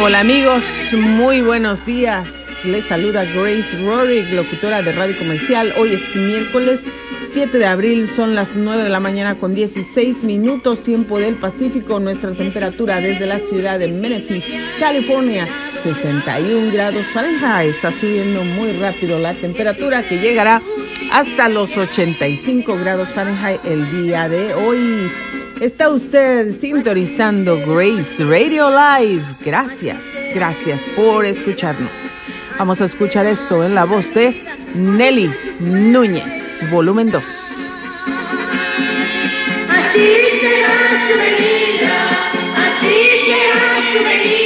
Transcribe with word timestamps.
Hola 0.00 0.20
amigos, 0.20 0.64
muy 0.92 1.40
buenos 1.40 1.84
días. 1.84 2.28
Les 2.64 2.84
saluda 2.84 3.24
Grace 3.24 3.82
Rorick, 3.84 4.30
locutora 4.32 4.80
de 4.80 4.92
Radio 4.92 5.18
Comercial. 5.18 5.74
Hoy 5.76 5.94
es 5.94 6.14
miércoles 6.14 6.80
7 7.32 7.58
de 7.58 7.66
abril, 7.66 8.08
son 8.08 8.36
las 8.36 8.54
9 8.54 8.84
de 8.84 8.90
la 8.90 9.00
mañana 9.00 9.34
con 9.34 9.54
16 9.54 10.22
minutos, 10.22 10.84
tiempo 10.84 11.18
del 11.18 11.34
Pacífico. 11.34 11.98
Nuestra 11.98 12.30
temperatura 12.30 13.00
desde 13.00 13.26
la 13.26 13.40
ciudad 13.40 13.80
de 13.80 13.88
Menifee, 13.88 14.42
California, 14.78 15.48
61 15.82 16.72
grados 16.72 17.04
Fahrenheit. 17.12 17.74
Está 17.74 17.90
subiendo 17.90 18.44
muy 18.44 18.72
rápido 18.74 19.18
la 19.18 19.34
temperatura 19.34 20.08
que 20.08 20.18
llegará 20.18 20.62
hasta 21.12 21.48
los 21.48 21.76
85 21.76 22.76
grados 22.76 23.08
Fahrenheit 23.08 23.64
el 23.64 23.90
día 24.04 24.28
de 24.28 24.54
hoy. 24.54 25.10
Está 25.60 25.88
usted 25.88 26.52
sintonizando 26.52 27.58
Grace 27.66 28.24
Radio 28.24 28.70
Live. 28.70 29.24
Gracias, 29.44 30.04
gracias 30.32 30.82
por 30.94 31.26
escucharnos. 31.26 31.90
Vamos 32.56 32.80
a 32.80 32.84
escuchar 32.84 33.26
esto 33.26 33.64
en 33.64 33.74
la 33.74 33.84
voz 33.84 34.14
de 34.14 34.40
Nelly 34.76 35.34
Núñez, 35.58 36.62
volumen 36.70 37.10
2. 37.10 37.24
Así 39.68 40.14
será 40.40 40.76
su 41.08 41.18
venida, 41.18 42.08
así 42.54 42.94
será 43.26 43.92
su 43.92 44.04
venida. 44.04 44.37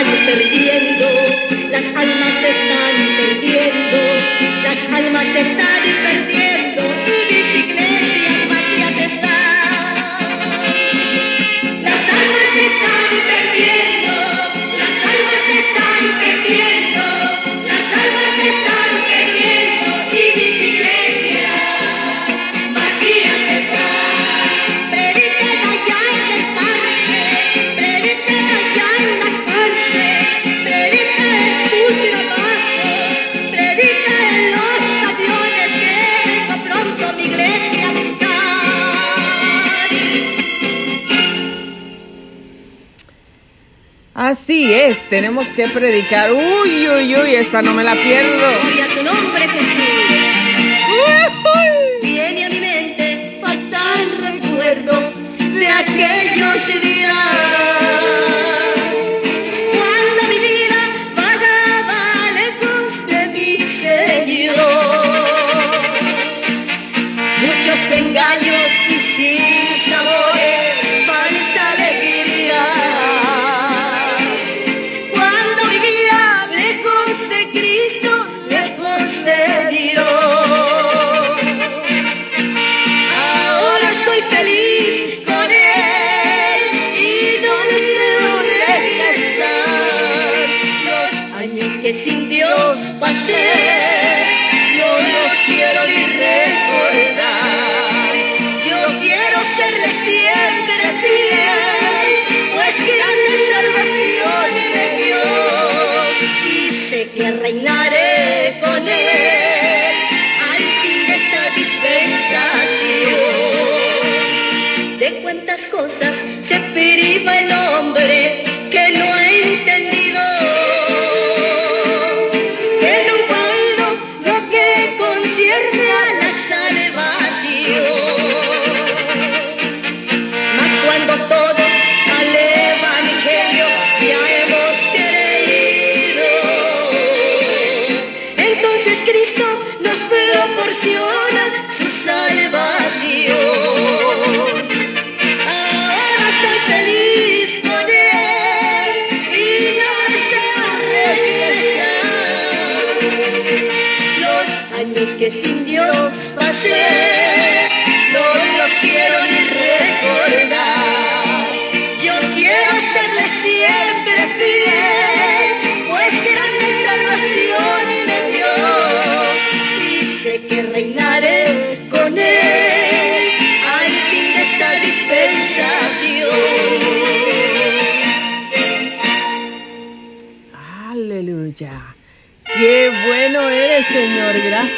están 0.00 0.26
perdiendo, 0.26 1.06
las 1.70 1.84
almas 1.84 2.32
se 2.40 2.48
están 2.50 2.96
perdiendo, 3.16 3.98
las 4.62 4.98
almas 4.98 5.24
se 5.32 5.40
están 5.40 5.82
perdiendo. 6.02 6.25
Tenemos 45.08 45.46
que 45.48 45.68
predicar. 45.68 46.32
Uy, 46.32 46.88
uy, 46.88 47.16
uy, 47.16 47.34
esta 47.36 47.62
no 47.62 47.72
me 47.72 47.84
la 47.84 47.94
pierdo. 47.94 48.46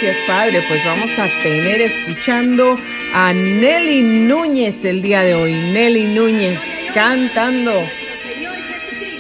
Gracias 0.01 0.27
Padre. 0.29 0.63
Pues 0.69 0.85
vamos 0.85 1.11
a 1.19 1.27
tener 1.43 1.81
escuchando 1.81 2.79
a 3.13 3.33
Nelly 3.33 4.03
Núñez 4.29 4.85
el 4.85 5.03
día 5.03 5.23
de 5.23 5.35
hoy. 5.35 5.53
Nelly 5.53 6.15
Núñez 6.15 6.61
cantando, 6.95 7.73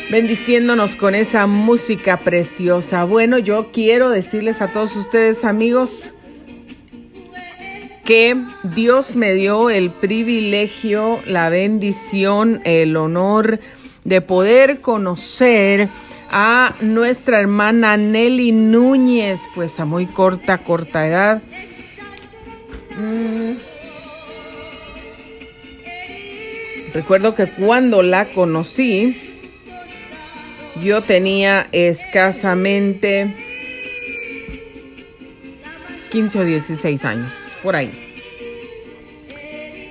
bendiciéndonos 0.08 0.94
con 0.94 1.16
esa 1.16 1.48
música 1.48 2.19
preciosa. 2.19 3.02
Bueno, 3.02 3.38
yo 3.38 3.72
quiero 3.72 4.10
decirles 4.10 4.62
a 4.62 4.69
todos 4.69 4.94
ustedes 4.94 5.44
amigos 5.44 6.12
que 8.04 8.36
Dios 8.62 9.16
me 9.16 9.34
dio 9.34 9.70
el 9.70 9.90
privilegio, 9.90 11.19
la 11.26 11.48
bendición, 11.48 12.60
el 12.64 12.96
honor 12.96 13.58
de 14.04 14.20
poder 14.20 14.80
conocer 14.80 15.88
a 16.30 16.75
nuestra 16.80 17.40
hermana 17.40 17.96
Nelly 17.96 18.52
Núñez, 18.52 19.40
pues 19.54 19.78
a 19.80 19.84
muy 19.84 20.06
corta, 20.06 20.58
corta 20.58 21.06
edad. 21.06 21.42
Mm. 22.98 23.56
Recuerdo 26.92 27.34
que 27.34 27.46
cuando 27.46 28.02
la 28.02 28.26
conocí, 28.26 29.16
yo 30.82 31.02
tenía 31.02 31.69
escasamente 31.72 33.34
15 36.10 36.38
o 36.40 36.44
16 36.44 37.04
años, 37.04 37.32
por 37.62 37.76
ahí. 37.76 37.90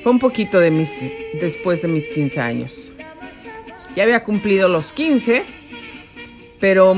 Fue 0.04 0.12
un 0.12 0.20
poquito 0.20 0.60
de 0.60 0.72
mis, 0.72 0.92
después 1.40 1.82
de 1.82 1.88
mis 1.88 2.08
15 2.10 2.40
años. 2.40 2.94
Ya 3.96 4.04
había 4.04 4.24
cumplido 4.24 4.68
los 4.68 4.94
15 4.94 5.57
pero 6.60 6.96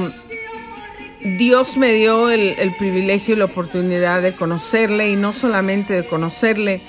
Dios 1.22 1.76
me 1.76 1.94
dio 1.94 2.30
el, 2.30 2.74
privilegio 2.78 3.36
y 3.36 3.38
la 3.38 3.46
oportunidad 3.46 4.22
de 4.22 4.34
conocerle 4.34 5.10
y 5.12 5.16
no 5.16 5.34
solamente 5.34 5.94
de 5.94 6.06
conocerle, 6.06 6.82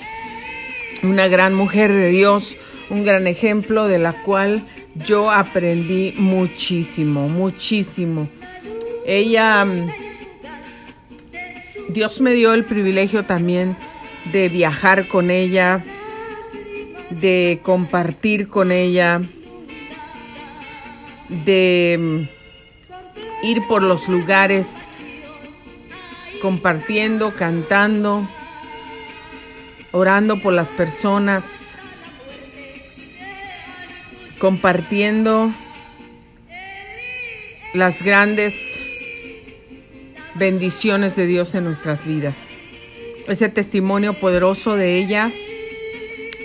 una 1.03 1.27
gran 1.27 1.53
mujer 1.53 1.91
de 1.91 2.09
Dios, 2.09 2.55
un 2.89 3.03
gran 3.03 3.27
ejemplo 3.27 3.87
de 3.87 3.99
la 3.99 4.13
cual 4.23 4.63
yo 4.95 5.31
aprendí 5.31 6.13
muchísimo, 6.17 7.27
muchísimo. 7.27 8.29
Ella, 9.05 9.65
Dios 11.89 12.21
me 12.21 12.31
dio 12.31 12.53
el 12.53 12.63
privilegio 12.63 13.25
también 13.25 13.75
de 14.31 14.47
viajar 14.47 15.07
con 15.07 15.29
ella, 15.29 15.83
de 17.09 17.59
compartir 17.63 18.47
con 18.47 18.71
ella, 18.71 19.21
de 21.27 22.29
ir 23.43 23.65
por 23.67 23.81
los 23.81 24.07
lugares 24.07 24.67
compartiendo, 26.41 27.33
cantando, 27.33 28.27
orando 29.91 30.41
por 30.41 30.53
las 30.53 30.67
personas, 30.69 31.73
compartiendo 34.39 35.53
las 37.73 38.01
grandes 38.01 38.79
bendiciones 40.35 41.15
de 41.15 41.27
Dios 41.27 41.53
en 41.53 41.63
nuestras 41.63 42.05
vidas. 42.05 42.35
Ese 43.27 43.49
testimonio 43.49 44.13
poderoso 44.19 44.75
de 44.75 44.97
ella, 44.97 45.31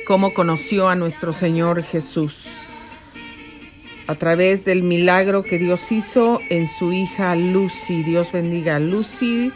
cómo 0.06 0.34
conoció 0.34 0.88
a 0.88 0.94
nuestro 0.94 1.32
Señor 1.32 1.82
Jesús 1.82 2.55
a 4.06 4.14
través 4.14 4.64
del 4.64 4.82
milagro 4.82 5.42
que 5.42 5.58
Dios 5.58 5.90
hizo 5.90 6.40
en 6.48 6.68
su 6.68 6.92
hija 6.92 7.34
Lucy. 7.34 8.02
Dios 8.02 8.30
bendiga 8.32 8.76
a 8.76 8.80
Lucy, 8.80 9.52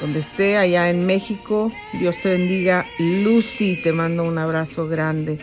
donde 0.00 0.20
esté 0.20 0.56
allá 0.56 0.88
en 0.88 1.04
México. 1.04 1.72
Dios 1.98 2.16
te 2.22 2.30
bendiga 2.30 2.84
Lucy. 2.98 3.80
Te 3.82 3.92
mando 3.92 4.22
un 4.22 4.38
abrazo 4.38 4.86
grande 4.86 5.38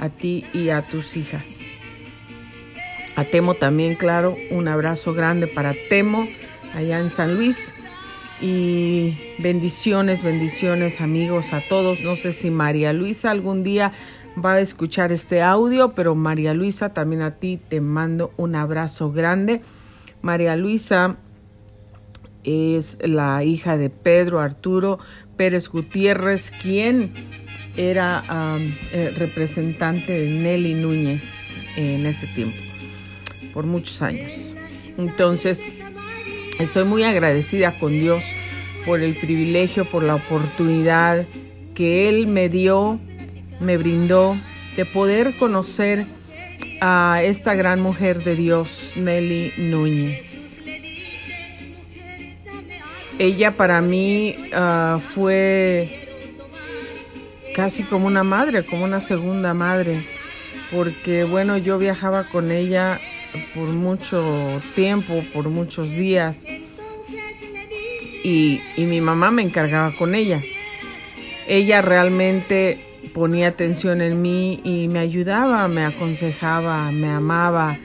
a 0.00 0.08
ti 0.08 0.44
y 0.52 0.68
a 0.68 0.82
tus 0.82 1.16
hijas. 1.16 1.60
A 3.16 3.24
Temo 3.24 3.54
también, 3.54 3.94
claro, 3.94 4.36
un 4.50 4.68
abrazo 4.68 5.14
grande 5.14 5.46
para 5.46 5.74
Temo 5.88 6.26
allá 6.74 6.98
en 6.98 7.10
San 7.10 7.34
Luis. 7.34 7.68
Y 8.42 9.16
bendiciones, 9.38 10.22
bendiciones 10.22 11.00
amigos 11.00 11.52
a 11.52 11.60
todos. 11.60 12.00
No 12.00 12.16
sé 12.16 12.32
si 12.32 12.50
María 12.50 12.92
Luisa 12.92 13.30
algún 13.30 13.62
día 13.62 13.92
va 14.42 14.54
a 14.54 14.60
escuchar 14.60 15.12
este 15.12 15.42
audio, 15.42 15.92
pero 15.94 16.14
María 16.14 16.54
Luisa, 16.54 16.94
también 16.94 17.22
a 17.22 17.36
ti 17.36 17.60
te 17.68 17.80
mando 17.80 18.32
un 18.36 18.54
abrazo 18.54 19.12
grande. 19.12 19.60
María 20.22 20.56
Luisa 20.56 21.16
es 22.44 22.98
la 23.00 23.44
hija 23.44 23.76
de 23.76 23.90
Pedro 23.90 24.40
Arturo 24.40 24.98
Pérez 25.36 25.68
Gutiérrez, 25.68 26.50
quien 26.62 27.12
era 27.76 28.22
el 28.92 29.14
representante 29.16 30.12
de 30.12 30.40
Nelly 30.40 30.74
Núñez 30.74 31.22
en 31.76 32.06
ese 32.06 32.26
tiempo, 32.28 32.56
por 33.54 33.64
muchos 33.64 34.02
años. 34.02 34.54
Entonces, 34.98 35.62
estoy 36.58 36.84
muy 36.84 37.02
agradecida 37.02 37.78
con 37.78 37.92
Dios 37.92 38.22
por 38.84 39.00
el 39.00 39.14
privilegio, 39.14 39.84
por 39.84 40.02
la 40.02 40.16
oportunidad 40.16 41.26
que 41.74 42.08
Él 42.08 42.26
me 42.26 42.48
dio 42.48 43.00
me 43.62 43.76
brindó 43.78 44.36
de 44.76 44.84
poder 44.84 45.36
conocer 45.36 46.06
a 46.80 47.20
esta 47.22 47.54
gran 47.54 47.80
mujer 47.80 48.24
de 48.24 48.34
Dios, 48.34 48.92
Nelly 48.96 49.52
Núñez. 49.56 50.58
Ella 53.18 53.56
para 53.56 53.80
mí 53.80 54.36
ah, 54.52 55.00
fue 55.14 56.08
casi 57.54 57.82
como 57.84 58.06
una 58.06 58.24
madre, 58.24 58.64
como 58.64 58.84
una 58.84 59.00
segunda 59.00 59.54
madre, 59.54 60.04
porque 60.72 61.24
bueno, 61.24 61.56
yo 61.58 61.78
viajaba 61.78 62.24
con 62.24 62.50
ella 62.50 62.98
por 63.54 63.68
mucho 63.68 64.60
tiempo, 64.74 65.22
por 65.32 65.48
muchos 65.50 65.92
días, 65.92 66.44
y, 68.24 68.60
y 68.76 68.84
mi 68.84 69.00
mamá 69.00 69.30
me 69.30 69.42
encargaba 69.42 69.94
con 69.94 70.14
ella. 70.14 70.42
Ella 71.46 71.82
realmente 71.82 72.91
ponía 73.14 73.48
atención 73.48 74.00
en 74.00 74.22
mí 74.22 74.60
y 74.64 74.88
me 74.88 75.00
ayudaba, 75.00 75.68
me 75.68 75.84
aconsejaba, 75.84 76.90
me 76.90 77.08
amaba 77.08 77.78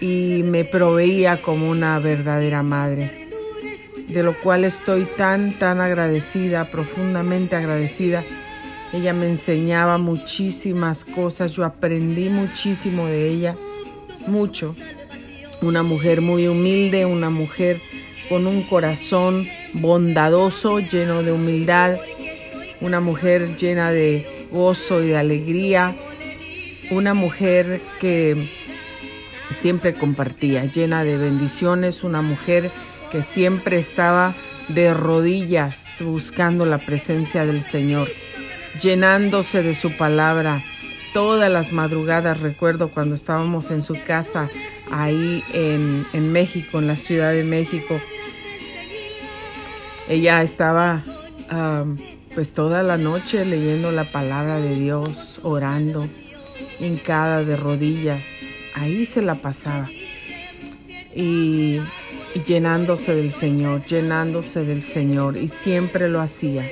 y 0.00 0.42
me 0.44 0.64
proveía 0.64 1.40
como 1.42 1.70
una 1.70 1.98
verdadera 1.98 2.62
madre. 2.62 3.28
De 4.08 4.22
lo 4.22 4.34
cual 4.40 4.64
estoy 4.64 5.06
tan, 5.16 5.58
tan 5.58 5.80
agradecida, 5.80 6.70
profundamente 6.70 7.56
agradecida. 7.56 8.24
Ella 8.92 9.14
me 9.14 9.28
enseñaba 9.28 9.96
muchísimas 9.96 11.04
cosas, 11.04 11.52
yo 11.52 11.64
aprendí 11.64 12.28
muchísimo 12.28 13.06
de 13.06 13.28
ella, 13.28 13.54
mucho. 14.26 14.74
Una 15.62 15.82
mujer 15.82 16.20
muy 16.20 16.48
humilde, 16.48 17.06
una 17.06 17.30
mujer 17.30 17.80
con 18.28 18.46
un 18.46 18.62
corazón 18.62 19.46
bondadoso, 19.72 20.80
lleno 20.80 21.22
de 21.22 21.32
humildad, 21.32 21.98
una 22.80 23.00
mujer 23.00 23.56
llena 23.56 23.92
de 23.92 24.41
gozo 24.52 25.02
y 25.02 25.08
de 25.08 25.16
alegría, 25.16 25.96
una 26.90 27.14
mujer 27.14 27.80
que 28.00 28.48
siempre 29.50 29.94
compartía, 29.94 30.64
llena 30.66 31.04
de 31.04 31.16
bendiciones, 31.16 32.04
una 32.04 32.22
mujer 32.22 32.70
que 33.10 33.22
siempre 33.22 33.78
estaba 33.78 34.34
de 34.68 34.94
rodillas 34.94 35.96
buscando 36.00 36.64
la 36.64 36.78
presencia 36.78 37.44
del 37.46 37.62
Señor, 37.62 38.08
llenándose 38.80 39.62
de 39.62 39.74
su 39.74 39.96
palabra. 39.96 40.62
Todas 41.12 41.50
las 41.50 41.72
madrugadas 41.72 42.40
recuerdo 42.40 42.88
cuando 42.88 43.14
estábamos 43.14 43.70
en 43.70 43.82
su 43.82 43.96
casa 44.06 44.48
ahí 44.90 45.42
en, 45.52 46.32
México, 46.32 46.78
en 46.78 46.86
la 46.86 46.96
Ciudad 46.96 47.32
de 47.32 47.44
México. 47.44 48.00
Ella 50.08 50.42
estaba 50.42 51.04
pues 52.34 52.54
toda 52.54 52.82
la 52.82 52.96
noche 52.96 53.44
leyendo 53.44 53.92
la 53.92 54.04
palabra 54.04 54.58
de 54.58 54.74
Dios, 54.74 55.40
orando, 55.42 56.08
hincada 56.80 57.44
de 57.44 57.56
rodillas, 57.56 58.24
ahí 58.74 59.04
se 59.06 59.22
la 59.22 59.34
pasaba. 59.34 59.90
Y, 61.14 61.80
llenándose 62.46 63.14
del 63.14 63.32
Señor, 63.32 63.84
llenándose 63.84 64.64
del 64.64 64.82
Señor, 64.82 65.36
y 65.36 65.48
siempre 65.48 66.08
lo 66.08 66.20
hacía, 66.20 66.70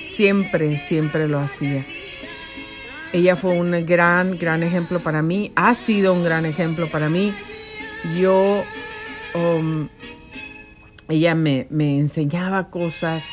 siempre, 0.00 0.78
siempre 0.78 1.28
lo 1.28 1.38
hacía. 1.38 1.86
Ella 3.12 3.36
fue 3.36 3.52
un 3.52 3.86
gran, 3.86 4.36
gran 4.36 4.64
ejemplo 4.64 4.98
para 4.98 5.22
mí, 5.22 5.52
ha 5.54 5.74
sido 5.74 6.12
un 6.12 6.24
gran 6.24 6.44
ejemplo 6.44 6.88
para 6.90 7.08
mí. 7.08 7.32
Yo, 8.18 8.64
um, 9.34 9.88
ella 11.08 11.36
me, 11.36 11.68
me 11.70 11.98
enseñaba 11.98 12.68
cosas, 12.70 13.24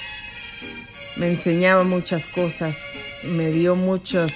me 1.15 1.27
enseñaba 1.29 1.83
muchas 1.83 2.25
cosas, 2.27 2.75
me 3.23 3.51
dio 3.51 3.75
muchas 3.75 4.33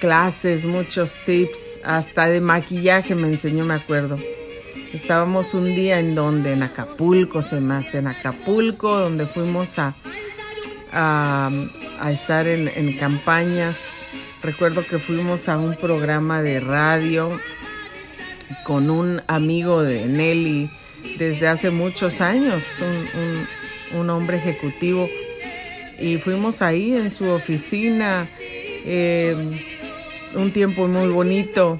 clases, 0.00 0.64
muchos 0.64 1.14
tips, 1.24 1.80
hasta 1.84 2.26
de 2.26 2.40
maquillaje 2.40 3.14
me 3.14 3.28
enseñó, 3.28 3.64
me 3.64 3.74
acuerdo. 3.74 4.18
Estábamos 4.92 5.54
un 5.54 5.66
día 5.66 5.98
en 5.98 6.14
donde, 6.14 6.52
en 6.52 6.62
Acapulco, 6.62 7.42
se 7.42 7.60
más, 7.60 7.94
en 7.94 8.06
Acapulco, 8.06 8.96
donde 8.96 9.26
fuimos 9.26 9.78
a, 9.78 9.94
a, 10.92 11.50
estar 12.10 12.46
en, 12.46 12.68
en 12.68 12.96
campañas. 12.96 13.76
Recuerdo 14.42 14.84
que 14.86 14.98
fuimos 14.98 15.48
a 15.48 15.58
un 15.58 15.76
programa 15.76 16.42
de 16.42 16.60
radio 16.60 17.30
con 18.64 18.90
un 18.90 19.22
amigo 19.26 19.82
de 19.82 20.06
Nelly 20.06 20.70
desde 21.18 21.48
hace 21.48 21.70
muchos 21.70 22.20
años, 22.20 22.64
un, 23.92 24.00
un, 24.00 24.10
hombre 24.10 24.38
ejecutivo. 24.38 25.08
Y 25.98 26.18
fuimos 26.18 26.62
ahí 26.62 26.92
en 26.92 27.10
su 27.10 27.24
oficina, 27.30 28.28
eh, 28.38 29.34
un 30.34 30.52
tiempo 30.52 30.88
muy 30.88 31.08
bonito. 31.08 31.78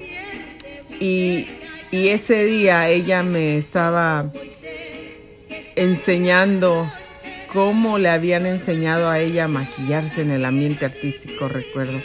Y, 0.99 1.47
y 1.91 2.07
ese 2.09 2.45
día 2.45 2.89
ella 2.89 3.23
me 3.23 3.57
estaba 3.57 4.31
enseñando 5.75 6.91
cómo 7.53 7.97
le 7.97 8.09
habían 8.09 8.45
enseñado 8.45 9.09
a 9.09 9.19
ella 9.19 9.45
a 9.45 9.47
maquillarse 9.47 10.21
en 10.21 10.31
el 10.31 10.45
ambiente 10.45 10.85
artístico, 10.85 11.47
recuerdo. 11.47 11.99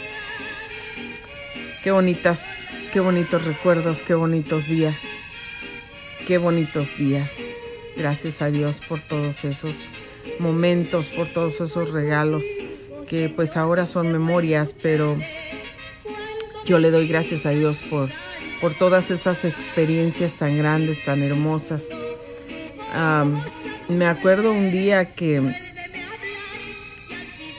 Qué 1.83 1.91
bonitas, 1.91 2.63
qué 2.93 2.99
bonitos 2.99 3.43
recuerdos, 3.43 3.99
qué 3.99 4.13
bonitos 4.13 4.67
días. 4.67 4.95
Qué 6.27 6.37
bonitos 6.37 6.97
días. 6.97 7.31
Gracias 7.97 8.41
a 8.41 8.49
Dios 8.49 8.79
por 8.79 8.99
todos 9.01 9.43
esos 9.43 9.75
momentos, 10.39 11.07
por 11.07 11.27
todos 11.27 11.61
esos 11.61 11.91
regalos 11.91 12.43
que 13.07 13.29
pues 13.29 13.57
ahora 13.57 13.87
son 13.87 14.11
memorias, 14.11 14.73
pero 14.81 15.17
yo 16.65 16.79
le 16.79 16.91
doy 16.91 17.07
gracias 17.07 17.45
a 17.45 17.51
Dios 17.51 17.81
por, 17.89 18.09
por 18.61 18.73
todas 18.73 19.11
esas 19.11 19.45
experiencias 19.45 20.35
tan 20.35 20.57
grandes, 20.57 21.03
tan 21.03 21.21
hermosas. 21.21 21.89
me 23.89 24.05
acuerdo 24.05 24.51
un 24.51 24.71
día 24.71 25.13
que, 25.13 25.41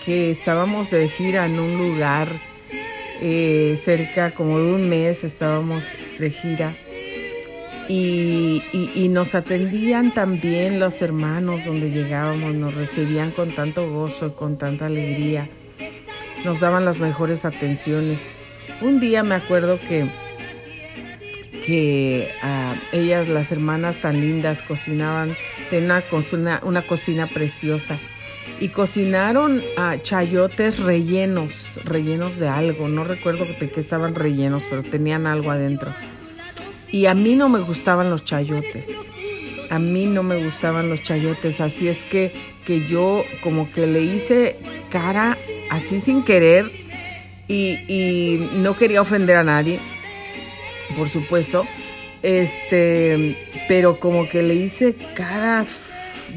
que 0.05 0.31
estábamos 0.31 0.91
de 0.91 1.09
gira 1.09 1.47
en 1.47 1.59
un 1.59 1.77
lugar 1.77 2.29
eh, 3.21 3.79
cerca 3.83 4.33
como 4.33 4.59
de 4.59 4.73
un 4.73 4.89
mes, 4.89 5.25
estábamos 5.25 5.85
de 6.19 6.31
gira 6.31 6.73
y, 7.89 8.63
y, 8.73 9.09
nos 9.09 9.35
atendían 9.35 10.13
también 10.13 10.81
los 10.81 11.03
hermanos 11.03 11.65
donde 11.65 11.91
llegábamos, 11.91 12.55
nos 12.55 12.75
recibían 12.75 13.31
con 13.31 13.51
tanto 13.51 13.91
gozo 13.91 14.29
y 14.29 14.31
con 14.31 14.59
tanta 14.59 14.87
alegría, 14.87 15.49
nos 16.45 16.61
daban 16.61 16.85
las 16.85 17.01
mejores 17.01 17.45
atenciones. 17.45 18.21
Un 18.81 19.01
día 19.01 19.23
me 19.23 19.35
acuerdo 19.35 19.79
que, 19.79 20.07
que 21.67 22.29
ah, 22.43 22.75
ellas, 22.93 23.29
las 23.29 23.53
hermanas 23.53 23.97
tan 23.97 24.21
lindas, 24.21 24.63
cocinaban, 24.63 25.31
tenían 25.71 26.03
una, 26.33 26.61
una, 26.65 26.83
cocina 26.83 27.27
preciosa 27.27 27.99
y 28.61 28.69
cocinaron 28.69 29.59
uh, 29.59 29.99
chayotes 30.03 30.81
rellenos, 30.81 31.71
rellenos 31.85 32.39
de 32.39 32.49
algo, 32.49 32.89
no 32.89 33.05
recuerdo 33.05 33.45
de 33.45 33.71
qué 33.71 33.81
estaban 33.81 34.15
rellenos, 34.15 34.65
pero 34.69 34.83
tenían 34.83 35.27
algo 35.27 35.51
adentro. 35.51 35.93
Y 36.95 37.07
a 37.07 37.15
mí 37.15 37.35
no 37.35 37.49
me 37.49 37.59
gustaban 37.59 38.09
los 38.09 38.25
chayotes. 38.25 38.87
A 39.69 39.81
mí 39.81 40.07
no 40.07 40.23
me 40.23 40.37
gustaban 40.45 40.89
los 40.89 41.03
chayotes. 41.03 41.61
Así 41.61 41.89
es 41.89 42.05
que, 42.05 42.31
que 42.65 42.87
yo 42.87 43.25
como 43.43 43.69
que 43.73 43.89
le 43.89 44.03
hice 44.03 44.59
cara 44.93 45.37
así 45.71 46.01
sin 46.01 46.23
querer 46.23 46.71
y, 47.49 48.49
no 48.59 48.77
quería 48.77 49.01
ofender 49.01 49.39
a 49.39 49.43
nadie, 49.43 49.81
por 50.97 51.09
supuesto. 51.09 51.67
Este, 52.23 53.45
pero 53.67 53.99
como 53.99 54.29
que 54.29 54.45
le 54.45 54.55
hice 54.55 54.95
cara 55.17 55.67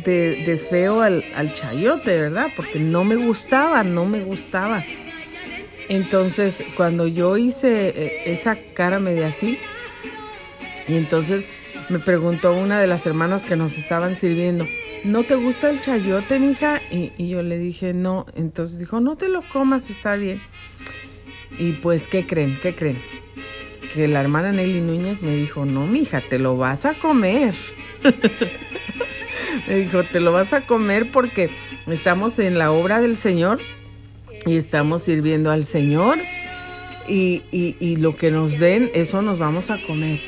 de, 0.04 0.60
feo 0.72 1.02
al, 1.02 1.24
al, 1.36 1.54
chayote, 1.54 2.20
¿verdad? 2.20 2.48
Porque 2.56 2.80
no 2.80 3.04
me 3.04 3.16
gustaba, 3.16 3.84
no 3.84 4.06
me 4.06 4.24
gustaba. 4.24 4.84
Entonces, 5.88 6.64
cuando 6.76 7.06
yo 7.06 7.38
hice 7.38 7.90
eh, 7.90 8.22
esa 8.26 8.58
cara 8.74 8.98
media 9.00 9.28
así, 9.28 9.60
y 10.88 10.96
entonces 10.96 11.48
me 11.90 12.00
preguntó 12.00 12.54
una 12.54 12.80
de 12.80 12.88
las 12.88 13.06
hermanas 13.06 13.46
que 13.46 13.56
nos 13.56 13.78
estaban 13.78 14.16
sirviendo, 14.16 14.66
¿no 15.04 15.24
te 15.24 15.36
gusta 15.36 15.70
el 15.70 15.82
chayote, 15.82 16.38
hija? 16.38 16.82
Y, 16.92 17.12
y 17.18 17.30
yo 17.30 17.44
le 17.44 17.58
dije, 17.58 17.94
no. 17.94 18.26
Entonces 18.36 18.80
dijo, 18.80 19.00
no 19.00 19.16
te 19.16 19.30
lo 19.30 19.42
comas, 19.42 19.90
está 19.90 20.16
bien. 20.16 20.42
Y 21.60 21.74
pues, 21.74 22.08
¿qué 22.08 22.26
creen? 22.26 22.58
¿Qué 22.62 22.76
creen? 22.76 22.98
Que 23.94 24.08
la 24.08 24.22
hermana 24.22 24.52
Nelly 24.52 24.82
Núñez 24.82 25.22
me 25.24 25.36
dijo, 25.36 25.66
no, 25.66 25.88
mija, 25.88 26.22
te 26.22 26.40
lo 26.40 26.58
vas 26.58 26.86
a 26.86 26.94
comer. 26.94 27.54
me 29.68 29.76
dijo, 29.76 30.04
te 30.04 30.20
lo 30.20 30.32
vas 30.32 30.54
a 30.54 30.62
comer 30.62 31.12
porque 31.12 31.50
estamos 31.88 32.40
en 32.40 32.58
la 32.58 32.72
obra 32.72 33.02
del 33.02 33.18
Señor 33.18 33.60
y 34.46 34.56
estamos 34.58 35.04
sirviendo 35.04 35.52
al 35.52 35.66
Señor 35.66 36.18
y, 37.08 37.44
y, 37.52 37.76
y 37.80 37.96
lo 37.96 38.16
que 38.16 38.30
nos 38.30 38.60
den, 38.60 38.92
eso 38.94 39.22
nos 39.22 39.40
vamos 39.40 39.70
a 39.70 39.78
comer. 39.78 40.20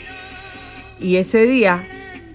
Y 0.99 1.15
ese 1.15 1.45
día 1.45 1.87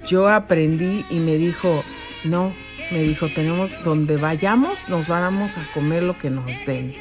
yo 0.07 0.29
aprendí 0.29 1.05
y 1.11 1.19
me 1.19 1.37
dijo, 1.37 1.85
no, 2.25 2.53
me 2.91 3.03
dijo, 3.03 3.29
tenemos 3.29 3.83
donde 3.83 4.17
vayamos, 4.17 4.89
nos 4.89 5.09
vamos 5.09 5.57
a 5.57 5.67
comer 5.73 6.03
lo 6.03 6.19
que 6.19 6.31
nos 6.31 6.65
den. 6.67 6.95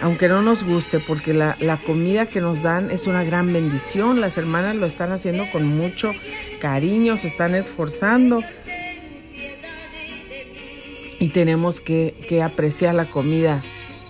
Aunque 0.00 0.28
no 0.28 0.42
nos 0.42 0.62
guste, 0.62 1.00
porque 1.00 1.34
la, 1.34 1.56
la, 1.58 1.76
comida 1.76 2.26
que 2.26 2.40
nos 2.40 2.62
dan 2.62 2.92
es 2.92 3.08
una 3.08 3.24
gran 3.24 3.52
bendición. 3.52 4.20
Las 4.20 4.38
hermanas 4.38 4.76
lo 4.76 4.86
están 4.86 5.10
haciendo 5.10 5.44
con 5.50 5.66
mucho 5.66 6.12
cariño, 6.60 7.16
se 7.16 7.26
están 7.26 7.56
esforzando. 7.56 8.40
Y 11.18 11.30
tenemos 11.30 11.80
que, 11.80 12.14
que 12.28 12.42
apreciar 12.42 12.94
la 12.94 13.10
comida 13.10 13.64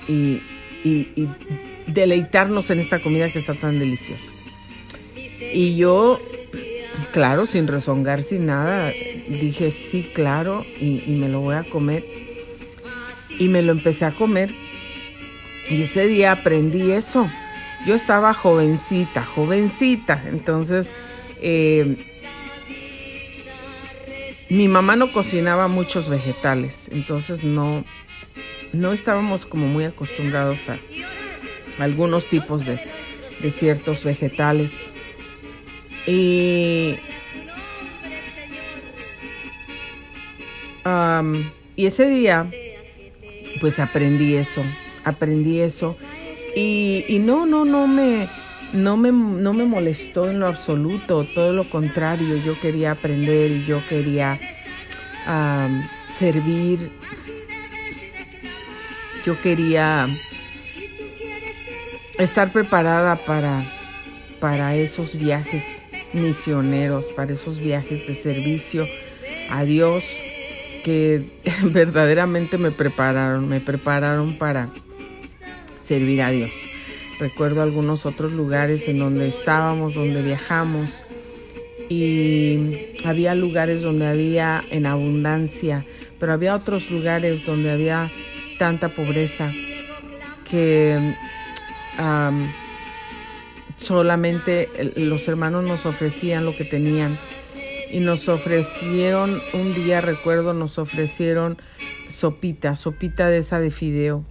y, 0.06 0.42
y, 0.84 1.08
y 1.16 1.28
deleitarnos 1.86 2.68
en 2.68 2.80
esta 2.80 2.98
comida 2.98 3.30
que 3.32 3.38
está 3.38 3.54
tan 3.54 3.78
deliciosa. 3.78 4.30
Y 5.52 5.76
yo, 5.76 6.20
claro, 7.12 7.46
sin 7.46 7.66
rezongar, 7.66 8.22
sin 8.22 8.46
nada, 8.46 8.90
dije, 9.28 9.70
sí, 9.70 10.10
claro, 10.14 10.64
y, 10.80 11.16
me 11.18 11.28
lo 11.28 11.40
voy 11.40 11.56
a 11.56 11.64
comer. 11.64 12.04
Y 13.38 13.48
me 13.48 13.62
lo 13.62 13.72
empecé 13.72 14.04
a 14.04 14.12
comer. 14.12 14.54
Y 15.70 15.82
ese 15.82 16.06
día 16.06 16.32
aprendí 16.32 16.92
eso. 16.92 17.28
Yo 17.86 17.94
estaba 17.94 18.34
jovencita, 18.34 19.24
jovencita. 19.24 20.22
Entonces, 20.26 20.90
eh, 21.40 21.96
mi 24.50 24.66
mamá 24.66 24.96
no 24.96 25.12
cocinaba 25.12 25.68
muchos 25.68 26.08
vegetales. 26.08 26.86
Entonces 26.90 27.44
no, 27.44 27.84
no 28.72 28.92
estábamos 28.92 29.46
como 29.46 29.66
muy 29.66 29.84
acostumbrados 29.84 30.60
a 30.68 30.78
algunos 31.82 32.26
tipos 32.26 32.64
de, 32.64 32.80
de 33.40 33.50
ciertos 33.50 34.02
vegetales. 34.04 34.72
Y, 36.08 36.98
y 41.76 41.86
ese 41.86 42.08
día, 42.08 42.46
pues 43.60 43.78
aprendí 43.78 44.34
eso, 44.34 44.62
aprendí 45.04 45.60
eso. 45.60 45.98
Y, 46.56 47.04
y, 47.08 47.18
no, 47.18 47.44
no, 47.44 47.66
no 47.66 47.86
me, 47.86 48.26
no 48.72 48.96
me, 48.96 49.12
no 49.12 49.52
me 49.52 49.66
molestó 49.66 50.30
en 50.30 50.40
lo 50.40 50.46
absoluto, 50.46 51.26
todo 51.34 51.52
lo 51.52 51.64
contrario, 51.64 52.36
yo 52.38 52.58
quería 52.58 52.92
aprender 52.92 53.50
y 53.50 53.66
yo 53.66 53.82
quería 53.86 54.40
servir, 56.18 56.90
yo 59.26 59.38
quería 59.42 60.08
estar 62.18 62.50
preparada 62.50 63.16
para, 63.16 63.62
para 64.40 64.74
esos 64.74 65.14
viajes 65.14 65.87
misioneros, 66.12 67.06
para 67.06 67.32
esos 67.32 67.58
viajes 67.58 68.06
de 68.06 68.14
servicio 68.14 68.86
a 69.50 69.64
Dios 69.64 70.04
que 70.84 71.24
verdaderamente 71.64 72.58
me 72.58 72.70
prepararon, 72.70 73.48
me 73.48 73.60
prepararon 73.60 74.38
para 74.38 74.68
servir 75.80 76.22
a 76.22 76.30
Dios. 76.30 76.52
Recuerdo 77.18 77.62
algunos 77.62 78.06
otros 78.06 78.32
lugares 78.32 78.88
en 78.88 78.98
donde 78.98 79.28
estábamos, 79.28 79.94
donde 79.94 80.22
viajamos 80.22 81.04
y 81.88 82.86
había 83.04 83.34
lugares 83.34 83.82
donde 83.82 84.06
había 84.06 84.62
en 84.70 84.86
abundancia, 84.86 85.84
pero 86.20 86.32
había 86.32 86.54
otros 86.54 86.90
lugares 86.90 87.44
donde 87.44 87.70
había 87.70 88.10
tanta 88.58 88.88
pobreza 88.88 89.50
que 90.48 90.96
solamente 93.78 94.68
los 94.96 95.26
hermanos 95.28 95.64
nos 95.64 95.86
ofrecían 95.86 96.44
lo 96.44 96.54
que 96.54 96.64
tenían. 96.64 97.18
Y 97.90 98.00
nos 98.00 98.28
ofrecieron, 98.28 99.40
un 99.54 99.72
día 99.72 100.02
recuerdo, 100.02 100.52
nos 100.52 100.78
ofrecieron 100.78 101.56
sopita, 102.10 102.76
sopita 102.76 103.28
de 103.28 103.38
esa 103.38 103.60
de 103.60 103.70
fideo. 103.70 104.24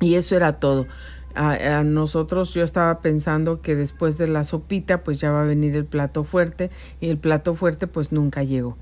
Y 0.00 0.14
eso 0.14 0.34
era 0.34 0.58
todo. 0.58 0.86
a, 1.34 1.82
nosotros 1.82 2.54
yo 2.54 2.62
estaba 2.62 3.00
pensando 3.00 3.60
que 3.60 3.74
después 3.74 4.16
de 4.16 4.28
la 4.28 4.44
sopita 4.44 5.04
pues 5.04 5.20
ya 5.20 5.30
va 5.30 5.42
a 5.42 5.44
venir 5.44 5.76
el 5.76 5.84
plato 5.84 6.24
fuerte 6.24 6.70
y 7.00 7.10
el 7.10 7.18
plato 7.18 7.54
fuerte 7.54 7.86
pues 7.86 8.12
nunca 8.12 8.42
llegó. 8.44 8.78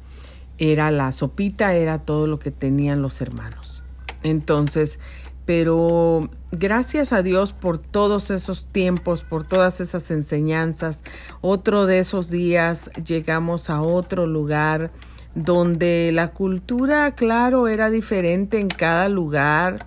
Era 0.59 0.91
la 0.93 1.11
sopita, 1.11 1.75
era 1.75 1.99
todo 1.99 2.29
lo 2.29 2.39
que 2.39 2.53
tenían 2.53 3.03
los 3.03 3.21
hermanos. 3.21 3.85
Entonces, 4.23 4.99
pero 5.47 6.29
gracias 6.51 7.13
a 7.13 7.23
Dios 7.23 7.53
por 7.53 7.79
todos 7.79 8.31
esos 8.31 8.67
tiempos, 8.67 9.23
por 9.23 9.45
todas 9.45 9.81
esas 9.81 10.11
enseñanzas. 10.11 11.05
Otro 11.41 11.87
de 11.87 12.01
esos 12.01 12.29
días 12.29 12.91
llegamos 13.05 13.71
a 13.71 13.81
otro 13.81 14.27
lugar 14.27 14.91
donde 15.37 16.11
la 16.13 16.33
cultura, 16.33 17.15
claro, 17.15 17.69
era 17.69 17.91
diferente 17.91 18.59
en 18.59 18.69
cada 18.69 19.09
lugar 19.09 19.87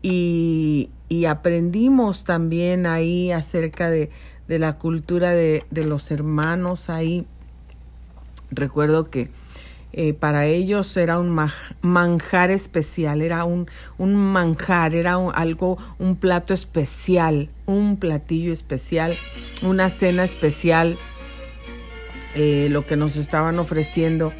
y, 0.00 0.88
aprendimos 1.28 2.24
también 2.24 2.86
ahí 2.86 3.32
acerca 3.32 3.90
de, 3.90 4.10
de 4.48 4.58
la 4.58 4.78
cultura 4.78 5.32
de, 5.32 5.64
de, 5.70 5.84
los 5.84 6.10
hermanos 6.10 6.88
ahí. 6.88 7.26
Recuerdo 8.50 9.10
que 9.10 9.30
eh, 9.92 10.14
para 10.14 10.46
ellos 10.46 10.96
era 10.96 11.18
un 11.18 11.36
manjar 11.82 12.50
especial, 12.50 13.22
era 13.22 13.44
un, 13.44 13.68
manjar, 13.98 14.94
era 14.94 15.14
algo, 15.34 15.78
un 15.98 16.16
plato 16.16 16.54
especial, 16.54 17.48
un 17.66 17.96
platillo 17.96 18.52
especial, 18.52 19.14
una 19.62 19.90
cena 19.90 20.24
especial, 20.24 20.96
eh, 22.34 22.68
lo 22.70 22.86
que 22.86 22.96
nos 22.96 23.16
estaban 23.16 23.58
ofreciendo. 23.58 24.32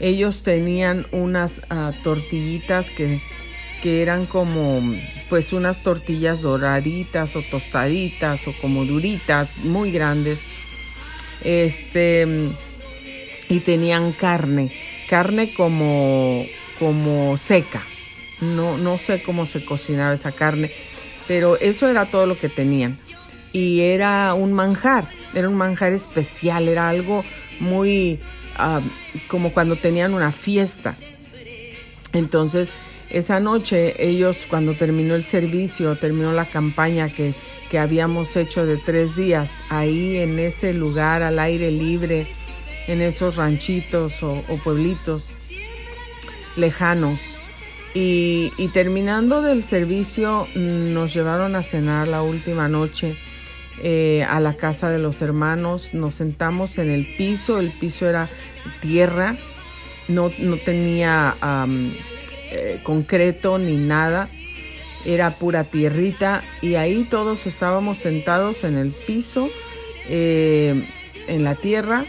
Ellos 0.00 0.42
tenían 0.42 1.06
unas 1.12 1.58
uh, 1.70 1.92
tortillitas 2.02 2.90
que 2.90 3.18
que 3.82 4.02
eran 4.02 4.26
como 4.26 4.80
pues 5.28 5.52
unas 5.52 5.82
tortillas 5.82 6.40
doraditas 6.40 7.36
o 7.36 7.42
tostaditas 7.42 8.48
o 8.48 8.52
como 8.60 8.84
duritas, 8.84 9.56
muy 9.58 9.90
grandes. 9.92 10.40
Este 11.44 12.26
y 13.48 13.60
tenían 13.60 14.12
carne, 14.12 14.72
carne 15.08 15.52
como 15.54 16.44
como 16.78 17.36
seca. 17.36 17.82
No 18.40 18.76
no 18.76 18.98
sé 18.98 19.22
cómo 19.22 19.46
se 19.46 19.64
cocinaba 19.64 20.14
esa 20.14 20.32
carne, 20.32 20.70
pero 21.26 21.56
eso 21.58 21.88
era 21.88 22.06
todo 22.06 22.26
lo 22.26 22.38
que 22.38 22.48
tenían. 22.48 22.98
Y 23.52 23.80
era 23.80 24.34
un 24.34 24.52
manjar, 24.52 25.08
era 25.34 25.48
un 25.48 25.56
manjar 25.56 25.92
especial, 25.92 26.68
era 26.68 26.88
algo 26.88 27.24
muy 27.58 28.20
ah, 28.56 28.80
como 29.28 29.52
cuando 29.52 29.76
tenían 29.76 30.12
una 30.12 30.32
fiesta. 30.32 30.94
Entonces, 32.12 32.72
esa 33.10 33.40
noche 33.40 33.94
ellos 33.98 34.38
cuando 34.48 34.74
terminó 34.74 35.14
el 35.14 35.24
servicio, 35.24 35.96
terminó 35.96 36.32
la 36.32 36.44
campaña 36.44 37.08
que, 37.08 37.34
que 37.70 37.78
habíamos 37.78 38.36
hecho 38.36 38.66
de 38.66 38.76
tres 38.76 39.16
días, 39.16 39.50
ahí 39.70 40.16
en 40.16 40.38
ese 40.38 40.74
lugar 40.74 41.22
al 41.22 41.38
aire 41.38 41.70
libre, 41.70 42.26
en 42.86 43.02
esos 43.02 43.36
ranchitos 43.36 44.22
o, 44.22 44.42
pueblitos 44.62 45.26
lejanos. 46.56 47.20
Y, 47.94 48.50
terminando 48.74 49.40
del 49.40 49.64
servicio 49.64 50.46
nos 50.54 51.14
llevaron 51.14 51.56
a 51.56 51.62
cenar 51.62 52.08
la 52.08 52.22
última 52.22 52.68
noche 52.68 53.16
eh, 53.82 54.22
a 54.28 54.38
la 54.38 54.54
casa 54.54 54.90
de 54.90 54.98
los 54.98 55.22
hermanos. 55.22 55.94
Nos 55.94 56.16
sentamos 56.16 56.76
en 56.76 56.90
el 56.90 57.06
piso, 57.16 57.58
el 57.58 57.70
piso 57.70 58.06
era 58.06 58.28
tierra, 58.82 59.36
no, 60.08 60.30
no 60.38 60.56
tenía 60.58 61.34
eh, 62.52 62.80
concreto 62.82 63.58
ni 63.58 63.76
nada, 63.76 64.28
era 65.06 65.38
pura 65.38 65.64
tierrita 65.64 66.42
y 66.60 66.74
ahí 66.74 67.06
todos 67.08 67.46
estábamos 67.46 67.98
sentados 67.98 68.62
en 68.64 68.76
el 68.76 68.90
piso, 68.90 69.48
eh, 70.08 70.86
en 71.28 71.44
la 71.44 71.54
tierra 71.54 72.04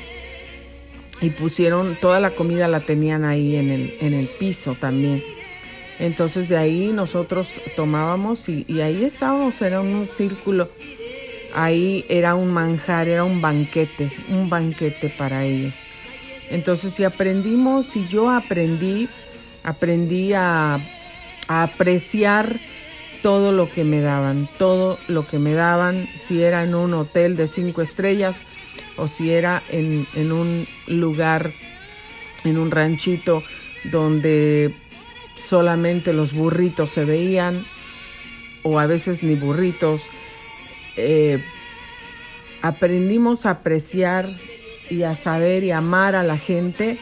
y 1.22 1.30
pusieron 1.32 1.96
toda 2.00 2.20
la 2.20 2.32
comida 2.32 2.68
la 2.68 2.80
tenían 2.80 3.26
ahí 3.26 3.56
en 3.56 3.70
el, 3.70 3.98
en 4.02 4.14
el 4.14 4.28
piso 4.28 4.76
también. 4.80 5.24
Entonces 6.00 6.48
de 6.48 6.58
ahí 6.58 6.92
nosotros 6.94 7.50
tomábamos 7.76 8.48
y, 8.50 8.66
ahí 8.82 9.04
estábamos, 9.04 9.62
era 9.62 9.82
un 9.82 10.08
círculo. 10.08 10.70
Ahí 11.56 12.06
era 12.08 12.36
un 12.36 12.52
manjar, 12.52 13.08
era 13.08 13.24
un 13.24 13.42
banquete, 13.42 14.12
un 14.30 14.50
banquete 14.50 15.10
para 15.10 15.44
ellos. 15.44 15.74
Entonces 16.50 16.94
si 16.94 17.04
aprendimos, 17.04 17.96
y 17.96 18.08
yo 18.08 18.30
aprendí 18.30 19.10
aprendí 19.68 20.34
a, 20.34 20.80
apreciar 21.50 22.58
todo 23.22 23.52
lo 23.52 23.70
que 23.70 23.84
me 23.84 24.02
daban, 24.02 24.50
todo 24.58 24.98
lo 25.08 25.26
que 25.26 25.40
me 25.40 25.54
daban, 25.54 26.08
si 26.22 26.42
era 26.42 26.64
en 26.64 26.76
un 26.76 26.94
hotel 26.94 27.36
de 27.36 27.48
cinco 27.48 27.82
estrellas 27.82 28.42
o 28.98 29.08
si 29.08 29.32
era 29.32 29.64
en, 29.70 30.08
en 30.16 30.32
un 30.32 30.68
lugar, 30.88 31.52
en 32.44 32.58
un 32.58 32.72
ranchito 32.72 33.44
donde 33.86 34.74
solamente 35.40 36.14
los 36.14 36.34
burritos 36.34 36.92
se 36.92 37.06
veían 37.06 37.64
o 38.64 38.80
a 38.80 38.86
veces 38.86 39.24
ni 39.24 39.36
burritos. 39.36 40.02
Eh, 40.96 41.42
aprendimos 42.62 43.46
a 43.46 43.52
apreciar 43.52 44.30
y 44.90 45.04
a 45.04 45.16
saber 45.16 45.64
y 45.64 45.72
amar 45.72 46.16
a 46.16 46.24
la 46.24 46.38
gente 46.38 46.98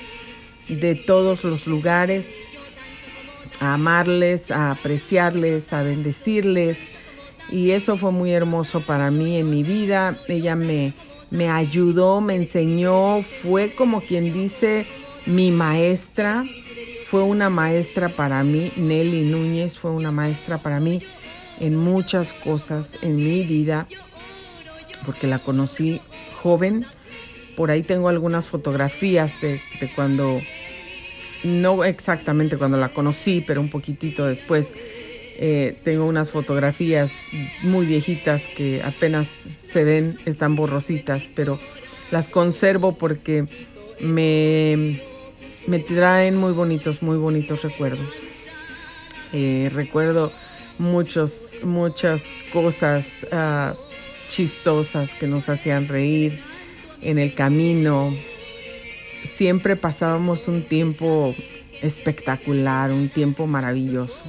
de 0.68 0.96
todos 0.96 1.44
los 1.44 1.68
lugares 1.68 2.40
a 3.60 3.76
amarles, 3.76 4.52
a 4.52 4.72
apreciarles, 4.72 5.72
a 5.74 5.84
bendecirles. 5.84 6.78
Y 7.52 7.72
eso 7.72 7.98
fue 7.98 8.12
muy 8.12 8.32
hermoso 8.32 8.82
para 8.82 9.12
mí 9.12 9.38
en 9.38 9.50
mi 9.50 9.64
vida. 9.64 10.18
Ella 10.28 10.56
me, 10.56 10.94
me 11.36 11.50
ayudó, 11.50 12.21
me 12.21 12.36
enseñó, 12.36 13.21
fue 13.21 13.74
como 13.74 14.02
quien 14.02 14.34
dice 14.34 14.86
mi 15.26 15.52
maestra. 15.52 16.45
Fue 17.06 17.24
una 17.24 17.50
maestra 17.50 18.10
para 18.10 18.43
mí, 18.43 18.71
Nelly 18.78 19.30
Núñez 19.30 19.78
fue 19.78 19.91
una 19.91 20.12
maestra 20.12 20.58
para 20.58 20.80
mí 20.80 21.02
en 21.60 21.76
muchas 21.76 22.34
cosas 22.34 22.98
en 23.02 23.17
mi 23.17 23.43
vida, 23.43 23.88
porque 25.06 25.28
la 25.28 25.39
conocí 25.39 26.02
joven. 26.41 26.86
Por 27.56 27.71
ahí 27.71 27.84
tengo 27.84 28.10
algunas 28.10 28.48
fotografías 28.48 29.39
de, 29.41 29.62
cuando 29.95 30.41
no 31.43 31.84
exactamente 31.84 32.58
cuando 32.58 32.78
la 32.78 32.89
conocí, 32.89 33.43
pero 33.45 33.62
un 33.62 33.69
poquitito 33.69 34.26
después. 34.26 34.76
Eh, 35.38 35.78
tengo 35.84 36.06
unas 36.06 36.30
fotografías 36.30 37.13
muy 37.62 37.86
viejitas 37.86 38.43
que 38.56 38.82
apenas 38.84 39.30
se 39.60 39.84
ven, 39.84 40.17
están 40.26 40.56
borrositas, 40.56 41.24
pero 41.36 41.60
las 42.12 42.30
conservo 42.30 42.98
porque 42.98 43.45
me, 44.00 45.02
me 45.67 45.80
traen 45.80 46.38
muy 46.38 46.54
bonitos, 46.54 47.02
muy 47.02 47.17
bonitos 47.17 47.63
recuerdos. 47.63 48.08
Eh, 49.34 49.69
recuerdo 49.74 50.32
muchos, 50.78 51.58
muchas 51.63 52.24
cosas 52.54 53.26
uh, 53.32 53.76
chistosas 54.30 55.13
que 55.15 55.28
nos 55.28 55.50
hacían 55.50 55.88
reír 55.88 56.39
en 57.02 57.19
el 57.19 57.36
camino, 57.36 58.13
siempre 59.26 59.76
pasábamos 59.76 60.48
un 60.48 60.63
tiempo 60.63 61.36
espectacular, 61.82 62.91
un 62.91 63.10
tiempo 63.10 63.48
maravilloso. 63.48 64.24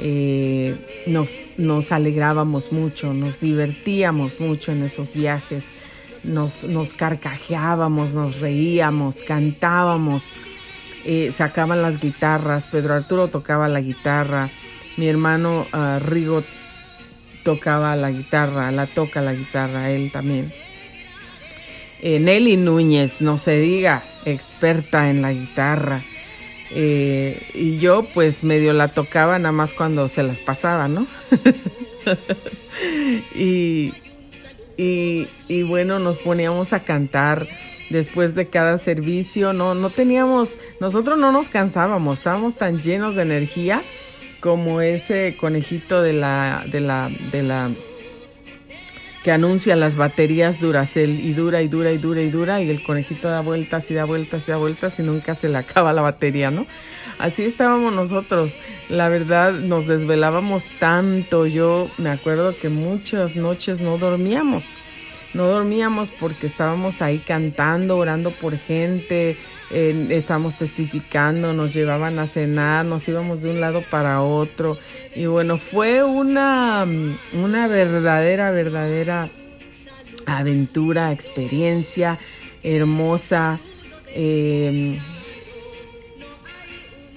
Eh, 0.00 0.74
nos, 1.06 1.30
nos, 1.58 1.92
alegrábamos 1.92 2.72
mucho, 2.72 3.12
nos 3.12 3.40
divertíamos 3.40 4.40
mucho 4.40 4.72
en 4.72 4.82
esos 4.82 5.14
viajes, 5.14 5.64
nos, 6.24 6.64
nos 6.64 6.94
carcajeábamos, 6.94 8.14
nos 8.14 8.40
reíamos, 8.40 9.22
cantábamos, 9.22 10.24
eh, 11.04 11.30
sacaban 11.30 11.82
las 11.82 12.00
guitarras, 12.00 12.66
Pedro 12.66 12.94
Arturo 12.94 13.28
tocaba 13.28 13.68
la 13.68 13.80
guitarra, 13.80 14.50
mi 14.96 15.08
hermano 15.08 15.66
uh, 15.72 15.98
Rigo 15.98 16.42
tocaba 17.44 17.96
la 17.96 18.10
guitarra, 18.10 18.70
la 18.70 18.86
toca 18.86 19.20
la 19.20 19.34
guitarra, 19.34 19.90
él 19.90 20.10
también. 20.12 20.52
Eh, 22.00 22.18
Nelly 22.18 22.56
Núñez, 22.56 23.20
no 23.20 23.38
se 23.38 23.58
diga, 23.58 24.02
experta 24.24 25.10
en 25.10 25.22
la 25.22 25.32
guitarra. 25.32 26.02
Eh, 26.74 27.50
y 27.54 27.78
yo 27.78 28.06
pues 28.14 28.44
medio 28.44 28.72
la 28.72 28.88
tocaba 28.88 29.38
nada 29.38 29.52
más 29.52 29.74
cuando 29.74 30.08
se 30.08 30.22
las 30.22 30.38
pasaba, 30.38 30.88
¿no? 30.88 31.06
y, 33.34 33.92
y, 34.76 35.62
bueno, 35.62 35.98
nos 35.98 36.18
poníamos 36.18 36.72
a 36.72 36.80
cantar 36.80 37.46
después 37.90 38.34
de 38.34 38.48
cada 38.48 38.78
servicio, 38.78 39.52
no, 39.52 39.74
no 39.74 39.90
teníamos, 39.90 40.56
nosotros 40.80 41.18
no 41.18 41.30
nos 41.30 41.48
cansábamos, 41.48 42.18
estábamos 42.18 42.56
tan 42.56 42.80
llenos 42.80 43.14
de 43.14 43.22
energía 43.22 43.82
como 44.40 44.80
ese 44.80 45.36
conejito 45.38 46.00
de 46.00 46.14
la, 46.14 46.64
de 46.70 46.80
la, 46.80 47.10
de 47.30 47.42
la 47.42 47.70
que 49.22 49.30
anuncia 49.30 49.76
las 49.76 49.94
baterías 49.96 50.60
Duracell 50.60 51.20
y 51.20 51.32
dura 51.32 51.62
y 51.62 51.68
dura 51.68 51.92
y 51.92 51.98
dura 51.98 52.22
y 52.22 52.30
dura 52.30 52.60
y 52.60 52.70
el 52.70 52.82
conejito 52.82 53.28
da 53.28 53.40
vueltas 53.40 53.90
y 53.90 53.94
da 53.94 54.04
vueltas 54.04 54.48
y 54.48 54.50
da 54.50 54.56
vueltas 54.56 54.98
y 54.98 55.02
nunca 55.02 55.34
se 55.34 55.48
le 55.48 55.58
acaba 55.58 55.92
la 55.92 56.02
batería, 56.02 56.50
¿no? 56.50 56.66
así 57.22 57.44
estábamos 57.44 57.92
nosotros. 57.92 58.56
La 58.88 59.08
verdad, 59.08 59.52
nos 59.52 59.86
desvelábamos 59.86 60.64
tanto. 60.78 61.46
Yo 61.46 61.88
me 61.98 62.10
acuerdo 62.10 62.56
que 62.56 62.68
muchas 62.68 63.36
noches 63.36 63.80
no 63.80 63.96
dormíamos. 63.96 64.64
No 65.32 65.46
dormíamos 65.46 66.10
porque 66.10 66.46
estábamos 66.46 67.00
ahí 67.00 67.18
cantando, 67.18 67.96
orando 67.96 68.32
por 68.32 68.58
gente, 68.58 69.38
estábamos 69.72 70.56
testificando, 70.56 71.52
nos 71.52 71.72
llevaban 71.72 72.18
a 72.18 72.26
cenar, 72.26 72.84
nos 72.84 73.08
íbamos 73.08 73.42
de 73.42 73.50
un 73.50 73.60
lado 73.60 73.82
para 73.90 74.22
otro. 74.22 74.78
Y 75.14 75.26
bueno, 75.26 75.58
fue 75.58 76.04
una, 76.04 76.86
una 77.32 77.66
verdadera, 77.68 78.50
verdadera 78.50 79.30
aventura, 80.26 81.12
experiencia 81.12 82.18
hermosa. 82.62 83.60
Em, 84.14 84.98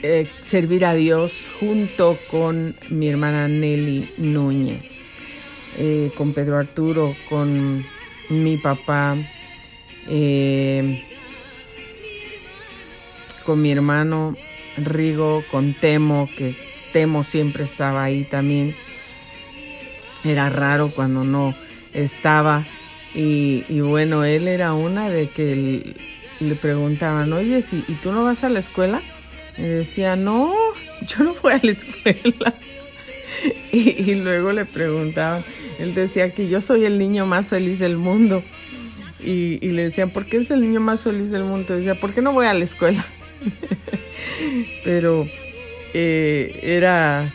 eh, 0.01 0.27
servir 0.45 0.85
a 0.85 0.93
Dios 0.93 1.47
junto 1.59 2.17
con 2.29 2.75
mi 2.89 3.09
hermana 3.09 3.47
Nelly 3.47 4.11
Núñez, 4.17 5.15
eh, 5.77 6.11
con 6.15 6.33
Pedro 6.33 6.57
Arturo, 6.59 7.15
con 7.27 7.83
mi 8.29 8.57
papá, 8.57 9.17
em, 10.07 11.01
con 13.45 13.61
mi 13.61 13.71
hermano 13.71 14.35
Rigo, 14.77 15.43
con 15.51 15.73
Temo, 15.73 16.29
que 16.37 16.55
Temo 16.91 17.23
siempre 17.23 17.63
estaba 17.63 18.03
ahí 18.03 18.23
también. 18.23 18.75
Era 20.23 20.49
raro 20.49 20.91
cuando 20.91 21.23
no 21.23 21.55
estaba. 21.93 22.65
Y, 23.13 23.79
bueno, 23.79 24.25
él 24.25 24.47
era 24.47 24.73
una 24.73 25.09
de 25.09 25.27
que 25.27 25.95
le 26.41 26.55
preguntaban, 26.55 27.31
oye, 27.31 27.63
¿y 27.87 27.93
tú 27.95 28.11
no 28.11 28.25
vas 28.25 28.43
a 28.43 28.49
la 28.49 28.59
escuela? 28.59 29.01
Y 29.57 29.61
decía, 29.61 30.17
no, 30.17 30.53
yo 31.01 31.23
no 31.23 31.33
fui 31.33 31.53
a 31.53 31.59
la 31.63 31.71
escuela. 31.71 32.53
Y, 33.71 34.15
luego 34.15 34.53
le 34.53 34.65
preguntaban, 34.65 35.43
él 35.77 35.93
decía 35.93 36.33
que 36.33 36.47
yo 36.47 36.61
soy 36.61 36.85
el 36.85 36.97
niño 36.97 37.25
más 37.25 37.47
feliz 37.47 37.79
del 37.79 37.97
mundo. 37.97 38.43
Y, 39.19 39.59
le 39.59 39.83
decían, 39.83 40.09
¿por 40.09 40.25
qué 40.25 40.37
eres 40.37 40.51
el 40.51 40.61
niño 40.61 40.79
más 40.79 41.01
feliz 41.01 41.29
del 41.29 41.43
mundo? 41.43 41.73
Y 41.73 41.77
decía, 41.77 41.95
¿por 41.95 42.13
qué 42.13 42.21
no 42.21 42.31
voy 42.31 42.47
a 42.47 42.53
la 42.53 42.63
escuela? 42.63 43.05
pero 44.83 45.27
eh, 45.93 46.59
era... 46.63 47.31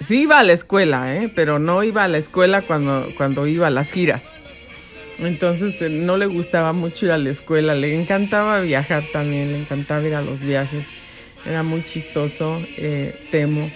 Sí 0.00 0.22
iba 0.22 0.38
a 0.38 0.44
la 0.44 0.52
escuela, 0.52 1.14
¿eh? 1.16 1.30
pero 1.34 1.58
no 1.58 1.82
iba 1.82 2.04
a 2.04 2.08
la 2.08 2.18
escuela 2.18 2.62
cuando, 2.62 3.08
cuando 3.16 3.46
iba 3.48 3.66
a 3.66 3.70
las 3.70 3.90
giras. 3.90 4.22
Entonces 5.18 5.82
eh, 5.82 5.88
no 5.88 6.16
le 6.16 6.26
gustaba 6.26 6.72
mucho 6.72 7.06
ir 7.06 7.12
a 7.12 7.18
la 7.18 7.30
escuela, 7.30 7.74
le 7.74 8.00
encantaba 8.00 8.60
viajar 8.60 9.02
también, 9.12 9.52
le 9.52 9.58
encantaba 9.58 10.06
ir 10.06 10.14
a 10.14 10.22
los 10.22 10.40
viajes 10.40 10.86
era 11.48 11.62
muy 11.62 11.84
chistoso, 11.84 12.60
eh, 12.76 13.14
temo. 13.30 13.70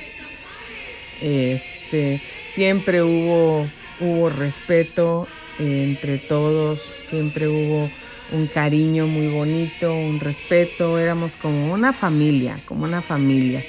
Este, 1.20 2.20
siempre 2.50 3.02
hubo, 3.02 3.66
hubo 4.00 4.28
respeto 4.30 5.28
entre 5.58 6.18
todos, 6.18 6.80
siempre 7.08 7.48
hubo 7.48 7.90
un 8.32 8.46
cariño 8.46 9.06
muy 9.06 9.28
bonito, 9.28 9.92
un 9.94 10.18
respeto, 10.18 10.98
éramos 10.98 11.36
como 11.36 11.72
una 11.72 11.92
familia, 11.92 12.58
como 12.66 12.84
una 12.84 13.02
familia. 13.02 13.62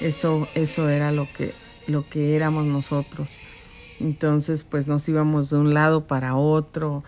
Eso, 0.00 0.48
eso 0.54 0.88
era 0.88 1.12
lo 1.12 1.28
que, 1.32 1.54
lo 1.86 2.08
que 2.08 2.36
éramos 2.36 2.66
nosotros. 2.66 3.28
Entonces, 4.00 4.64
pues 4.64 4.86
nos 4.86 5.08
íbamos 5.08 5.50
de 5.50 5.58
un 5.58 5.74
lado 5.74 6.06
para 6.06 6.34
otro 6.34 7.04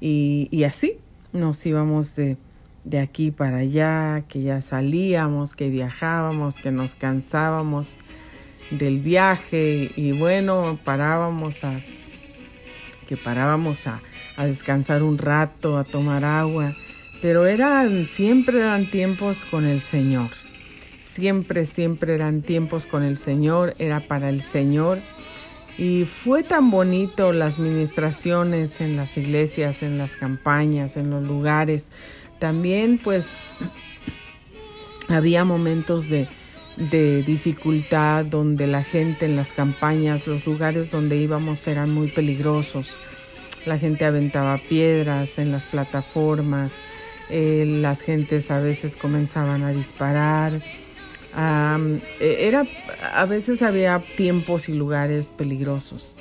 y, 0.00 0.48
y 0.50 0.64
así 0.64 0.98
nos 1.32 1.64
íbamos 1.64 2.14
de, 2.16 2.36
de 2.84 2.98
aquí 2.98 3.30
para 3.30 3.58
allá, 3.58 4.24
que 4.28 4.42
ya 4.42 4.60
salíamos, 4.60 5.54
que 5.54 5.70
viajábamos, 5.70 6.56
que 6.56 6.70
nos 6.70 6.94
cansábamos 6.94 7.96
del 8.70 9.00
viaje 9.00 9.90
y 9.96 10.18
bueno, 10.18 10.78
parábamos 10.84 11.64
a 11.64 11.78
que 13.06 13.16
parábamos 13.16 13.86
a, 13.86 14.00
a 14.36 14.46
descansar 14.46 15.02
un 15.02 15.18
rato, 15.18 15.78
a 15.78 15.84
tomar 15.84 16.24
agua, 16.24 16.74
pero 17.20 17.46
eran 17.46 18.06
siempre 18.06 18.58
eran 18.58 18.90
tiempos 18.90 19.44
con 19.44 19.64
el 19.64 19.80
Señor. 19.80 20.30
Siempre, 21.00 21.66
siempre 21.66 22.14
eran 22.14 22.42
tiempos 22.42 22.86
con 22.86 23.02
el 23.02 23.18
Señor, 23.18 23.74
era 23.78 24.00
para 24.00 24.28
el 24.28 24.40
Señor. 24.40 25.00
Y 25.78 26.04
fue 26.04 26.42
tan 26.42 26.70
bonito 26.70 27.32
las 27.32 27.58
ministraciones 27.58 28.80
en 28.80 28.96
las 28.96 29.16
iglesias, 29.16 29.82
en 29.82 29.98
las 29.98 30.16
campañas, 30.16 30.96
en 30.96 31.10
los 31.10 31.26
lugares, 31.26 31.90
también 32.42 32.98
pues 32.98 33.26
había 35.08 35.44
momentos 35.44 36.08
de, 36.08 36.26
dificultad 37.24 38.24
donde 38.24 38.66
la 38.66 38.82
gente 38.82 39.26
en 39.26 39.36
las 39.36 39.52
campañas, 39.52 40.26
los 40.26 40.44
lugares 40.44 40.90
donde 40.90 41.18
íbamos 41.18 41.68
eran 41.68 41.90
muy 41.90 42.08
peligrosos. 42.08 42.96
La 43.66 43.78
gente 43.78 44.04
aventaba 44.04 44.58
piedras 44.58 45.38
en 45.38 45.52
las 45.52 45.64
plataformas, 45.64 46.80
eh, 47.30 47.64
las 47.66 48.00
gentes 48.00 48.50
a 48.50 48.60
veces 48.60 48.96
comenzaban 48.96 49.62
a 49.62 49.70
disparar. 49.72 50.60
E, 52.20 52.46
era, 52.46 52.64
a 53.14 53.24
veces 53.24 53.62
había 53.62 54.02
tiempos 54.16 54.68
y 54.68 54.74
lugares 54.74 55.30
peligrosos. 55.30 56.14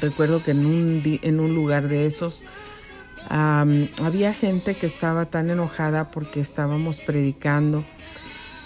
Recuerdo 0.00 0.42
que 0.42 0.50
en 0.50 0.66
un, 0.66 1.18
en 1.22 1.40
un 1.40 1.54
lugar 1.54 1.88
de 1.88 2.06
esos 2.06 2.44
había 3.28 4.34
gente 4.34 4.74
que 4.74 4.86
estaba 4.86 5.26
tan 5.26 5.48
enojada 5.48 6.10
porque 6.10 6.40
estábamos 6.40 7.00
predicando 7.00 7.84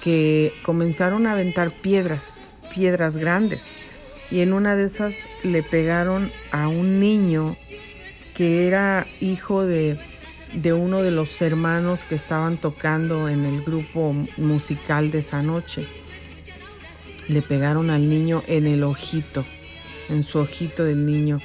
que 0.03 0.53
comenzaron 0.65 1.27
a 1.27 1.33
aventar 1.33 1.73
piedras, 1.73 2.55
piedras 2.75 3.17
grandes. 3.17 3.61
Y 4.31 4.41
en 4.41 4.53
una 4.53 4.75
de 4.77 4.87
esas 4.87 5.15
le 5.45 5.63
pegaron 5.63 6.31
a 6.51 6.69
un 6.69 7.01
niño 7.01 7.57
que 8.35 8.67
era 8.67 9.07
hijo 9.21 9.65
de, 9.65 9.97
de 10.55 10.73
uno 10.73 11.03
de 11.03 11.11
los 11.11 11.41
hermanos 11.43 12.03
que 12.05 12.17
estaban 12.17 12.57
tocando 12.59 13.29
en 13.29 13.45
el 13.45 13.63
grupo 13.63 14.15
musical 14.37 15.11
de 15.11 15.19
esa 15.19 15.43
noche. 15.43 15.87
Le 17.29 17.43
pegaron 17.43 17.91
al 17.91 18.09
niño 18.09 18.43
en 18.47 18.67
el 18.67 18.83
ojito, 18.83 19.45
en 20.09 20.25
su 20.25 20.39
ojito 20.39 20.85
del 20.85 21.07
niño. 21.07 21.39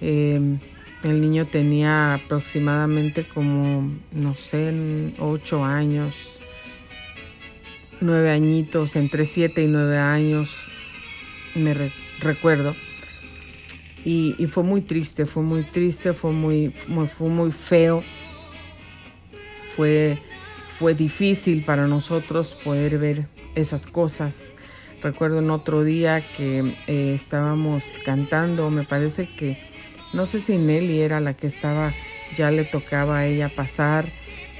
Em, 0.00 0.58
el 1.02 1.20
niño 1.20 1.46
tenía 1.46 2.14
aproximadamente 2.14 3.24
como, 3.24 3.90
no 4.12 4.34
sé, 4.34 4.72
ocho 5.18 5.64
años, 5.64 6.14
nueve 8.00 8.30
añitos, 8.30 8.96
entre 8.96 9.24
siete 9.24 9.62
y 9.62 9.66
nueve 9.66 9.98
años, 9.98 10.50
me 11.54 11.74
recuerdo. 11.74 12.03
Y, 14.04 14.34
fue 14.48 14.62
muy 14.62 14.82
triste, 14.82 15.24
fue 15.24 15.42
muy 15.42 15.62
triste, 15.64 16.12
fue 16.12 16.32
muy, 16.32 16.70
fue 16.70 17.28
muy 17.28 17.50
feo. 17.50 18.02
Fue, 19.76 20.18
fue 20.78 20.94
difícil 20.94 21.64
para 21.64 21.86
nosotros 21.86 22.56
poder 22.62 22.98
ver 22.98 23.26
esas 23.54 23.86
cosas. 23.86 24.54
Recuerdo 25.02 25.38
en 25.40 25.50
otro 25.50 25.84
día 25.84 26.22
que 26.36 26.74
eh, 26.86 27.14
estábamos 27.14 27.84
cantando, 28.04 28.70
me 28.70 28.84
parece 28.84 29.28
que 29.36 29.58
no 30.14 30.26
sé 30.26 30.40
si 30.40 30.56
Nelly 30.56 31.00
era 31.00 31.20
la 31.20 31.34
que 31.34 31.46
estaba, 31.46 31.92
ya 32.36 32.50
le 32.50 32.64
tocaba 32.64 33.18
a 33.18 33.26
ella 33.26 33.50
pasar 33.54 34.10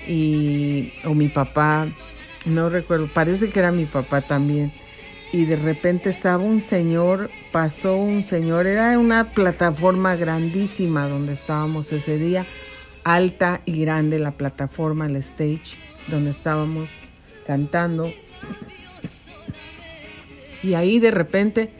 y 0.07 0.93
o 1.05 1.15
mi 1.15 1.29
papá, 1.29 1.87
no 2.45 2.69
recuerdo, 2.69 3.09
parece 3.13 3.51
que 3.51 3.59
era 3.59 3.73
mi 3.73 3.87
papá 3.87 4.21
también. 4.21 4.73
Y 5.35 5.47
de 5.47 5.57
repente 5.57 6.11
estaba 6.11 6.45
un 6.45 6.61
señor, 6.61 7.29
pasó 7.51 7.97
un 7.97 8.23
señor, 8.23 8.69
era 8.69 8.97
una 9.01 9.33
plataforma 9.33 10.15
grandísima 10.15 11.09
donde 11.09 11.33
estábamos 11.33 11.93
ese 11.93 12.19
día, 12.19 12.47
alta 13.03 13.61
y 13.67 13.81
grande 13.81 14.21
la 14.21 14.31
plataforma, 14.31 15.07
el 15.07 15.17
stage, 15.17 15.77
donde 16.07 16.31
estábamos 16.31 16.99
cantando. 17.49 18.13
Y 20.63 20.75
ahí 20.75 21.01
de 21.01 21.11
repente 21.11 21.73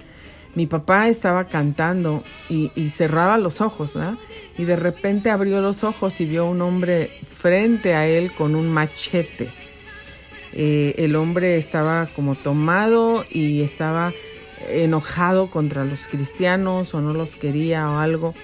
mi 0.57 0.67
papá 0.67 1.07
estaba 1.07 1.45
cantando 1.45 2.25
y, 2.49 2.71
cerraba 2.91 3.39
los 3.39 3.61
ojos, 3.61 3.95
¿verdad? 3.95 4.19
Y 4.59 4.65
de 4.65 4.75
repente 4.75 5.31
abrió 5.31 5.61
los 5.61 5.85
ojos 5.85 6.21
y 6.21 6.25
vio 6.25 6.47
un 6.47 6.61
hombre 6.61 7.09
frente 7.31 7.95
a 7.95 8.05
él 8.09 8.33
con 8.33 8.57
un 8.57 8.69
machete. 8.69 9.49
Eh, 10.57 10.95
el 10.99 11.17
hombre 11.17 11.59
estaba 11.59 12.07
como 12.15 12.37
tomado 12.37 13.27
y 13.29 13.63
estaba 13.63 14.13
enojado 14.69 15.51
contra 15.51 15.85
los 15.85 16.07
cristianos 16.07 16.95
o 16.95 17.01
no 17.01 17.13
los 17.13 17.35
quería 17.35 17.91
o 17.91 17.99
algo. 17.99 18.35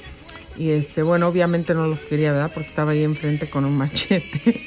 Y 0.59 0.71
este, 0.71 1.03
bueno, 1.03 1.29
obviamente 1.29 1.73
no 1.73 1.87
los 1.87 2.01
quería, 2.01 2.33
¿verdad? 2.33 2.51
Porque 2.53 2.69
estaba 2.69 2.93
ahí 2.93 3.05
enfrente 3.05 3.49
con 3.49 3.65
un 3.65 3.77
machete. 3.79 4.61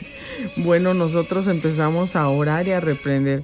bueno, 0.57 0.93
nosotros 0.93 1.47
empezamos 1.47 2.15
a 2.15 2.27
orar 2.29 2.67
y 2.67 2.71
a 2.71 2.79
reprender 2.79 3.43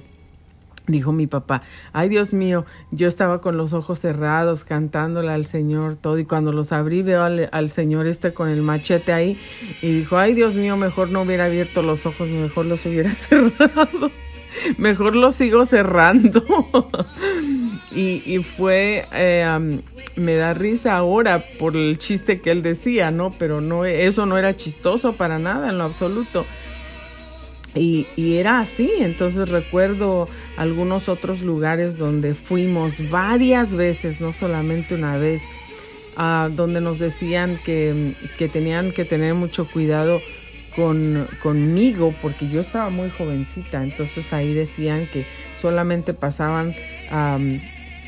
Dijo 0.86 1.12
mi 1.12 1.26
papá, 1.26 1.62
ay 1.92 2.08
Dios 2.08 2.32
mío, 2.32 2.64
yo 2.90 3.06
estaba 3.06 3.40
con 3.40 3.56
los 3.56 3.72
ojos 3.72 4.00
cerrados 4.00 4.64
cantándole 4.64 5.30
al 5.30 5.46
Señor 5.46 5.96
todo 5.96 6.18
y 6.18 6.24
cuando 6.24 6.52
los 6.52 6.72
abrí 6.72 7.02
veo 7.02 7.22
al, 7.22 7.70
Señor 7.70 8.06
este 8.06 8.32
con 8.32 8.48
el 8.48 8.62
machete 8.62 9.12
ahí 9.12 9.38
y 9.82 9.92
dijo, 9.92 10.16
ay 10.16 10.34
Dios 10.34 10.54
mío, 10.54 10.76
mejor 10.76 11.10
no 11.10 11.22
hubiera 11.22 11.44
abierto 11.44 11.82
los 11.82 12.06
ojos, 12.06 12.28
mejor 12.28 12.66
los 12.66 12.84
hubiera 12.86 13.14
cerrado. 13.14 14.10
mejor 14.78 15.16
lo 15.16 15.30
sigo 15.30 15.64
cerrando. 15.64 16.44
y, 17.92 18.38
fue, 18.38 19.06
eh, 19.12 19.80
me 20.16 20.34
da 20.34 20.54
risa 20.54 20.96
ahora 20.96 21.44
por 21.58 21.76
el 21.76 21.98
chiste 21.98 22.40
que 22.40 22.50
él 22.50 22.62
decía, 22.62 23.10
¿no? 23.10 23.30
Pero 23.38 23.60
no, 23.60 23.84
eso 23.84 24.26
no 24.26 24.38
era 24.38 24.56
chistoso 24.56 25.12
para 25.12 25.38
nada, 25.38 25.70
en 25.70 25.78
lo 25.78 25.84
absoluto. 25.84 26.46
Y, 27.74 28.06
y, 28.16 28.36
era 28.36 28.60
así, 28.60 28.90
entonces 28.98 29.48
recuerdo 29.48 30.28
algunos 30.56 31.08
otros 31.08 31.40
lugares 31.40 31.98
donde 31.98 32.34
fuimos 32.34 33.10
varias 33.10 33.74
veces, 33.74 34.20
no 34.20 34.32
solamente 34.32 34.96
una 34.96 35.16
vez, 35.16 35.42
donde 36.16 36.80
nos 36.80 36.98
decían 36.98 37.58
que, 37.64 38.14
que, 38.36 38.48
tenían 38.48 38.92
que 38.92 39.04
tener 39.04 39.34
mucho 39.34 39.66
cuidado 39.66 40.20
con, 40.74 41.26
conmigo 41.42 42.14
porque 42.20 42.48
yo 42.48 42.60
estaba 42.60 42.90
muy 42.90 43.10
jovencita, 43.10 43.82
entonces 43.82 44.32
ahí 44.32 44.52
decían 44.52 45.06
que 45.12 45.24
solamente 45.60 46.12
pasaban 46.12 46.74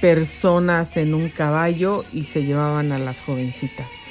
personas 0.01 0.97
en 0.97 1.15
un 1.15 1.29
caballo 1.29 2.05
y 2.13 2.25
se 2.25 2.45
llevaban 2.45 2.93
a 2.93 2.99
las 2.99 3.21
jovencitas. 3.21 4.02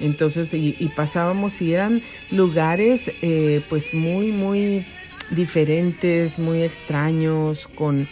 Entonces, 0.00 0.52
y, 0.54 0.90
pasábamos 0.96 1.60
y 1.62 1.72
eran 1.72 2.02
lugares 2.30 3.10
eh, 3.22 3.62
pues 3.68 3.94
muy, 3.94 4.32
muy 4.32 4.84
diferentes, 5.30 6.38
muy 6.38 6.62
extraños, 6.62 7.66
con 7.66 8.08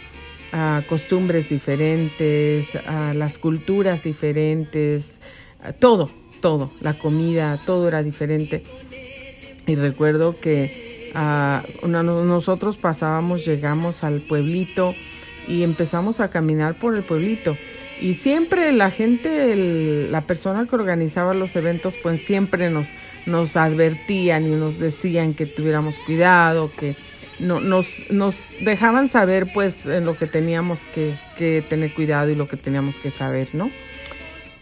ah, 0.51 0.81
costumbres 0.87 1.49
diferentes, 1.49 2.67
uh, 2.75 3.13
las 3.13 3.37
culturas 3.37 4.03
diferentes, 4.03 5.19
ah, 5.61 5.73
todo, 5.73 6.09
todo, 6.41 6.71
la 6.79 6.97
comida, 6.97 7.59
todo 7.65 7.87
era 7.87 8.01
diferente. 8.03 8.63
Y 9.65 9.75
recuerdo 9.75 10.39
que 10.39 11.11
nosotros 11.83 12.75
pasábamos, 12.75 13.45
llegamos 13.45 14.03
al 14.03 14.21
pueblito 14.21 14.95
y 15.47 15.63
empezamos 15.63 16.19
a 16.19 16.29
caminar 16.29 16.75
por 16.75 16.95
el 16.95 17.03
pueblito. 17.03 17.55
Y 18.03 18.15
siempre 18.15 18.73
la 18.73 18.91
gente, 18.91 19.55
la 20.11 20.27
persona 20.27 20.67
que 20.67 20.75
organizaba 20.75 21.33
los 21.33 21.55
eventos, 21.55 21.95
pues 21.95 22.19
siempre 22.19 22.69
nos, 22.69 22.89
nos 23.25 23.55
advertían 23.55 24.45
y 24.45 24.57
nos 24.57 24.77
decían 24.77 25.33
que 25.33 25.45
tuviéramos 25.45 25.95
cuidado, 25.99 26.69
que 26.77 26.97
no, 27.39 27.61
nos, 27.61 27.95
nos 28.09 28.37
dejaban 28.59 29.07
saber 29.07 29.47
pues 29.53 29.85
en 29.85 30.03
lo 30.03 30.17
que 30.17 30.27
teníamos 30.27 30.83
que, 30.93 31.13
que, 31.37 31.63
tener 31.69 31.93
cuidado 31.93 32.29
y 32.29 32.35
lo 32.35 32.49
que 32.49 32.57
teníamos 32.57 32.99
que 32.99 33.09
saber, 33.09 33.47
¿no? 33.53 33.71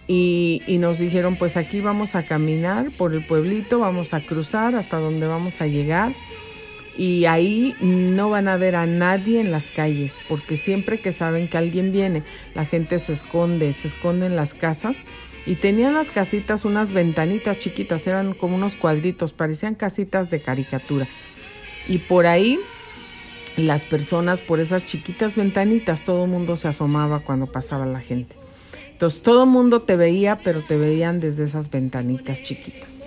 Y, 0.08 0.62
y 0.68 0.78
nos 0.78 1.00
dijeron 1.00 1.36
pues 1.36 1.58
aquí 1.58 1.82
vamos 1.82 2.14
a 2.14 2.22
caminar 2.22 2.92
por 2.96 3.12
el 3.12 3.26
pueblito, 3.26 3.80
vamos 3.80 4.14
a 4.14 4.22
cruzar 4.22 4.76
hasta 4.76 5.00
donde 5.00 5.26
vamos 5.26 5.62
a 5.62 5.66
llegar 5.66 6.12
y 6.98 7.26
ahí 7.26 7.74
no 7.82 8.30
van 8.30 8.48
a 8.48 8.58
ver 8.58 8.76
a 8.76 8.86
nadie 8.86 9.40
en 9.40 9.52
las 9.52 9.66
calles, 9.66 10.14
porque 10.28 10.58
siempre 10.58 11.00
que 11.00 11.14
saben 11.14 11.48
que 11.48 11.58
alguien 11.58 11.92
viene, 11.92 12.24
la 12.54 12.66
gente 12.66 13.00
se 13.00 13.14
esconde, 13.14 13.72
se 13.74 13.88
esconde 13.88 14.26
en 14.26 14.36
las 14.36 14.54
casas. 14.54 14.96
Y 15.46 15.56
tenían 15.56 15.96
las 15.96 16.12
casitas 16.12 16.66
unas 16.66 16.94
ventanitas 16.94 17.58
chiquitas, 17.58 18.06
eran 18.06 18.34
como 18.36 18.56
unos 18.56 18.76
cuadritos, 18.76 19.34
parecían 19.34 19.74
casitas 19.74 20.30
de 20.30 20.42
caricatura. 20.42 21.08
Y 21.88 21.98
por 21.98 22.28
ahí 22.28 22.60
las 23.58 23.84
personas, 23.84 24.40
por 24.40 24.60
esas 24.60 24.86
chiquitas 24.86 25.36
ventanitas, 25.36 26.02
todo 26.02 26.26
el 26.26 26.30
mundo 26.30 26.58
se 26.58 26.68
asomaba 26.68 27.22
cuando 27.22 27.48
pasaba 27.48 27.86
la 27.88 28.02
gente. 28.02 28.36
Entonces 28.92 29.24
todo 29.24 29.46
el 29.46 29.50
mundo 29.50 29.82
te 29.82 29.96
veía, 29.96 30.38
pero 30.44 30.62
te 30.62 30.78
veían 30.78 31.20
desde 31.20 31.46
esas 31.46 31.72
ventanitas 31.72 32.44
chiquitas. 32.44 33.00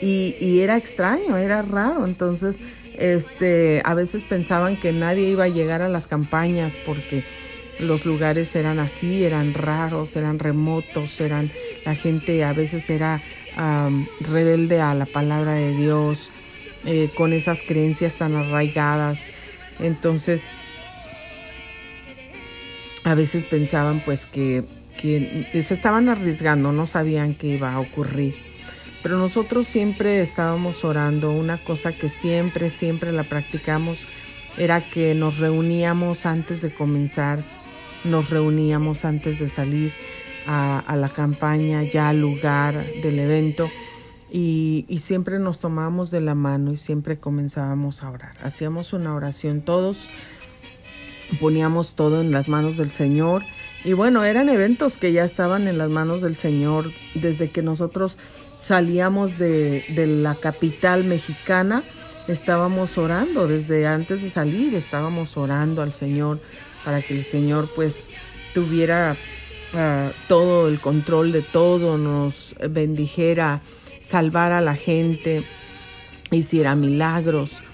Y, 0.00 0.36
y 0.40 0.60
era 0.60 0.78
extraño, 0.78 1.36
era 1.36 1.60
raro. 1.60 2.06
Entonces 2.06 2.58
este, 3.00 3.80
a 3.84 3.94
veces 3.94 4.24
pensaban 4.24 4.76
que 4.76 4.92
nadie 4.92 5.30
iba 5.30 5.44
a 5.44 5.48
llegar 5.48 5.80
a 5.82 5.88
las 5.88 6.06
campañas 6.06 6.76
porque 6.86 7.24
los 7.78 8.04
lugares 8.04 8.54
eran 8.54 8.78
así, 8.78 9.24
eran 9.24 9.54
raros, 9.54 10.14
eran 10.16 10.38
remotos, 10.38 11.18
eran 11.20 11.50
la 11.86 11.94
gente 11.94 12.44
a 12.44 12.52
veces 12.52 12.90
era 12.90 13.20
rebelde 14.20 14.80
a 14.80 14.94
la 14.94 15.06
palabra 15.06 15.54
de 15.54 15.74
Dios, 15.76 16.30
eh, 16.84 17.10
con 17.16 17.32
esas 17.32 17.60
creencias 17.62 18.14
tan 18.14 18.34
arraigadas. 18.36 19.18
Entonces, 19.78 20.44
a 23.04 23.14
veces 23.14 23.44
pensaban 23.44 24.00
pues 24.04 24.26
que, 24.26 24.64
que 25.00 25.62
se 25.62 25.74
estaban 25.74 26.08
arriesgando, 26.10 26.72
no 26.72 26.86
sabían 26.86 27.34
qué 27.34 27.48
iba 27.48 27.72
a 27.72 27.80
ocurrir. 27.80 28.49
Pero 29.02 29.18
nosotros 29.18 29.66
siempre 29.66 30.20
estábamos 30.20 30.84
orando. 30.84 31.32
Una 31.32 31.56
cosa 31.58 31.92
que 31.92 32.08
siempre, 32.08 32.70
siempre 32.70 33.12
la 33.12 33.22
practicamos 33.22 34.04
era 34.58 34.80
que 34.82 35.14
nos 35.14 35.38
reuníamos 35.38 36.26
antes 36.26 36.60
de 36.60 36.72
comenzar, 36.72 37.42
nos 38.04 38.30
reuníamos 38.30 39.04
antes 39.04 39.38
de 39.38 39.48
salir 39.48 39.92
a, 40.46 40.96
la 40.96 41.08
campaña, 41.08 41.82
ya 41.82 42.10
al 42.10 42.20
lugar 42.20 42.84
del 43.02 43.18
evento. 43.18 43.70
Y, 44.30 44.84
siempre 45.00 45.38
nos 45.38 45.58
tomábamos 45.58 46.10
de 46.10 46.20
la 46.20 46.34
mano 46.34 46.72
y 46.72 46.76
siempre 46.76 47.18
comenzábamos 47.18 48.02
a 48.02 48.10
orar. 48.10 48.36
Hacíamos 48.42 48.92
una 48.92 49.14
oración 49.14 49.62
todos, 49.62 50.08
poníamos 51.40 51.92
todo 51.94 52.20
en 52.20 52.32
las 52.32 52.48
manos 52.48 52.76
del 52.76 52.90
Señor. 52.90 53.42
Y 53.82 53.94
bueno, 53.94 54.24
eran 54.24 54.50
eventos 54.50 54.98
que 54.98 55.12
ya 55.12 55.24
estaban 55.24 55.66
en 55.66 55.78
las 55.78 55.88
manos 55.88 56.20
del 56.20 56.36
Señor 56.36 56.92
desde 57.14 57.50
que 57.50 57.62
nosotros 57.62 58.18
salíamos 58.70 59.36
de, 59.36 59.82
la 60.22 60.36
capital 60.36 61.02
mexicana, 61.02 61.82
estábamos 62.28 62.98
orando, 62.98 63.48
desde 63.48 63.84
antes 63.88 64.22
de 64.22 64.30
salir 64.30 64.76
estábamos 64.76 65.36
orando 65.36 65.82
al 65.82 65.92
Señor 65.92 66.38
para 66.84 67.02
que 67.02 67.18
el 67.18 67.24
Señor 67.24 67.68
pues 67.74 67.96
tuviera 68.54 69.16
ah, 69.74 70.12
todo 70.28 70.68
el 70.68 70.78
control 70.78 71.32
de 71.32 71.42
todo, 71.42 71.98
nos 71.98 72.54
bendijera, 72.70 73.60
salvara 74.00 74.58
a 74.58 74.60
la 74.60 74.76
gente, 74.76 75.42
hiciera 76.30 76.76
milagros 76.76 77.64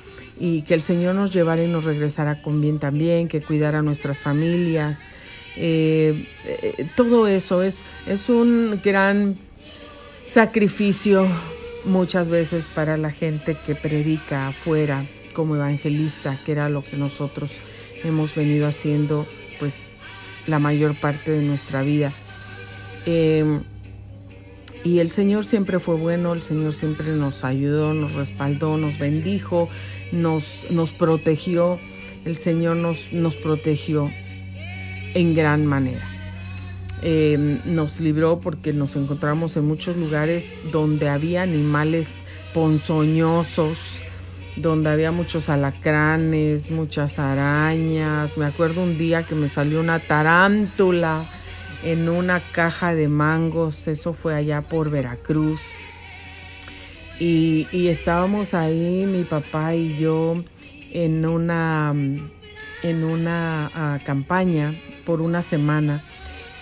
y 0.41 0.63
que 0.63 0.73
el 0.73 0.83
Señor 0.83 1.15
nos 1.15 1.31
llevara 1.31 1.63
y 1.63 1.69
nos 1.69 1.85
regresara 1.85 2.41
con 2.41 2.63
bien 2.63 2.79
también, 2.79 3.29
que 3.29 3.43
cuidara 3.43 3.81
a 3.81 3.83
nuestras 3.83 4.21
familias. 4.21 5.11
Eh, 5.59 6.27
eh, 6.47 6.89
todo 6.97 7.27
eso 7.27 7.63
es, 7.63 7.85
es 8.07 8.31
un 8.31 8.81
gran 8.83 9.37
sacrificio 10.37 11.27
muchas 11.87 12.29
veces 12.29 12.67
para 12.67 12.99
la 12.99 13.11
gente 13.11 13.57
que 13.65 13.75
predica 13.75 14.49
afuera 14.49 15.07
como 15.33 15.57
evangelista, 15.57 16.39
que 16.45 16.53
era 16.53 16.69
lo 16.69 16.85
que 16.85 16.99
nosotros 16.99 17.53
hemos 18.05 18.35
venido 18.35 18.67
haciendo 18.67 19.25
pues 19.59 19.85
la 20.47 20.59
mayor 20.59 20.95
parte 20.95 21.31
de 21.31 21.41
nuestra 21.41 21.81
vida. 21.81 22.13
Em, 23.07 23.63
y 24.85 24.99
el 24.99 25.09
Señor 25.09 25.47
siempre 25.47 25.81
fue 25.81 25.95
bueno, 25.95 26.35
el 26.35 26.43
Señor 26.43 26.75
siempre 26.75 27.07
nos 27.17 27.43
ayudó, 27.43 27.95
nos 27.95 28.13
respaldó, 28.13 28.77
nos 28.77 28.99
bendijo, 28.99 29.71
nos, 30.13 30.67
nos 30.69 30.93
protegió, 30.93 31.81
el 32.27 32.37
Señor 32.37 32.77
nos, 32.77 33.11
nos 33.11 33.37
protegió 33.37 34.11
en 35.15 35.35
gran 35.35 35.65
manera. 35.65 36.16
Em, 37.03 37.61
nos 37.67 38.01
libró 38.01 38.41
porque 38.41 38.73
nos 38.73 38.97
encontramos 38.97 39.57
en 39.57 39.67
muchos 39.67 39.97
lugares 39.97 40.47
donde 40.73 41.11
había 41.11 41.43
animales 41.43 42.15
ponzoñosos, 42.55 44.01
donde 44.57 44.89
había 44.89 45.13
muchos 45.13 45.51
alacranes, 45.51 46.71
muchas 46.71 47.19
arañas. 47.19 48.39
Me 48.39 48.47
acuerdo 48.47 48.83
un 48.83 48.97
día 48.97 49.25
que 49.25 49.35
me 49.35 49.51
salió 49.51 49.81
una 49.81 49.99
tarántula 49.99 51.27
en 51.85 52.09
una 52.09 52.41
caja 52.41 52.95
de 52.95 53.09
mangos, 53.09 53.87
eso 53.89 54.15
fue 54.15 54.35
allá 54.35 54.63
por 54.63 54.91
Veracruz. 54.91 55.61
Y, 57.21 57.67
estábamos 57.73 58.53
ahí, 58.55 59.07
mi 59.07 59.25
papá 59.25 59.75
y 59.75 59.99
yo, 59.99 60.43
en 60.93 61.25
una, 61.25 61.95
en 62.83 63.05
una 63.05 63.71
ah, 63.75 63.99
campaña 64.05 64.75
por 65.05 65.21
una 65.21 65.43
semana 65.43 66.03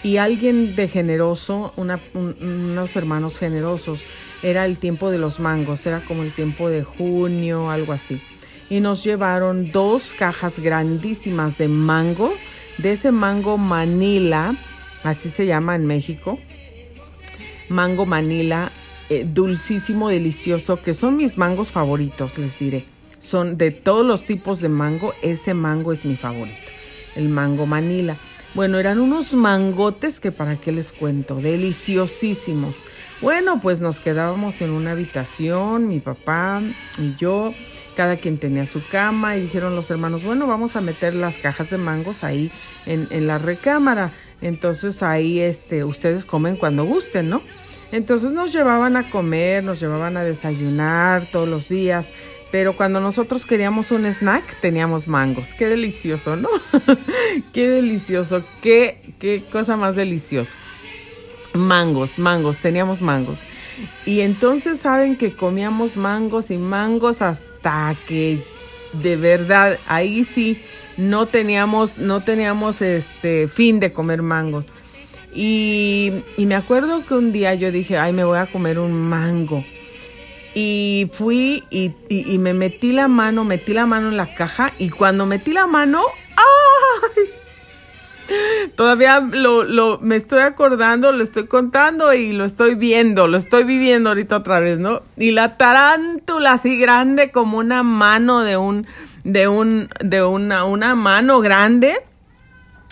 y 0.05 0.19
alguien 0.19 0.77
de 0.77 0.87
generoso, 0.87 1.73
unos 1.77 2.95
hermanos 2.95 3.39
generosos, 3.39 4.05
era 4.43 4.67
el 4.67 4.77
tiempo 4.77 5.11
de 5.11 5.17
los 5.17 5.41
mangos, 5.41 5.87
era 5.87 6.01
como 6.01 6.23
el 6.23 6.33
tiempo 6.33 6.69
de 6.69 6.85
junio, 6.85 7.71
algo 7.71 7.95
así. 7.95 8.21
Y 8.69 8.81
nos 8.81 9.03
llevaron 9.03 9.73
dos 9.73 10.13
cajas 10.13 10.59
grandísimas 10.59 11.57
de 11.57 11.69
mango, 11.69 12.35
de 12.77 12.93
ese 12.93 13.13
mango 13.13 13.57
Manila, 13.57 14.55
así 15.05 15.31
se 15.31 15.47
llama 15.47 15.75
en 15.75 15.87
México, 15.87 16.39
mango 17.71 18.05
Manila, 18.05 18.71
eh, 19.09 19.27
dulcísimo, 19.27 20.11
delicioso, 20.11 20.83
que 20.83 20.93
son 20.93 21.17
mis 21.17 21.39
mangos 21.39 21.73
favoritos, 21.73 22.37
les 22.37 22.59
diré. 22.59 22.85
Son 23.21 23.57
de 23.57 23.71
todos 23.71 24.05
los 24.05 24.27
tipos 24.27 24.61
de 24.61 24.69
mango, 24.69 25.15
ese 25.23 25.55
mango 25.55 25.93
es 25.93 26.05
mi 26.05 26.15
favorito, 26.17 26.71
el 27.17 27.31
mango 27.31 27.65
Manila. 27.65 28.19
Bueno, 28.55 28.79
eran 28.79 29.01
unos 29.01 29.33
mangotes 29.35 30.21
que 30.21 30.31
para 30.31 30.55
qué 30.55 30.71
les 30.71 30.93
cuento, 30.93 31.35
deliciosísimos. 31.35 32.77
Bueno, 33.21 33.61
pues 33.61 33.81
nos 33.81 33.99
quedábamos 33.99 34.61
en 34.61 34.71
una 34.71 34.93
habitación, 34.93 35.89
mi 35.89 35.99
papá 35.99 36.63
y 36.97 37.17
yo, 37.17 37.53
cada 37.97 38.17
quien 38.17 38.39
tenía 38.39 38.67
su 38.67 38.81
cama 38.87 39.37
y 39.37 39.41
dijeron 39.41 39.75
los 39.75 39.91
hermanos, 39.91 40.23
bueno, 40.23 40.47
vamos 40.47 40.77
a 40.77 40.81
meter 40.81 41.15
las 41.15 41.37
cajas 41.37 41.71
de 41.71 41.79
mangos 41.79 42.23
ahí 42.23 42.53
en, 42.87 43.09
en 43.11 43.27
la 43.27 43.39
recámara. 43.39 44.13
Entonces 44.41 45.03
ahí 45.03 45.41
este, 45.41 45.83
ustedes 45.83 46.25
comen 46.25 46.57
cuando 46.57 46.85
gusten, 46.85 47.31
¿no? 47.31 47.43
Entonces 47.91 48.31
nos 48.33 48.53
llevaban 48.53 48.97
a 48.97 49.11
comer, 49.11 49.65
nos 49.65 49.81
llevaban 49.81 50.17
a 50.17 50.23
desayunar 50.23 51.27
todos 51.31 51.49
los 51.49 51.69
días. 51.69 52.13
Pero 52.55 52.77
cuando 52.77 53.01
nosotros 53.01 53.45
queríamos 53.47 53.91
un 53.91 54.07
snack, 54.07 54.61
teníamos 54.61 55.09
mangos. 55.09 55.49
Qué 55.59 55.67
delicioso, 55.67 56.37
¿no? 56.37 56.49
qué 57.53 57.69
delicioso, 57.69 58.45
qué, 58.63 59.13
qué 59.19 59.43
cosa 59.51 59.77
más 59.77 59.97
deliciosa. 59.97 60.57
Mangos, 61.53 62.17
mangos, 62.17 62.59
teníamos 62.59 63.03
mangos. 63.03 63.41
Y 64.07 64.21
entonces 64.21 64.79
saben 64.79 65.17
que 65.17 65.33
comíamos 65.35 65.97
mangos 65.97 66.53
y 66.53 66.57
mangos 66.57 67.23
hasta 67.23 67.97
que 68.07 68.45
de 69.03 69.17
verdad 69.17 69.81
ahí 69.89 70.23
sí 70.23 70.63
no 70.97 71.27
teníamos, 71.27 71.99
no 71.99 72.21
teníamos 72.23 72.83
este 72.83 73.49
fin 73.49 73.81
de 73.81 73.93
comer 73.93 74.23
mangos. 74.23 74.69
Y, 75.35 76.23
y 76.37 76.47
me 76.47 76.55
acuerdo 76.55 77.05
que 77.05 77.15
un 77.15 77.33
día 77.33 77.55
yo 77.55 77.73
dije, 77.73 77.99
ay, 77.99 78.13
me 78.13 78.23
voy 78.23 78.39
a 78.39 78.47
comer 78.47 78.79
un 78.79 78.93
mango. 78.93 79.65
Y 80.55 81.11
fui 81.13 81.65
y, 81.71 81.93
me 82.39 82.55
metí 82.55 82.93
la 82.93 83.09
mano, 83.09 83.45
metí 83.45 83.73
la 83.73 83.87
mano 83.87 84.09
en 84.09 84.17
la 84.17 84.35
caja 84.35 84.73
y 84.79 84.91
cuando 84.91 85.27
metí 85.27 85.53
la 85.53 85.67
mano, 85.67 86.03
¡ay! 86.37 87.25
Todavía 88.77 89.21
lo, 89.21 89.65
lo, 89.65 89.99
me 89.99 90.17
estoy 90.17 90.41
acordando, 90.41 91.13
lo 91.13 91.23
estoy 91.23 91.47
contando 91.47 92.15
y 92.15 92.33
lo 92.33 92.45
estoy 92.45 92.75
viendo, 92.75 93.27
lo 93.27 93.37
estoy 93.37 93.65
viviendo 93.65 94.11
ahorita 94.11 94.39
otra 94.39 94.61
vez, 94.61 94.79
¿no? 94.79 95.03
Y 95.17 95.33
la 95.33 95.57
tarántula 95.57 96.53
así 96.53 96.79
grande 96.79 97.31
como 97.31 97.59
una 97.59 97.83
mano 97.83 98.41
de 98.41 98.57
un, 98.57 98.87
de 99.25 99.49
un, 99.49 99.89
de 100.01 100.23
una, 100.23 100.65
una 100.65 100.95
mano 100.95 101.41
grande 101.41 101.99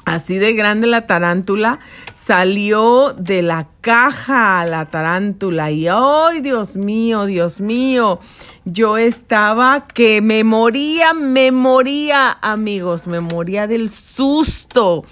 Así 0.05 0.39
de 0.39 0.53
grande 0.53 0.89
la 0.89 1.07
tarántula 1.07 1.79
salió 2.13 3.15
de 3.17 3.43
la 3.43 3.69
caja 3.81 4.65
la 4.67 4.87
tarántula 4.87 5.71
y 5.71 5.87
¡ay, 5.89 6.41
Dios 6.41 6.77
mío, 6.77 7.27
Dios 7.27 7.61
mío! 7.61 8.19
Yo 8.65 8.99
estaba 8.99 9.87
que 9.87 10.21
me 10.21 10.43
moría, 10.43 11.15
me 11.15 11.53
moría, 11.53 12.37
amigos, 12.43 13.07
me 13.07 13.21
moría 13.21 13.69
del 13.69 13.91
susto. 13.91 15.05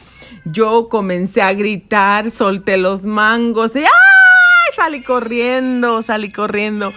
Yo 0.45 0.89
comencé 0.89 1.43
a 1.43 1.53
gritar, 1.53 2.31
solté 2.31 2.77
los 2.77 3.05
mangos 3.05 3.77
y 3.77 3.81
¡ay! 3.81 3.87
Salí 4.75 5.03
corriendo, 5.03 6.03
salí 6.03 6.33
corriendo. 6.33 6.93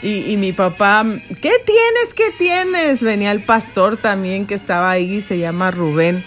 Y, 0.00 0.32
y, 0.32 0.36
mi 0.36 0.52
papá, 0.52 1.04
¿qué 1.28 1.52
tienes? 1.64 2.14
¿Qué 2.14 2.32
tienes? 2.36 3.00
Venía 3.00 3.30
el 3.30 3.44
pastor 3.44 3.96
también 3.96 4.46
que 4.46 4.54
estaba 4.54 4.90
ahí, 4.90 5.20
se 5.20 5.38
llama 5.38 5.70
Rubén 5.70 6.24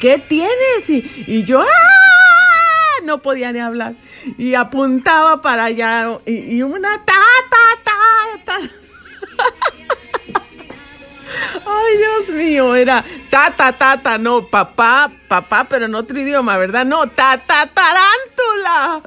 ¿qué 0.00 0.18
tienes? 0.18 0.88
Y, 0.88 1.44
yo, 1.44 1.60
¡ah! 1.60 3.02
No 3.04 3.22
podía 3.22 3.52
ni 3.52 3.60
hablar. 3.60 3.94
Y 4.38 4.54
apuntaba 4.54 5.40
para 5.40 5.64
allá 5.64 6.18
y, 6.26 6.62
una 6.62 7.04
ta, 7.04 7.22
ta, 7.50 7.78
ta. 8.44 8.58
Ay, 11.66 11.96
Dios 11.98 12.28
mío, 12.30 12.74
era 12.74 13.04
ta, 13.30 13.52
ta, 13.56 13.72
ta, 13.72 14.00
ta, 14.00 14.18
no, 14.18 14.46
papá, 14.46 15.10
papá, 15.28 15.66
pero 15.68 15.86
en 15.86 15.94
otro 15.94 16.18
idioma, 16.18 16.56
¿verdad? 16.56 16.84
No, 16.84 17.08
ta, 17.08 17.42
tarántula. 17.46 19.02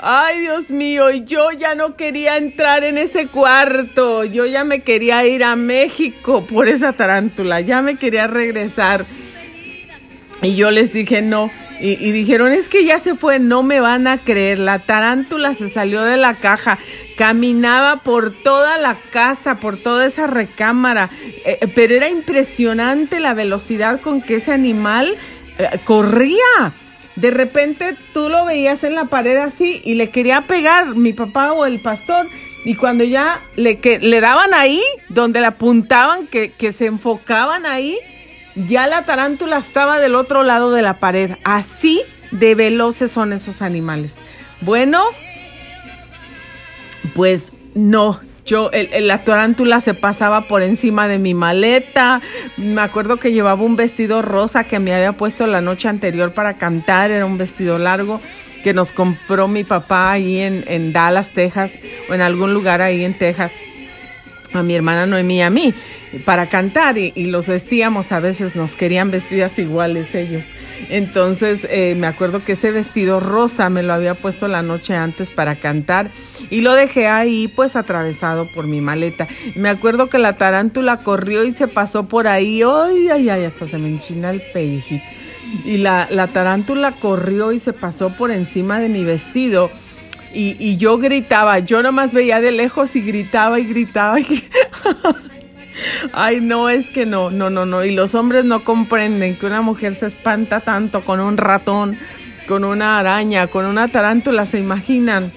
Ay, 0.00 0.40
Dios 0.40 0.70
mío, 0.70 1.10
y 1.10 1.24
yo 1.24 1.50
ya 1.50 1.74
no 1.74 1.96
quería 1.96 2.36
entrar 2.36 2.84
en 2.84 2.98
ese 2.98 3.26
cuarto. 3.26 4.24
Yo 4.24 4.46
ya 4.46 4.62
me 4.62 4.80
quería 4.80 5.26
ir 5.26 5.42
a 5.42 5.56
México 5.56 6.46
por 6.46 6.68
esa 6.68 6.92
tarántula. 6.92 7.60
Ya 7.60 7.82
me 7.82 7.96
quería 7.96 8.28
regresar. 8.28 9.04
Y 10.42 10.54
yo 10.54 10.70
les 10.70 10.92
dije 10.92 11.22
no. 11.22 11.50
Y, 11.80 12.10
dijeron, 12.10 12.52
es 12.52 12.68
que 12.68 12.84
ya 12.84 12.98
se 12.98 13.14
fue, 13.14 13.38
no 13.38 13.62
me 13.62 13.78
van 13.78 14.08
a 14.08 14.18
creer. 14.18 14.58
La 14.58 14.80
tarántula 14.80 15.54
se 15.54 15.68
salió 15.68 16.02
de 16.02 16.16
la 16.16 16.34
caja, 16.34 16.76
caminaba 17.16 18.02
por 18.02 18.32
toda 18.32 18.78
la 18.78 18.96
casa, 19.12 19.56
por 19.56 19.78
toda 19.78 20.06
esa 20.06 20.26
recámara. 20.26 21.08
Eh, 21.44 21.58
eh, 21.60 21.68
pero 21.72 21.94
era 21.94 22.08
impresionante 22.08 23.20
la 23.20 23.32
velocidad 23.32 24.00
con 24.00 24.22
que 24.22 24.36
ese 24.36 24.50
animal 24.52 25.16
eh, 25.58 25.78
corría. 25.84 26.72
De 27.14 27.30
repente 27.30 27.96
tú 28.12 28.28
lo 28.28 28.44
veías 28.44 28.82
en 28.82 28.96
la 28.96 29.04
pared 29.04 29.36
así 29.36 29.80
y 29.84 29.94
le 29.94 30.10
quería 30.10 30.42
pegar 30.42 30.96
mi 30.96 31.12
papá 31.12 31.52
o 31.52 31.64
el 31.64 31.80
pastor. 31.80 32.26
Y 32.64 32.74
cuando 32.74 33.04
ya 33.04 33.40
le, 33.54 33.78
que, 33.78 34.00
le 34.00 34.20
daban 34.20 34.52
ahí, 34.52 34.82
donde 35.08 35.40
le 35.40 35.46
apuntaban, 35.46 36.26
que, 36.26 36.50
que 36.50 36.72
se 36.72 36.86
enfocaban 36.86 37.66
ahí, 37.66 37.98
ya 38.66 38.86
la 38.86 39.02
tarántula 39.02 39.58
estaba 39.58 40.00
del 40.00 40.14
otro 40.14 40.42
lado 40.42 40.72
de 40.72 40.82
la 40.82 40.94
pared. 40.94 41.32
Así 41.44 42.02
de 42.30 42.54
veloces 42.54 43.10
son 43.10 43.32
esos 43.32 43.62
animales. 43.62 44.16
Bueno, 44.60 45.04
pues 47.14 47.52
no, 47.74 48.20
yo, 48.44 48.70
la 49.00 49.24
tarántula 49.24 49.80
se 49.80 49.94
pasaba 49.94 50.48
por 50.48 50.62
encima 50.62 51.06
de 51.06 51.18
mi 51.18 51.34
maleta. 51.34 52.22
Me 52.56 52.80
acuerdo 52.80 53.18
que 53.18 53.32
llevaba 53.32 53.62
un 53.62 53.76
vestido 53.76 54.22
rosa 54.22 54.64
que 54.64 54.78
me 54.78 54.94
había 54.94 55.12
puesto 55.12 55.46
la 55.46 55.60
noche 55.60 55.88
anterior 55.88 56.32
para 56.32 56.58
cantar. 56.58 57.10
Era 57.10 57.26
un 57.26 57.38
vestido 57.38 57.78
largo 57.78 58.20
que 58.64 58.72
nos 58.72 58.90
compró 58.90 59.48
mi 59.48 59.64
papá 59.64 60.10
ahí 60.10 60.38
en, 60.38 60.64
en 60.66 60.92
Dallas, 60.92 61.30
Texas, 61.30 61.72
o 62.08 62.14
en 62.14 62.22
algún 62.22 62.54
lugar 62.54 62.82
ahí 62.82 63.04
en 63.04 63.14
Texas. 63.14 63.52
A 64.52 64.62
mi 64.62 64.74
hermana 64.74 65.06
Noemí 65.06 65.36
y 65.36 65.42
a 65.42 65.50
mí 65.50 65.74
para 66.24 66.48
cantar 66.48 66.96
y, 66.98 67.12
los 67.26 67.48
vestíamos, 67.48 68.12
a 68.12 68.20
veces 68.20 68.56
nos 68.56 68.72
querían 68.72 69.10
vestidas 69.10 69.58
iguales 69.58 70.14
ellos. 70.14 70.44
Entonces 70.90 71.66
eh, 71.68 71.94
me 71.98 72.06
acuerdo 72.06 72.44
que 72.44 72.52
ese 72.52 72.70
vestido 72.70 73.20
rosa 73.20 73.68
me 73.68 73.82
lo 73.82 73.92
había 73.92 74.14
puesto 74.14 74.46
la 74.48 74.62
noche 74.62 74.94
antes 74.94 75.28
para 75.30 75.56
cantar 75.56 76.10
y 76.50 76.60
lo 76.60 76.72
dejé 76.74 77.08
ahí 77.08 77.48
pues 77.48 77.76
atravesado 77.76 78.46
por 78.54 78.66
mi 78.66 78.80
maleta. 78.80 79.26
Me 79.56 79.68
acuerdo 79.68 80.08
que 80.08 80.18
la 80.18 80.36
tarántula 80.36 80.98
corrió 80.98 81.44
y 81.44 81.52
se 81.52 81.68
pasó 81.68 82.08
por 82.08 82.28
ahí, 82.28 82.62
ay, 82.62 83.08
ay, 83.12 83.28
ay, 83.28 83.44
hasta 83.44 83.66
se 83.66 83.78
me 83.78 83.88
enchina 83.88 84.30
el 84.30 84.40
pellejito. 84.52 85.04
Y 85.64 85.78
la, 85.78 86.06
la 86.10 86.28
tarántula 86.28 86.92
corrió 86.92 87.52
y 87.52 87.58
se 87.58 87.72
pasó 87.72 88.10
por 88.10 88.30
encima 88.30 88.80
de 88.80 88.88
mi 88.88 89.04
vestido. 89.04 89.70
Y, 90.32 90.56
y 90.58 90.76
yo 90.76 90.98
gritaba, 90.98 91.58
yo 91.60 91.82
nomás 91.82 92.12
veía 92.12 92.40
de 92.40 92.52
lejos 92.52 92.94
y 92.96 93.00
gritaba 93.00 93.58
y 93.60 93.64
gritaba. 93.64 94.18
Ay, 96.12 96.40
no, 96.40 96.68
es 96.68 96.86
que 96.86 97.06
no, 97.06 97.30
no, 97.30 97.50
no, 97.50 97.66
no. 97.66 97.84
Y 97.84 97.92
los 97.92 98.14
hombres 98.14 98.44
no 98.44 98.64
comprenden 98.64 99.36
que 99.36 99.46
una 99.46 99.62
mujer 99.62 99.94
se 99.94 100.06
espanta 100.06 100.60
tanto 100.60 101.04
con 101.04 101.20
un 101.20 101.36
ratón, 101.36 101.96
con 102.46 102.64
una 102.64 102.98
araña, 102.98 103.46
con 103.46 103.64
una 103.64 103.88
tarántula, 103.88 104.46
¿se 104.46 104.58
imaginan? 104.58 105.32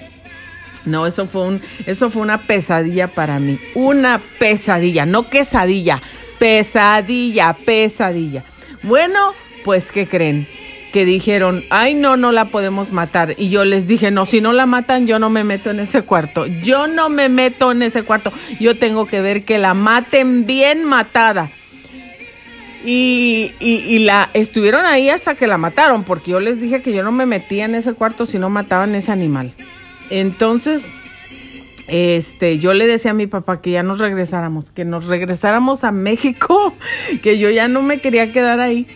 No, 0.84 1.06
eso 1.06 1.26
fue 1.26 1.42
un, 1.42 1.62
eso 1.86 2.10
fue 2.10 2.22
una 2.22 2.38
pesadilla 2.38 3.06
para 3.06 3.38
mí. 3.38 3.58
Una 3.74 4.20
pesadilla, 4.38 5.06
no 5.06 5.28
quesadilla, 5.28 6.00
pesadilla, 6.38 7.52
pesadilla. 7.64 8.44
Bueno, 8.82 9.32
pues, 9.64 9.92
¿qué 9.92 10.08
creen? 10.08 10.48
Que 10.92 11.04
dijeron, 11.04 11.64
ay 11.70 11.94
no, 11.94 12.16
no 12.16 12.30
la 12.30 12.46
podemos 12.46 12.92
matar. 12.92 13.34
Y 13.38 13.48
yo 13.48 13.64
les 13.64 13.88
dije, 13.88 14.10
no, 14.10 14.24
si 14.26 14.40
no 14.40 14.52
la 14.52 14.66
matan, 14.66 15.06
yo 15.06 15.18
no 15.18 15.30
me 15.30 15.42
meto 15.42 15.70
en 15.70 15.80
ese 15.80 16.02
cuarto. 16.02 16.46
Yo 16.46 16.86
no 16.86 17.08
me 17.08 17.28
meto 17.28 17.72
en 17.72 17.82
ese 17.82 18.04
cuarto. 18.04 18.32
Yo 18.60 18.76
tengo 18.76 19.06
que 19.06 19.20
ver 19.20 19.44
que 19.44 19.58
la 19.58 19.74
maten 19.74 20.46
bien 20.46 20.84
matada. 20.84 21.50
Y, 22.84 23.52
y, 23.60 24.00
la 24.00 24.28
estuvieron 24.34 24.84
ahí 24.84 25.08
hasta 25.08 25.36
que 25.36 25.46
la 25.46 25.56
mataron, 25.56 26.02
porque 26.02 26.32
yo 26.32 26.40
les 26.40 26.60
dije 26.60 26.82
que 26.82 26.92
yo 26.92 27.04
no 27.04 27.12
me 27.12 27.26
metía 27.26 27.64
en 27.64 27.76
ese 27.76 27.92
cuarto 27.92 28.26
si 28.26 28.40
no 28.40 28.50
mataban 28.50 28.96
ese 28.96 29.12
animal. 29.12 29.52
Entonces, 30.10 30.88
este, 31.86 32.58
yo 32.58 32.74
le 32.74 32.88
decía 32.88 33.12
a 33.12 33.14
mi 33.14 33.28
papá 33.28 33.60
que 33.60 33.70
ya 33.70 33.84
nos 33.84 34.00
regresáramos, 34.00 34.70
que 34.70 34.84
nos 34.84 35.06
regresáramos 35.06 35.84
a 35.84 35.92
México, 35.92 36.74
que 37.22 37.38
yo 37.38 37.50
ya 37.50 37.68
no 37.68 37.82
me 37.82 38.00
quería 38.00 38.32
quedar 38.32 38.60
ahí. 38.60 38.88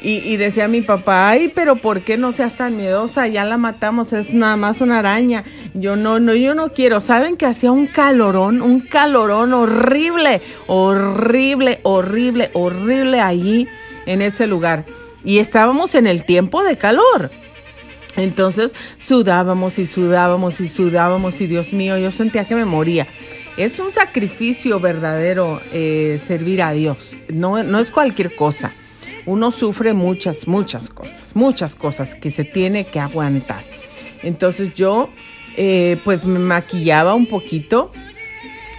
Y, 0.00 0.36
decía 0.36 0.68
mi 0.68 0.80
papá, 0.80 1.28
ay, 1.28 1.50
pero 1.52 1.74
¿por 1.74 2.02
qué 2.02 2.16
no 2.16 2.30
seas 2.30 2.56
tan 2.56 2.76
miedosa? 2.76 3.26
Ya 3.26 3.44
la 3.44 3.56
matamos, 3.56 4.12
es 4.12 4.32
nada 4.32 4.56
más 4.56 4.80
una 4.80 5.00
araña. 5.00 5.44
Yo 5.74 5.96
no, 5.96 6.20
no, 6.20 6.34
yo 6.34 6.54
no 6.54 6.72
quiero. 6.72 7.00
¿Saben 7.00 7.36
que 7.36 7.46
hacía 7.46 7.72
un 7.72 7.88
calorón, 7.88 8.62
un 8.62 8.80
calorón 8.80 9.52
horrible, 9.52 10.40
horrible, 10.68 11.80
horrible, 11.82 12.50
horrible 12.52 13.20
allí 13.20 13.66
en 14.06 14.22
ese 14.22 14.46
lugar? 14.46 14.84
Y 15.24 15.38
estábamos 15.38 15.96
en 15.96 16.06
el 16.06 16.24
tiempo 16.24 16.62
de 16.62 16.76
calor. 16.76 17.30
Entonces 18.16 18.74
sudábamos 18.98 19.80
y 19.80 19.86
sudábamos 19.86 20.60
y 20.60 20.68
sudábamos 20.68 21.40
y 21.40 21.46
Dios 21.46 21.72
mío, 21.72 21.98
yo 21.98 22.12
sentía 22.12 22.44
que 22.44 22.54
me 22.54 22.64
moría. 22.64 23.06
Es 23.56 23.80
un 23.80 23.90
sacrificio 23.90 24.78
verdadero 24.78 25.60
eh, 25.72 26.20
servir 26.24 26.62
a 26.62 26.70
Dios, 26.70 27.16
no, 27.28 27.64
no 27.64 27.80
es 27.80 27.90
cualquier 27.90 28.36
cosa. 28.36 28.72
Uno 29.28 29.50
sufre 29.50 29.92
muchas, 29.92 30.48
muchas 30.48 30.88
cosas, 30.88 31.36
muchas 31.36 31.74
cosas 31.74 32.14
que 32.14 32.30
se 32.30 32.44
tiene 32.44 32.86
que 32.86 32.98
aguantar. 32.98 33.62
Entonces 34.22 34.74
yo 34.74 35.10
eh, 35.56 35.98
pues 36.02 36.24
me 36.24 36.38
maquillaba 36.38 37.14
un 37.14 37.26
poquito, 37.26 37.92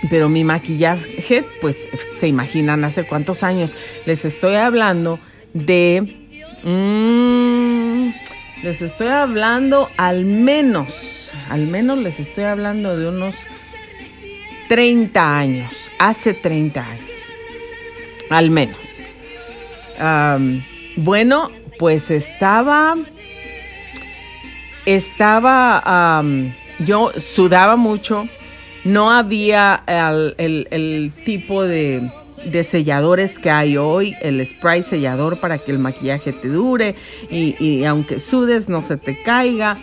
pero 0.10 0.28
mi 0.28 0.44
maquillaje, 0.44 1.46
pues 1.62 1.88
se 2.20 2.28
imaginan 2.28 2.84
hace 2.84 3.04
cuántos 3.04 3.44
años. 3.44 3.76
Les 4.06 4.26
estoy 4.26 4.56
hablando 4.56 5.20
de... 5.54 6.18
Mmm, 6.64 8.10
les 8.64 8.82
estoy 8.82 9.08
hablando 9.08 9.88
al 9.98 10.26
menos, 10.26 11.32
al 11.50 11.68
menos 11.68 12.00
les 12.00 12.20
estoy 12.20 12.46
hablando 12.46 12.98
de 12.98 13.08
unos 13.08 13.36
30 14.68 15.38
años, 15.38 15.92
hace 16.00 16.34
30 16.34 16.82
años, 16.82 17.12
al 18.30 18.50
menos. 18.50 18.89
Bueno, 20.98 21.50
pues 21.78 22.12
estaba, 22.12 22.96
estaba, 24.86 26.24
yo 26.80 27.12
sudaba 27.18 27.76
mucho, 27.76 28.28
no 28.84 29.12
había 29.12 29.84
el, 30.38 31.14
tipo 31.26 31.64
de, 31.64 32.10
de, 32.46 32.64
selladores 32.64 33.40
que 33.40 33.50
hay 33.50 33.78
hoy, 33.78 34.16
el 34.22 34.46
spray 34.46 34.84
sellador 34.84 35.38
para 35.38 35.58
que 35.58 35.72
el 35.72 35.80
maquillaje 35.80 36.34
te 36.34 36.48
dure 36.48 36.96
y, 37.30 37.56
y 37.64 37.86
aunque 37.86 38.20
sudes 38.20 38.70
no 38.70 38.84
se 38.84 38.98
te 38.98 39.22
caiga. 39.22 39.78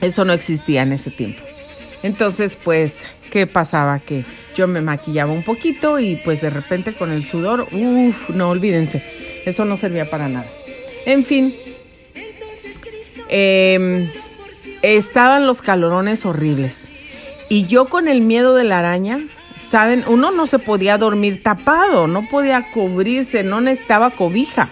Eso 0.00 0.24
no 0.26 0.34
existía 0.34 0.82
en 0.82 0.92
ese 0.92 1.10
tiempo. 1.10 1.42
Entonces, 2.06 2.56
pues 2.62 3.00
¿qué 3.32 3.48
pasaba? 3.48 3.98
Que 3.98 4.24
yo 4.54 4.68
me 4.68 4.80
maquillaba 4.80 5.32
un 5.32 5.42
poquito 5.42 5.98
y 5.98 6.14
pues 6.24 6.40
de 6.40 6.50
repente 6.50 6.92
con 6.92 7.10
el 7.10 7.24
sudor, 7.24 7.66
uff, 7.72 8.30
no 8.30 8.50
olvídense, 8.50 9.02
eso 9.44 9.64
no 9.64 9.76
servía 9.76 10.08
para 10.08 10.28
nada. 10.28 10.46
En 11.04 11.24
fin, 11.24 11.56
em, 13.28 14.08
estaban 14.82 15.48
los 15.48 15.62
calorones 15.62 16.24
horribles 16.24 16.76
y 17.48 17.66
yo 17.66 17.86
con 17.86 18.06
el 18.06 18.20
miedo 18.20 18.54
de 18.54 18.62
la 18.62 18.78
araña, 18.78 19.18
saben, 19.68 20.04
uno 20.06 20.30
no 20.30 20.46
se 20.46 20.60
podía 20.60 20.98
dormir 20.98 21.42
tapado, 21.42 22.06
no 22.06 22.28
podía 22.28 22.70
cubrirse, 22.72 23.42
no 23.42 23.60
necesitaba 23.60 24.10
cobija 24.10 24.70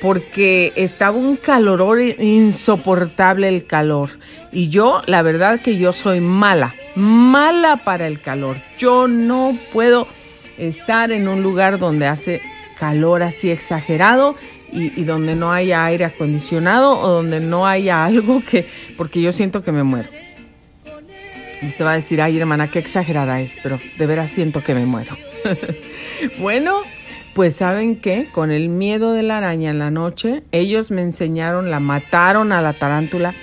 porque 0.00 0.72
estaba 0.76 1.16
un 1.16 1.36
calor 1.36 2.00
insoportable 2.00 3.48
el 3.48 3.66
calor. 3.66 4.10
Y 4.56 4.70
yo, 4.70 5.02
la 5.04 5.20
verdad 5.20 5.60
que 5.60 5.76
yo 5.76 5.92
soy 5.92 6.22
mala, 6.22 6.74
mala 6.94 7.76
para 7.84 8.06
el 8.06 8.22
calor. 8.22 8.56
Yo 8.78 9.06
no 9.06 9.54
puedo 9.70 10.08
estar 10.56 11.12
en 11.12 11.28
un 11.28 11.42
lugar 11.42 11.78
donde 11.78 12.06
hace 12.06 12.40
calor 12.78 13.22
así 13.22 13.50
exagerado 13.50 14.34
y, 14.72 15.04
donde 15.04 15.34
no 15.34 15.52
haya 15.52 15.84
aire 15.84 16.06
acondicionado 16.06 16.98
o 16.98 17.06
donde 17.06 17.38
no 17.38 17.66
haya 17.66 18.02
algo 18.06 18.42
que, 18.42 18.66
porque 18.96 19.20
yo 19.20 19.30
siento 19.30 19.62
que 19.62 19.72
me 19.72 19.82
muero. 19.82 20.08
Usted 21.62 21.84
va 21.84 21.92
a 21.92 21.96
decir, 21.96 22.22
ay 22.22 22.38
hermana, 22.38 22.70
qué 22.70 22.78
exagerada 22.78 23.42
es, 23.42 23.58
pero 23.62 23.78
de 23.98 24.06
veras 24.06 24.30
siento 24.30 24.64
que 24.64 24.74
me 24.74 24.86
muero. 24.86 25.18
bueno, 26.38 26.80
pues 27.34 27.56
saben 27.56 27.96
qué, 27.96 28.28
con 28.32 28.50
el 28.50 28.70
miedo 28.70 29.12
de 29.12 29.22
la 29.22 29.36
araña 29.36 29.68
en 29.68 29.78
la 29.78 29.90
noche, 29.90 30.44
ellos 30.50 30.90
me 30.90 31.02
enseñaron, 31.02 31.70
la 31.70 31.78
mataron 31.78 32.52
a 32.52 32.62
la 32.62 32.72
tarántula 32.72 33.34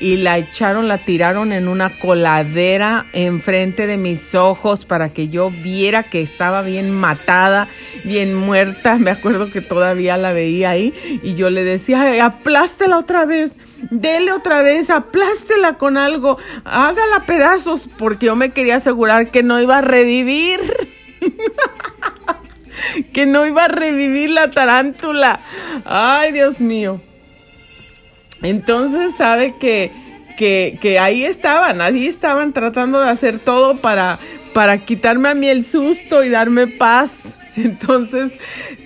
y 0.00 0.16
la 0.16 0.38
echaron, 0.38 0.88
la 0.88 0.98
tiraron 0.98 1.52
en 1.52 1.68
una 1.68 1.98
coladera 1.98 3.06
enfrente 3.12 3.86
de 3.86 3.96
mis 3.96 4.34
ojos 4.34 4.84
para 4.84 5.10
que 5.10 5.28
yo 5.28 5.50
viera 5.50 6.02
que 6.02 6.22
estaba 6.22 6.62
bien 6.62 6.90
matada, 6.90 7.68
bien 8.04 8.34
muerta. 8.34 8.96
Me 8.98 9.10
acuerdo 9.10 9.50
que 9.50 9.60
todavía 9.60 10.16
la 10.16 10.32
veía 10.32 10.70
ahí 10.70 10.94
y 11.22 11.34
yo 11.34 11.50
le 11.50 11.64
decía, 11.64 12.24
aplástela 12.24 12.98
otra 12.98 13.24
vez. 13.24 13.52
Dele 13.90 14.32
otra 14.32 14.60
vez, 14.62 14.90
aplástela 14.90 15.74
con 15.74 15.96
algo, 15.96 16.36
hágala 16.64 17.26
pedazos, 17.26 17.88
porque 17.96 18.26
yo 18.26 18.34
me 18.34 18.50
quería 18.50 18.76
asegurar 18.76 19.30
que 19.30 19.44
no 19.44 19.60
iba 19.60 19.78
a 19.78 19.82
revivir. 19.82 20.58
que 23.12 23.24
no 23.24 23.46
iba 23.46 23.64
a 23.64 23.68
revivir 23.68 24.30
la 24.30 24.50
tarántula. 24.50 25.40
Ay, 25.84 26.32
Dios 26.32 26.60
mío. 26.60 27.00
Entonces 28.42 29.14
sabe 29.16 29.54
que, 29.58 29.90
que, 30.36 30.98
ahí 31.00 31.24
estaban, 31.24 31.80
ahí 31.80 32.06
estaban 32.06 32.52
tratando 32.52 33.00
de 33.00 33.08
hacer 33.08 33.38
todo 33.38 33.76
para, 33.78 34.18
para 34.54 34.78
quitarme 34.78 35.28
a 35.28 35.34
mí 35.34 35.48
el 35.48 35.64
susto 35.64 36.22
y 36.22 36.30
darme 36.30 36.66
paz. 36.66 37.34
Entonces 37.56 38.32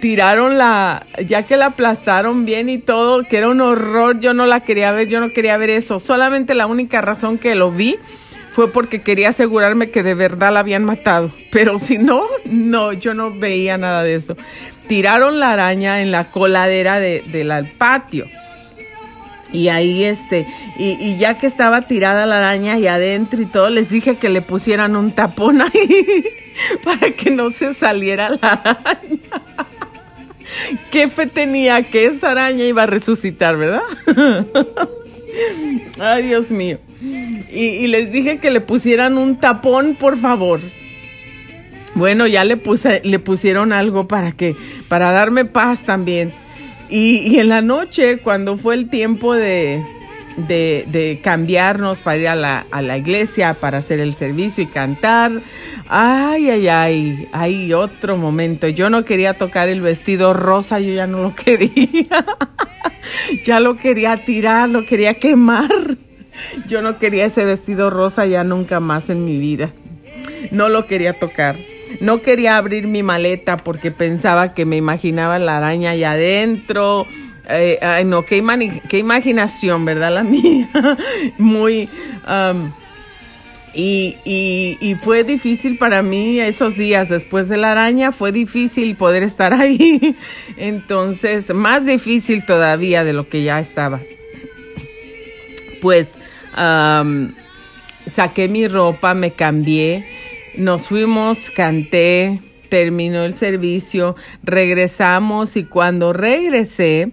tiraron 0.01 0.57
la, 0.57 1.07
ya 1.27 1.43
que 1.43 1.57
la 1.57 1.67
aplastaron 1.67 2.47
bien 2.47 2.71
y 2.71 2.79
todo, 2.79 3.25
que 3.25 3.37
era 3.37 3.49
un 3.49 3.61
horror, 3.61 4.21
yo 4.21 4.33
no 4.33 4.47
la 4.47 4.61
quería 4.61 4.93
ver, 4.93 5.09
yo 5.09 5.21
no 5.21 5.31
quería 5.31 5.57
ver 5.59 5.71
eso. 5.71 6.01
Solamente 6.01 6.55
la 6.55 6.67
única 6.67 7.03
razón 7.03 7.37
que 7.37 7.55
lo 7.55 7.71
vi 7.71 7.97
fue 8.53 8.71
porque 8.71 9.01
quería 9.01 9.31
asegurarme 9.31 9.91
que 9.91 10.03
de 10.03 10.15
verdad 10.15 10.53
la 10.53 10.61
habían 10.61 10.85
matado. 10.85 11.33
Pero 11.51 11.79
si 11.79 11.99
no, 11.99 12.25
no, 12.45 12.93
yo 12.93 13.15
no 13.15 13.33
veía 13.33 13.77
nada 13.77 14.03
de 14.03 14.15
eso. 14.15 14.37
Tiraron 14.87 15.39
la 15.39 15.53
araña 15.53 16.01
en 16.01 16.11
la 16.11 16.31
coladera 16.31 16.99
de, 17.01 17.23
del 17.27 17.67
patio. 17.79 18.27
Y 19.53 19.69
ahí 19.69 20.05
este, 20.05 20.47
y, 20.79 21.17
ya 21.19 21.35
que 21.35 21.47
estaba 21.47 21.83
tirada 21.83 22.27
la 22.27 22.39
araña 22.39 22.79
y 22.79 22.87
adentro 22.87 23.43
y 23.43 23.47
todo, 23.47 23.69
les 23.69 23.91
dije 23.91 24.17
que 24.17 24.29
le 24.29 24.41
pusieran 24.41 24.97
un 24.97 25.13
tapón 25.13 25.61
ahí 25.61 26.25
para 26.85 27.11
que 27.11 27.31
no 27.31 27.51
se 27.51 27.75
saliera 27.75 28.31
la 28.31 28.49
araña. 28.49 29.43
¿Qué 30.91 31.09
fe 31.09 31.27
tenía 31.27 31.83
que 31.83 32.07
esa 32.07 32.31
araña 32.31 32.65
iba 32.65 32.83
a 32.83 32.87
resucitar, 32.87 33.57
verdad? 33.57 33.83
Ay, 35.99 36.25
Dios 36.25 36.51
mío. 36.51 36.79
Y, 37.01 37.61
y, 37.61 37.87
les 37.89 38.13
dije 38.13 38.39
que 38.39 38.51
le 38.51 38.61
pusieran 38.61 39.19
un 39.19 39.37
tapón, 39.37 39.97
por 39.99 40.19
favor. 40.19 40.61
Bueno, 41.95 42.27
ya 42.27 42.45
le 42.45 42.57
puse, 42.57 43.03
le 43.05 43.19
pusieron 43.19 43.73
algo 43.73 44.09
para 44.09 44.33
que, 44.33 44.57
para 44.89 45.11
darme 45.11 45.45
paz 45.45 45.83
también. 45.83 46.33
Y, 46.95 47.39
en 47.39 47.49
la 47.49 47.63
noche, 47.63 48.19
cuando 48.19 48.59
fue 48.59 48.75
el 48.75 48.91
tiempo 48.91 49.35
de, 49.35 49.83
de, 50.37 51.21
cambiarnos 51.25 52.01
para 52.01 52.17
ir 52.19 52.29
a 52.29 52.35
la, 52.35 52.67
a 52.71 52.83
la, 52.83 52.99
iglesia, 52.99 53.55
para 53.55 53.79
hacer 53.79 53.99
el 53.99 54.15
servicio 54.15 54.63
y 54.63 54.67
cantar. 54.67 55.33
Ay, 55.89 56.51
ay, 56.51 56.69
ay, 56.69 57.29
hay 57.33 57.73
otro 57.73 58.19
momento. 58.19 58.69
Yo 58.69 58.91
no 58.91 59.07
quería 59.07 59.33
tocar 59.33 59.71
el 59.71 59.81
vestido 59.81 60.35
rosa, 60.35 60.81
yo 60.81 60.93
ya 60.93 61.07
no 61.07 61.23
lo 61.23 61.35
quería. 61.45 62.27
ya 63.43 63.59
lo 63.59 63.77
quería 63.77 64.19
tirar, 64.19 64.69
lo 64.69 64.85
quería 64.85 65.15
quemar. 65.15 65.97
Yo 66.69 66.83
no 66.83 66.99
quería 66.99 67.25
ese 67.25 67.47
vestido 67.47 67.89
rosa 67.89 68.27
ya 68.27 68.45
nunca 68.45 68.81
más 68.81 69.09
en 69.09 69.25
mi 69.25 69.39
vida. 69.39 69.71
No 70.51 70.69
lo 70.69 70.87
quería 70.87 71.15
tocar. 71.15 71.57
No 72.01 72.23
quería 72.23 72.57
abrir 72.57 72.87
mi 72.87 73.03
maleta 73.03 73.57
porque 73.57 73.91
pensaba 73.91 74.55
que 74.55 74.65
me 74.65 74.77
imaginaba 74.77 75.39
la 75.39 75.59
araña 75.59 75.91
allá 75.91 76.13
adentro. 76.13 77.07
Eh, 77.49 77.79
no, 78.07 78.25
qué, 78.25 78.37
imaginación, 78.99 79.85
¿verdad? 79.85 80.15
La 80.15 80.23
mía. 80.25 80.69
Muy... 81.39 81.89
y, 83.75 84.17
y, 84.25 84.95
fue 85.03 85.25
difícil 85.25 85.79
para 85.79 86.03
mí 86.03 86.39
esos 86.41 86.77
días 86.77 87.09
después 87.09 87.49
de 87.49 87.57
la 87.57 87.73
araña, 87.73 88.13
fue 88.13 88.31
difícil 88.33 88.97
poder 88.97 89.23
estar 89.23 89.53
ahí. 89.61 90.17
Entonces, 90.57 91.53
más 91.55 91.87
difícil 91.87 92.45
todavía 92.45 93.05
de 93.05 93.13
lo 93.13 93.29
que 93.29 93.43
ya 93.43 93.61
estaba. 93.61 94.01
Pues 95.81 96.17
saqué 98.07 98.49
mi 98.49 98.69
ropa, 98.69 99.15
me 99.15 99.33
cambié 99.33 100.12
nos 100.57 100.87
fuimos, 100.89 101.51
canté, 101.51 102.41
terminó 102.69 103.25
el 103.25 103.35
servicio, 103.35 104.17
regresamos 104.43 105.57
y 105.57 105.65
cuando 105.65 106.13
regresé, 106.13 107.13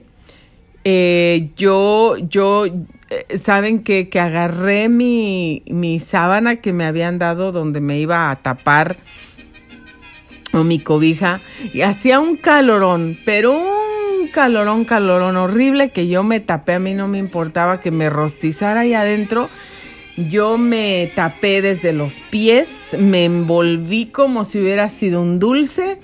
eh, 0.84 1.50
yo, 1.58 2.16
yo, 2.18 2.66
eh, 2.66 3.38
saben 3.38 3.84
que, 3.84 4.10
que 4.10 4.20
agarré 4.20 4.88
mi, 4.88 5.64
mi 5.68 6.00
sábana 6.00 6.58
que 6.58 6.74
me 6.74 6.86
habían 6.86 7.20
dado 7.20 7.52
donde 7.52 7.82
me 7.82 8.00
iba 8.00 8.32
a 8.32 8.36
tapar 8.38 8.98
o 10.54 10.64
mi 10.64 10.80
cobija 10.80 11.42
y 11.74 11.82
hacía 11.82 12.20
un 12.20 12.38
calorón, 12.38 13.18
pero 13.26 13.54
un 13.54 14.28
calorón, 14.30 14.86
calorón 14.86 15.38
horrible 15.38 15.90
que 15.90 16.08
yo 16.08 16.24
me 16.24 16.40
tapé, 16.40 16.76
a 16.76 16.80
mí 16.80 16.94
no 16.94 17.08
me 17.08 17.18
importaba 17.20 17.82
que 17.82 17.92
me 17.92 18.10
rostizara 18.10 18.82
ahí 18.82 18.94
adentro 18.94 19.50
yo 20.28 20.57
me 20.57 21.11
tapé 21.15 21.61
desde 21.61 21.93
los 21.93 22.15
pies, 22.30 22.95
me 22.97 23.26
envolví 23.26 24.07
como 24.07 24.43
si 24.43 24.59
hubiera 24.59 24.89
sido 24.89 25.22
un 25.22 25.39
dulce, 25.39 25.97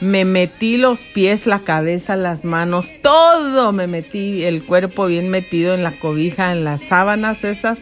me 0.00 0.24
metí 0.24 0.78
los 0.78 1.04
pies, 1.04 1.46
la 1.46 1.60
cabeza, 1.60 2.16
las 2.16 2.44
manos, 2.44 2.96
todo 3.02 3.72
me 3.72 3.86
metí, 3.86 4.44
el 4.44 4.64
cuerpo 4.64 5.06
bien 5.06 5.28
metido 5.28 5.74
en 5.74 5.82
la 5.82 5.92
cobija, 5.92 6.52
en 6.52 6.64
las 6.64 6.80
sábanas 6.80 7.44
esas, 7.44 7.78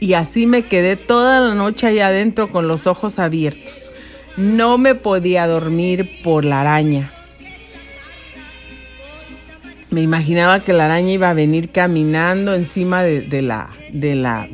y 0.00 0.14
así 0.14 0.46
me 0.46 0.62
quedé 0.62 0.96
toda 0.96 1.40
la 1.40 1.54
noche 1.54 1.88
allá 1.88 2.06
adentro 2.06 2.50
con 2.50 2.66
los 2.66 2.86
ojos 2.86 3.18
abiertos. 3.18 3.90
No 4.36 4.78
me 4.78 4.94
podía 4.94 5.46
dormir 5.46 6.08
por 6.24 6.44
la 6.44 6.62
araña. 6.62 7.12
me 9.92 10.00
imaginaba 10.00 10.60
que 10.60 10.72
la 10.72 10.86
araña 10.86 11.12
iba 11.12 11.28
a 11.28 11.34
venir 11.34 11.68
caminando 11.68 12.54
encima 12.54 13.02
de, 13.02 13.20
de 13.20 13.42
la, 13.42 13.68
de, 13.92 14.14
la, 14.14 14.48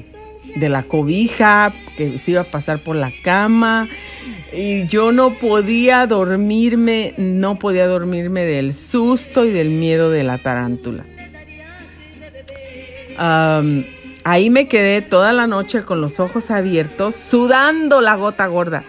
de 0.56 0.68
la 0.68 0.82
cobija, 0.82 1.72
que 1.96 2.18
se 2.18 2.32
iba 2.32 2.42
a 2.42 2.44
pasar 2.44 2.78
por 2.80 2.96
la 2.96 3.12
cama. 3.22 3.88
Y 4.52 4.86
yo 4.86 5.12
no 5.12 5.34
podía 5.34 6.06
dormirme, 6.06 7.14
no 7.18 7.58
podía 7.58 7.86
dormirme 7.86 8.44
del 8.44 8.74
susto 8.74 9.44
y 9.44 9.50
del 9.50 9.70
miedo 9.70 10.10
de 10.10 10.24
la 10.24 10.38
tarántula. 10.38 11.04
ahí 14.24 14.50
me 14.50 14.68
quedé 14.68 15.02
toda 15.02 15.32
la 15.32 15.46
noche 15.46 15.82
con 15.82 16.00
los 16.00 16.20
ojos 16.20 16.50
abiertos, 16.50 17.14
sudando 17.14 18.00
la 18.00 18.16
gota 18.16 18.46
gorda. 18.46 18.84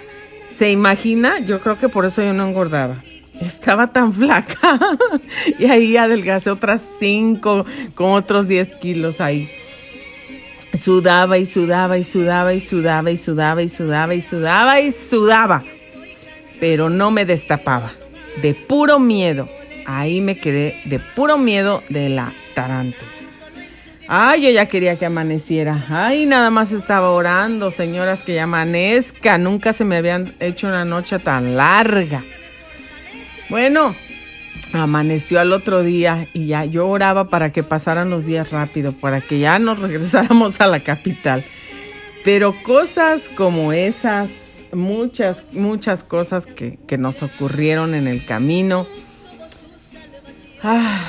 ¿Se 0.57 0.72
imagina? 0.72 1.39
Yo 1.39 1.62
creo 1.62 1.80
que 1.80 1.89
por 1.89 2.05
eso 2.05 2.22
yo 2.22 2.34
no 2.34 2.47
engordaba. 2.47 3.01
Estaba 3.39 3.88
tan 3.91 4.14
flaca. 4.14 4.78
y 5.60 5.66
ahí 5.66 5.95
adelgacé 5.97 6.51
otras 6.51 6.86
cinco 6.99 7.66
con 7.95 8.12
otros 8.12 8.47
10 8.47 8.76
kilos 8.76 9.22
ahí. 9.22 9.49
Sudaba 10.80 11.38
y 11.38 11.46
sudaba 11.46 11.98
y 11.98 12.04
sudaba 12.06 12.54
y 12.54 12.62
sudaba 12.62 13.12
y 13.12 13.18
sudaba 13.18 13.62
y 13.62 13.70
sudaba 13.70 14.14
y 14.14 14.22
sudaba 14.22 14.80
y 14.80 14.92
sudaba. 14.92 15.64
Pero 16.60 16.90
no 16.90 17.12
me 17.12 17.26
destapaba. 17.26 17.92
De 18.42 18.54
puro 18.54 18.98
miedo. 18.98 19.50
Ahí 19.86 20.22
me 20.22 20.40
quedé 20.40 20.80
de 20.86 21.00
puro 21.00 21.38
miedo 21.38 21.84
de 21.90 22.10
la 22.10 22.32
tarántula. 22.54 23.12
Ay, 24.08 24.44
yo 24.44 24.50
ya 24.52 24.68
quería 24.68 24.98
que 24.98 25.06
amaneciera. 25.06 25.86
Ay, 25.90 26.26
nada 26.26 26.50
más 26.50 26.72
estaba 26.72 27.12
orando, 27.12 27.72
señoras, 27.72 28.24
que 28.24 28.36
ya 28.36 28.44
amanezca. 28.44 29.38
Nunca 29.38 29.74
se 29.74 29.84
me 29.84 29.98
habían 29.98 30.34
hecho 30.40 30.68
una 30.68 30.86
noche 30.86 31.20
tan 31.20 31.58
larga. 31.58 32.24
Bueno, 33.50 33.96
amaneció 34.74 35.39
al 35.39 35.53
otro 35.53 35.84
día 35.84 36.28
y 36.34 36.47
ya 36.47 36.65
yo 36.65 36.88
oraba 36.88 37.30
para 37.30 37.51
que 37.51 37.63
pasaran 37.63 38.09
los 38.09 38.26
días 38.26 38.51
rápido, 38.51 38.93
para 38.93 39.22
que 39.22 39.39
ya 39.39 39.59
nos 39.59 39.80
regresáramos 39.82 40.61
a 40.61 40.67
la 40.67 40.82
capital. 40.82 41.43
Pero 42.24 42.53
cosas 42.63 43.30
como 43.36 43.74
esas, 43.74 44.30
muchas, 44.74 45.43
muchas 45.51 46.03
cosas 46.03 46.45
que, 46.45 46.78
nos 46.97 47.24
ocurrieron 47.24 47.95
en 47.95 48.07
el 48.07 48.26
camino, 48.26 48.86
ah, 50.61 51.01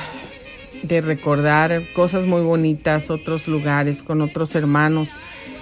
de 0.83 1.01
recordar 1.01 1.83
cosas 1.93 2.25
muy 2.25 2.41
bonitas, 2.41 3.11
otros 3.11 3.47
lugares, 3.47 4.01
con 4.01 4.21
otros 4.21 4.55
hermanos. 4.55 5.09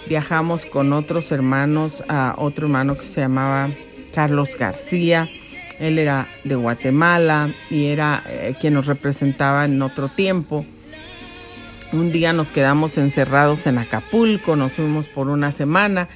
Viajamos 0.08 0.66
con 0.66 0.94
otros 0.94 1.32
hermanos, 1.32 2.04
a 2.08 2.36
otro 2.38 2.68
hermano 2.68 2.98
que 2.98 3.06
se 3.06 3.22
llamaba 3.22 3.70
Carlos 4.14 4.56
García 4.58 5.28
él 5.80 5.98
era 5.98 6.28
de 6.44 6.56
Guatemala 6.56 7.50
y 7.70 7.88
era 7.88 8.22
eh, 8.28 8.56
quien 8.60 8.74
nos 8.74 8.86
representaba 8.86 9.66
en 9.66 9.82
otro 9.82 10.10
tiempo. 10.10 10.66
Un 11.92 12.12
día 12.12 12.34
nos 12.34 12.50
quedamos 12.50 12.98
encerrados 12.98 13.66
en 13.66 13.78
Acapulco, 13.78 14.56
nos 14.56 14.74
fuimos 14.74 15.08
por 15.08 15.30
una 15.30 15.52
semana 15.52 16.08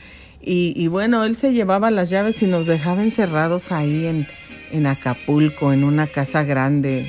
y, 0.46 0.88
bueno, 0.88 1.24
él 1.24 1.38
se 1.38 1.54
llevaba 1.54 1.90
las 1.90 2.10
llaves 2.10 2.44
y 2.44 2.48
nos 2.48 2.66
dejaba 2.66 3.02
encerrados 3.02 3.72
ahí 3.72 4.06
en, 4.06 4.28
en 4.72 4.88
Acapulco, 4.88 5.72
en 5.72 5.86
una 5.86 6.06
casa 6.08 6.44
grande, 6.44 7.08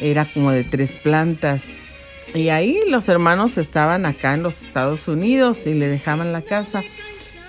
era 0.00 0.24
como 0.24 0.52
de 0.52 0.62
tres 0.62 0.92
plantas. 0.92 1.64
Y 2.32 2.50
ahí 2.50 2.78
los 2.88 3.08
hermanos 3.08 3.58
estaban 3.58 4.06
acá 4.06 4.34
en 4.34 4.44
los 4.44 4.62
Estados 4.62 5.08
Unidos 5.08 5.66
y 5.66 5.74
le 5.74 5.88
dejaban 5.88 6.32
la 6.32 6.42
casa. 6.42 6.84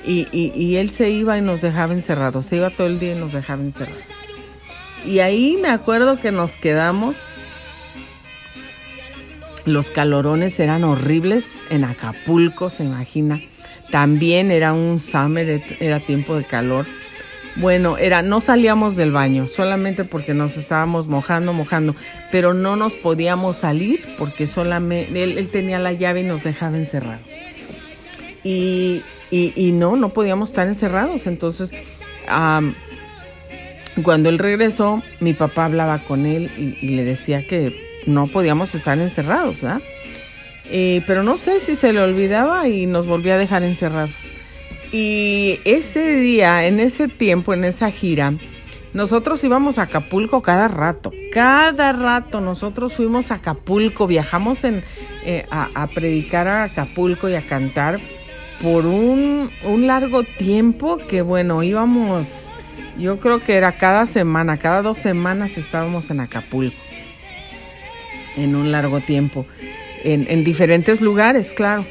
Y, 0.04 0.28
y, 0.32 0.78
él 0.78 0.90
se 0.90 1.12
iba 1.12 1.38
y 1.38 1.42
nos 1.42 1.62
dejaba 1.62 1.94
encerrados, 1.94 2.48
se 2.48 2.56
iba 2.56 2.70
todo 2.72 2.88
el 2.88 3.00
día 3.00 3.12
y 3.12 3.20
nos 3.20 3.34
dejaba 3.34 3.62
encerrados. 3.62 4.04
Y 5.08 5.20
ahí 5.20 5.58
me 5.62 5.70
acuerdo 5.70 6.20
que 6.20 6.32
nos 6.32 6.52
quedamos. 6.52 7.16
Los 9.64 9.90
calorones 9.90 10.60
eran 10.60 10.84
horribles 10.84 11.46
en 11.70 11.86
Acapulco, 11.86 12.70
se 12.70 12.84
imagina. 12.84 13.40
También 13.90 14.52
era 14.52 14.74
un 14.74 15.00
summer, 15.00 15.64
era 15.80 16.02
tiempo 16.02 16.36
de 16.36 16.44
calor. 16.44 16.86
Bueno, 17.56 17.98
era 17.98 18.22
no 18.22 18.42
salíamos 18.42 18.98
del 18.98 19.12
baño 19.12 19.48
solamente 19.48 20.04
porque 20.04 20.34
nos 20.34 20.58
estábamos 20.58 21.08
mojando, 21.08 21.54
mojando, 21.54 21.96
pero 22.32 22.54
no 22.54 22.76
nos 22.76 22.94
podíamos 22.96 23.56
salir 23.58 24.02
porque 24.18 24.46
solamente 24.46 25.24
él, 25.24 25.50
tenía 25.50 25.80
la 25.80 25.94
llave 25.94 26.22
y 26.22 26.24
nos 26.24 26.44
dejaba 26.44 26.78
encerrados. 26.78 27.26
Y, 28.44 29.04
y, 29.32 29.72
no, 29.72 29.96
no 29.96 30.10
podíamos 30.10 30.50
estar 30.50 30.68
encerrados. 30.68 31.28
Entonces, 31.28 31.72
cuando 34.04 34.30
él 34.30 34.40
regresó, 34.40 35.02
mi 35.20 35.34
papá 35.34 35.66
hablaba 35.66 36.00
con 36.00 36.26
él 36.26 36.52
y, 36.82 36.90
le 36.90 37.04
decía 37.04 37.46
que 37.46 37.80
no 38.06 38.28
podíamos 38.28 38.76
estar 38.76 38.98
encerrados, 39.00 39.62
¿verdad? 39.62 39.82
Eh, 40.70 41.02
pero 41.08 41.24
no 41.24 41.38
sé 41.38 41.62
si 41.62 41.76
se 41.76 41.94
le 41.94 42.02
olvidaba 42.02 42.68
y 42.68 42.86
nos 42.86 43.08
volvía 43.08 43.36
a 43.36 43.38
dejar 43.38 43.64
encerrados. 43.64 44.14
Y 44.92 45.60
ese 45.66 46.16
día, 46.18 46.66
en 46.66 46.80
ese 46.80 47.08
tiempo, 47.08 47.54
en 47.54 47.66
esa 47.66 47.92
gira, 47.92 48.34
nosotros 48.94 49.44
íbamos 49.44 49.78
a 49.78 49.84
Acapulco 49.84 50.42
cada 50.42 50.68
rato, 50.68 51.12
cada 51.32 51.92
rato 51.92 52.42
nosotros 52.42 52.94
fuimos 52.94 53.32
a 53.32 53.36
Acapulco, 53.36 54.08
viajamos 54.08 54.64
eh, 54.64 55.46
a, 55.52 55.88
predicar 55.88 56.48
a 56.48 56.64
Acapulco 56.64 57.30
y 57.30 57.36
a 57.36 57.46
cantar 57.46 58.00
por 58.62 58.86
un, 58.86 59.52
un 59.66 59.88
largo 59.88 60.24
tiempo 60.24 60.98
que 60.98 61.22
bueno, 61.22 61.64
íbamos 61.64 62.47
yo 63.00 63.20
creo 63.20 63.40
que 63.40 63.56
era 63.56 63.74
cada 63.74 64.06
semana, 64.08 64.58
cada 64.58 64.82
dos 64.82 64.98
semanas 64.98 65.58
estábamos 65.58 66.10
en 66.10 66.20
Acapulco, 66.20 66.78
en 68.36 68.56
un 68.56 68.72
largo 68.72 69.00
tiempo, 69.00 69.46
en, 70.04 70.44
diferentes 70.44 71.02
lugares, 71.02 71.52
claro. 71.52 71.86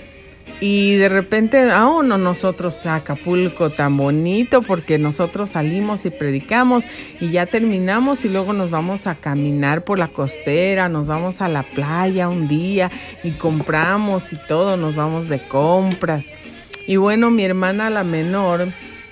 Y 0.58 0.94
de 0.94 1.10
repente, 1.10 1.70
ah, 1.70 1.86
oh, 1.86 2.02
no, 2.02 2.16
nosotros 2.16 2.86
Acapulco 2.86 3.68
tan 3.68 3.96
bonito 3.96 4.62
porque 4.62 4.96
nosotros 4.96 5.50
salimos 5.50 6.06
y 6.06 6.10
predicamos 6.10 6.84
y 7.20 7.30
ya 7.30 7.44
terminamos 7.44 8.24
y 8.24 8.30
luego 8.30 8.54
nos 8.54 8.70
vamos 8.70 9.06
a 9.06 9.16
caminar 9.16 9.84
por 9.84 9.98
la 9.98 10.08
costera, 10.08 10.88
nos 10.88 11.06
vamos 11.06 11.42
a 11.42 11.48
la 11.48 11.62
playa 11.62 12.28
un 12.28 12.48
día 12.48 12.90
y 13.22 13.32
compramos 13.32 14.32
y 14.32 14.38
todo, 14.48 14.78
nos 14.78 14.96
vamos 14.96 15.28
de 15.28 15.40
compras. 15.40 16.30
Y 16.86 16.96
bueno, 16.96 17.30
mi 17.30 17.44
hermana 17.44 17.90
la 17.90 18.04
menor, 18.04 18.68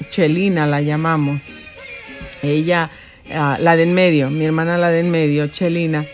Chelina 0.08 0.66
la 0.66 0.80
llamamos, 0.80 1.42
ella, 2.42 2.90
ah, 3.32 3.56
la 3.60 3.76
de 3.76 3.84
en 3.84 3.94
medio, 3.94 4.30
mi 4.30 4.44
hermana 4.44 4.78
la 4.78 4.90
de 4.90 5.00
en 5.00 5.10
medio, 5.10 5.46
Chelina, 5.48 6.04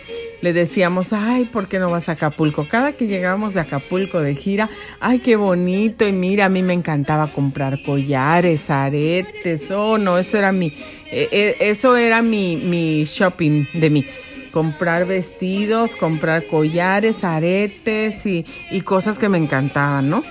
le 0.41 0.53
decíamos, 0.53 1.13
ay, 1.13 1.45
¿por 1.45 1.67
qué 1.67 1.77
no 1.79 1.89
vas 1.89 2.09
a 2.09 2.13
Acapulco? 2.13 2.67
Cada 2.67 2.93
que 2.93 3.07
llegábamos 3.07 3.53
de 3.53 3.61
Acapulco 3.61 4.19
de 4.19 4.35
gira, 4.35 4.69
ay, 4.99 5.19
qué 5.19 5.35
bonito, 5.35 6.07
y 6.07 6.11
mira, 6.11 6.45
a 6.45 6.49
mí 6.49 6.63
me 6.63 6.73
encantaba 6.73 7.27
comprar 7.27 7.83
collares, 7.83 8.69
aretes, 8.69 9.69
oh, 9.71 9.97
no, 9.97 10.17
eso 10.17 10.37
era 10.37 10.51
mi, 10.51 10.73
e, 11.11 11.29
e, 11.31 11.69
eso 11.69 11.95
era 11.95 12.21
mi, 12.21 12.55
mi 12.57 13.03
shopping 13.05 13.65
de 13.73 13.89
mí 13.89 14.05
comprar 14.51 15.05
vestidos, 15.05 15.95
comprar 15.95 16.45
collares, 16.47 17.23
aretes 17.23 18.25
y, 18.25 18.45
y, 18.69 18.81
cosas 18.81 19.17
que 19.17 19.29
me 19.29 19.37
encantaban, 19.37 20.09
¿no? 20.09 20.23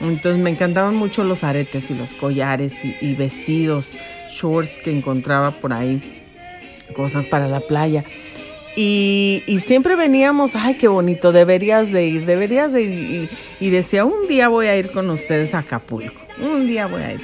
Entonces 0.00 0.42
me 0.42 0.50
encantaban 0.50 0.96
mucho 0.96 1.24
los 1.24 1.44
aretes 1.44 1.90
y 1.90 1.94
los 1.94 2.12
collares 2.14 2.74
y 3.00 3.14
vestidos 3.14 3.90
shorts 4.30 4.70
que 4.84 4.90
encontraba 4.90 5.60
por 5.60 5.72
ahí, 5.72 6.00
cosas 6.94 7.26
para 7.26 7.48
la 7.48 7.60
playa. 7.60 8.04
Y, 8.76 9.42
siempre 9.58 9.96
veníamos, 9.96 10.54
ay, 10.54 10.74
qué 10.74 10.88
bonito, 10.88 11.32
deberías 11.32 11.90
de 11.90 12.06
ir, 12.06 12.24
deberías 12.24 12.72
de 12.72 12.82
ir. 12.82 13.30
Y, 13.58 13.70
decía, 13.70 14.04
un 14.04 14.28
día 14.28 14.48
voy 14.48 14.66
a 14.66 14.76
ir 14.76 14.92
con 14.92 15.10
ustedes 15.10 15.54
a 15.54 15.58
Acapulco, 15.58 16.20
un 16.42 16.66
día 16.66 16.86
voy 16.86 17.02
a 17.02 17.12
ir. 17.14 17.20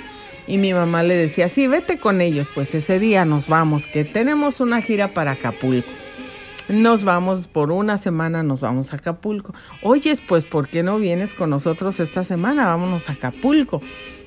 Y 0.49 0.59
mi 0.59 0.73
mamá 0.73 1.03
le 1.03 1.17
decía, 1.17 1.49
sí, 1.49 1.67
vete 1.67 1.99
con 1.99 2.21
ellos, 2.21 2.49
pues 2.55 2.75
ese 2.75 2.99
día 2.99 3.25
nos 3.25 3.49
vamos, 3.49 3.87
que 3.87 4.05
tenemos 4.05 4.61
una 4.61 4.81
gira 4.83 5.15
para 5.15 5.33
Acapulco. 5.33 5.89
Nos 6.69 7.05
vamos 7.05 7.47
por 7.47 7.71
una 7.71 7.97
semana, 7.97 8.43
nos 8.43 8.61
vamos 8.61 8.93
a 8.93 8.97
Acapulco. 8.97 9.55
Oyes, 9.83 10.21
pues, 10.21 10.45
¿por 10.45 10.67
qué 10.67 10.83
no 10.83 10.99
vienes 10.99 11.33
con 11.33 11.51
nosotros 11.51 12.01
esta 12.01 12.25
semana? 12.25 12.67
Vámonos 12.67 13.09
a 13.09 13.13
Acapulco. 13.13 13.81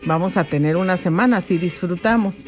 Vamos 0.05 0.37
a 0.37 0.45
tener 0.45 0.77
una 0.77 0.95
semana, 0.95 1.37
así 1.37 1.57
disfrutamos. 1.57 2.45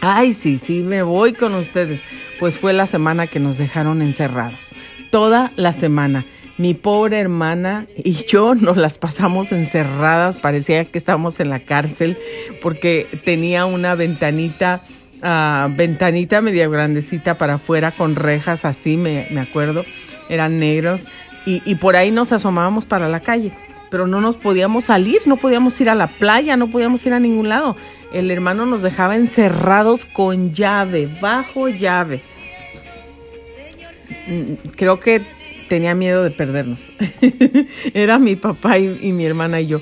Ay, 0.00 0.32
sí, 0.32 0.58
sí, 0.58 0.80
me 0.80 1.02
voy 1.02 1.32
con 1.32 1.54
ustedes. 1.54 2.02
Pues 2.38 2.56
fue 2.56 2.72
la 2.72 2.86
semana 2.86 3.26
que 3.26 3.40
nos 3.40 3.58
dejaron 3.58 4.02
encerrados. 4.02 4.74
Toda 5.10 5.52
la 5.56 5.72
semana. 5.72 6.24
Mi 6.56 6.74
pobre 6.74 7.18
hermana 7.18 7.86
y 7.96 8.12
yo 8.26 8.54
nos 8.54 8.76
las 8.76 8.98
pasamos 8.98 9.50
encerradas. 9.52 10.36
Parecía 10.36 10.84
que 10.84 10.98
estábamos 10.98 11.40
en 11.40 11.50
la 11.50 11.60
cárcel 11.60 12.16
porque 12.62 13.06
tenía 13.24 13.66
una 13.66 13.94
ventanita, 13.94 14.82
uh, 15.22 15.74
ventanita 15.74 16.40
media 16.40 16.68
grandecita 16.68 17.34
para 17.34 17.54
afuera 17.54 17.90
con 17.90 18.14
rejas 18.14 18.64
así, 18.64 18.96
me, 18.96 19.26
me 19.30 19.40
acuerdo. 19.40 19.84
Eran 20.28 20.58
negros. 20.58 21.02
Y, 21.44 21.62
y 21.66 21.74
por 21.74 21.96
ahí 21.96 22.10
nos 22.10 22.32
asomábamos 22.32 22.84
para 22.84 23.08
la 23.08 23.20
calle 23.20 23.52
pero 23.90 24.08
no 24.08 24.20
nos 24.20 24.34
podíamos 24.34 24.86
salir, 24.86 25.20
no 25.24 25.36
podíamos 25.36 25.80
ir 25.80 25.88
a 25.88 25.94
la 25.94 26.08
playa, 26.08 26.56
no 26.56 26.66
podíamos 26.66 27.06
ir 27.06 27.12
a 27.12 27.20
ningún 27.20 27.48
lado 27.48 27.76
el 28.14 28.30
hermano 28.30 28.64
nos 28.64 28.82
dejaba 28.82 29.16
encerrados 29.16 30.04
con 30.04 30.54
llave, 30.54 31.08
bajo 31.20 31.68
llave. 31.68 32.22
Mm, 34.26 34.68
creo 34.76 35.00
que 35.00 35.20
tenía 35.68 35.94
miedo 35.94 36.22
de 36.22 36.30
perdernos. 36.30 36.92
Era 37.94 38.18
mi 38.18 38.36
papá 38.36 38.78
y, 38.78 38.98
y, 39.02 39.12
mi 39.12 39.26
hermana 39.26 39.60
y 39.60 39.66
yo. 39.66 39.80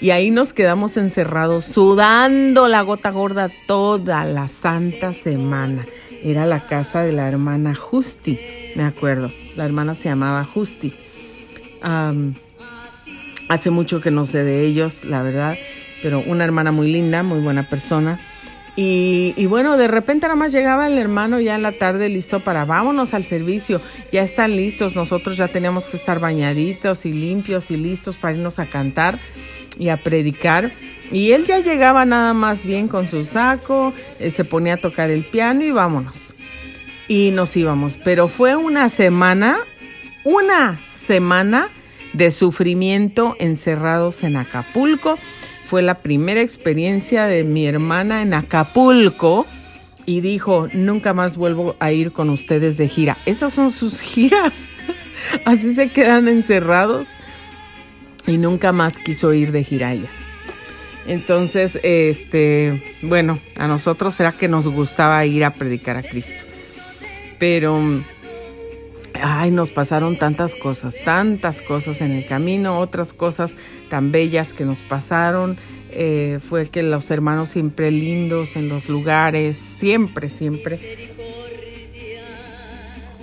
Y 0.00 0.10
ahí 0.10 0.30
nos 0.30 0.52
quedamos 0.52 0.96
encerrados, 0.96 1.64
sudando 1.64 2.68
la 2.68 2.82
gota 2.82 3.10
gorda 3.10 3.50
toda 3.66 4.24
la 4.24 4.48
santa 4.48 5.14
semana. 5.14 5.86
Era 6.22 6.44
la 6.44 6.66
casa 6.66 7.02
de 7.02 7.12
la 7.12 7.28
hermana 7.28 7.74
Justi, 7.74 8.38
me 8.76 8.84
acuerdo. 8.84 9.32
La 9.56 9.64
hermana 9.64 9.94
se 9.94 10.10
llamaba 10.10 10.44
Justi. 10.44 10.92
hace 13.48 13.70
mucho 13.70 14.00
que 14.00 14.10
no 14.10 14.26
sé 14.26 14.44
de 14.44 14.64
ellos, 14.64 15.04
la 15.04 15.22
verdad, 15.22 15.56
pero 16.02 16.20
una 16.26 16.44
hermana 16.44 16.72
muy 16.72 16.90
linda, 16.90 17.22
muy 17.22 17.40
buena 17.40 17.62
persona. 17.64 18.18
Y, 18.76 19.44
bueno, 19.46 19.76
de 19.76 19.88
repente 19.88 20.26
nada 20.26 20.36
más 20.36 20.52
llegaba 20.52 20.86
el 20.86 20.96
hermano 20.96 21.38
ya 21.38 21.54
en 21.54 21.62
la 21.62 21.72
tarde 21.72 22.08
listo 22.08 22.40
para 22.40 22.64
vámonos 22.64 23.12
al 23.12 23.24
servicio, 23.24 23.82
ya 24.10 24.22
están 24.22 24.56
listos, 24.56 24.96
nosotros 24.96 25.36
ya 25.36 25.48
teníamos 25.48 25.88
que 25.88 25.98
estar 25.98 26.18
bañaditos 26.18 27.04
y 27.04 27.12
limpios 27.12 27.70
y 27.70 27.76
listos 27.76 28.16
para 28.16 28.36
irnos 28.36 28.58
a 28.58 28.64
cantar 28.66 29.18
y 29.78 29.88
a 29.88 29.98
predicar. 29.98 30.70
Y 31.12 31.32
él 31.32 31.44
ya 31.44 31.58
llegaba 31.58 32.06
nada 32.06 32.32
más 32.32 32.64
bien 32.64 32.88
con 32.88 33.06
su 33.06 33.24
saco, 33.24 33.92
eh, 34.18 34.30
se 34.30 34.44
ponía 34.44 34.74
a 34.74 34.76
tocar 34.78 35.10
el 35.10 35.24
piano 35.24 35.62
y 35.62 35.72
vámonos. 35.72 36.34
Y 37.06 37.32
nos 37.32 37.56
íbamos. 37.56 37.98
Pero 38.02 38.28
fue 38.28 38.56
una 38.56 38.88
semana, 38.88 39.58
una 40.24 40.80
semana 40.86 41.68
de 42.12 42.30
sufrimiento 42.30 43.36
encerrados 43.38 44.22
en 44.22 44.36
Acapulco. 44.36 45.18
Fue 45.70 45.82
la 45.82 45.94
primera 45.94 46.40
experiencia 46.40 47.26
de 47.26 47.44
mi 47.44 47.64
hermana 47.64 48.22
en 48.22 48.34
Acapulco 48.34 49.46
y 50.04 50.20
dijo, 50.20 50.66
nunca 50.72 51.14
más 51.14 51.36
vuelvo 51.36 51.76
a 51.78 51.92
ir 51.92 52.10
con 52.10 52.28
ustedes 52.28 52.76
de 52.76 52.88
gira. 52.88 53.16
Esas 53.24 53.52
son 53.52 53.70
sus 53.70 54.00
giras. 54.00 54.52
Así 55.44 55.72
se 55.72 55.88
quedan 55.88 56.26
encerrados 56.26 57.06
y 58.26 58.36
nunca 58.36 58.72
más 58.72 58.98
quiso 58.98 59.32
ir 59.32 59.52
de 59.52 59.62
gira 59.62 59.92
ella. 59.92 60.08
Entonces, 61.06 61.78
este, 61.84 62.82
bueno, 63.02 63.38
a 63.54 63.68
nosotros 63.68 64.18
era 64.18 64.32
que 64.32 64.48
nos 64.48 64.66
gustaba 64.66 65.24
ir 65.24 65.44
a 65.44 65.54
predicar 65.54 65.96
a 65.96 66.02
Cristo. 66.02 66.42
Pero, 67.38 67.80
ay, 69.22 69.50
nos 69.50 69.70
pasaron 69.70 70.18
tantas 70.18 70.54
cosas, 70.54 70.94
tantas 71.04 71.62
cosas 71.62 72.00
en 72.00 72.12
el 72.12 72.26
camino, 72.26 72.78
otras 72.78 73.12
cosas 73.12 73.54
tan 73.88 74.12
bellas 74.12 74.52
que 74.52 74.64
nos 74.64 74.78
pasaron. 74.78 75.56
Eh, 75.92 76.38
fue 76.40 76.68
que 76.68 76.82
los 76.82 77.10
hermanos 77.10 77.50
siempre 77.50 77.90
lindos 77.90 78.56
en 78.56 78.68
los 78.68 78.88
lugares, 78.88 79.58
siempre, 79.58 80.28
siempre 80.28 81.08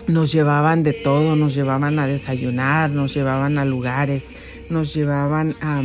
nos 0.08 0.32
llevaban 0.32 0.84
de 0.84 0.94
todo, 0.94 1.36
nos 1.36 1.54
llevaban 1.54 2.00
a 2.00 2.08
desayunar, 2.08 2.90
nos 2.90 3.14
llevaban 3.14 3.58
a 3.58 3.66
lugares, 3.66 4.30
nos 4.70 4.94
llevaban 4.94 5.56
a 5.62 5.82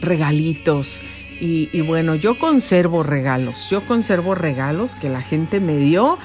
regalitos, 0.00 1.02
y, 1.38 1.80
bueno, 1.82 2.14
yo 2.14 2.38
conservo 2.38 3.02
regalos, 3.02 3.68
yo 3.70 3.82
conservo 3.84 4.34
regalos 4.34 4.94
que 4.94 5.10
la 5.10 5.20
gente 5.20 5.60
me 5.60 5.76
dio. 5.76 6.18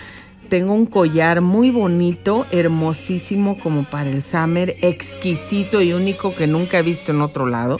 Tengo 0.51 0.73
un 0.73 0.85
collar 0.85 1.39
muy 1.39 1.71
bonito, 1.71 2.45
hermosísimo 2.51 3.57
como 3.57 3.85
para 3.85 4.09
el 4.09 4.21
summer, 4.21 4.75
exquisito 4.81 5.81
y 5.81 5.93
único 5.93 6.35
que 6.35 6.45
nunca 6.45 6.77
he 6.77 6.81
visto 6.81 7.13
en 7.13 7.21
otro 7.21 7.45
lado. 7.45 7.77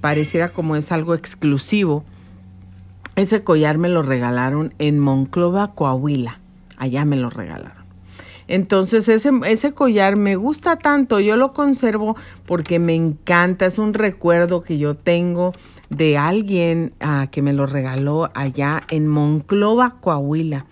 Pareciera 0.00 0.50
como 0.50 0.76
es 0.76 0.92
algo 0.92 1.14
exclusivo. 1.14 2.04
Ese 3.16 3.42
collar 3.42 3.76
me 3.76 3.88
lo 3.88 4.04
regalaron 4.04 4.72
en 4.78 5.00
Monclova, 5.00 5.74
Coahuila. 5.74 6.38
Allá 6.76 7.04
me 7.04 7.16
lo 7.16 7.28
regalaron. 7.28 7.82
Entonces 8.46 9.08
ese, 9.08 9.32
ese 9.46 9.72
collar 9.72 10.16
me 10.16 10.36
gusta 10.36 10.76
tanto, 10.76 11.18
yo 11.18 11.34
lo 11.34 11.52
conservo 11.52 12.14
porque 12.46 12.78
me 12.78 12.94
encanta, 12.94 13.66
es 13.66 13.80
un 13.80 13.94
recuerdo 13.94 14.62
que 14.62 14.78
yo 14.78 14.94
tengo 14.94 15.50
de 15.88 16.16
alguien 16.16 16.92
ah, 17.00 17.26
que 17.32 17.42
me 17.42 17.52
lo 17.52 17.66
regaló 17.66 18.30
allá 18.34 18.80
en 18.92 19.08
Monclova, 19.08 19.96
Coahuila. 20.00 20.66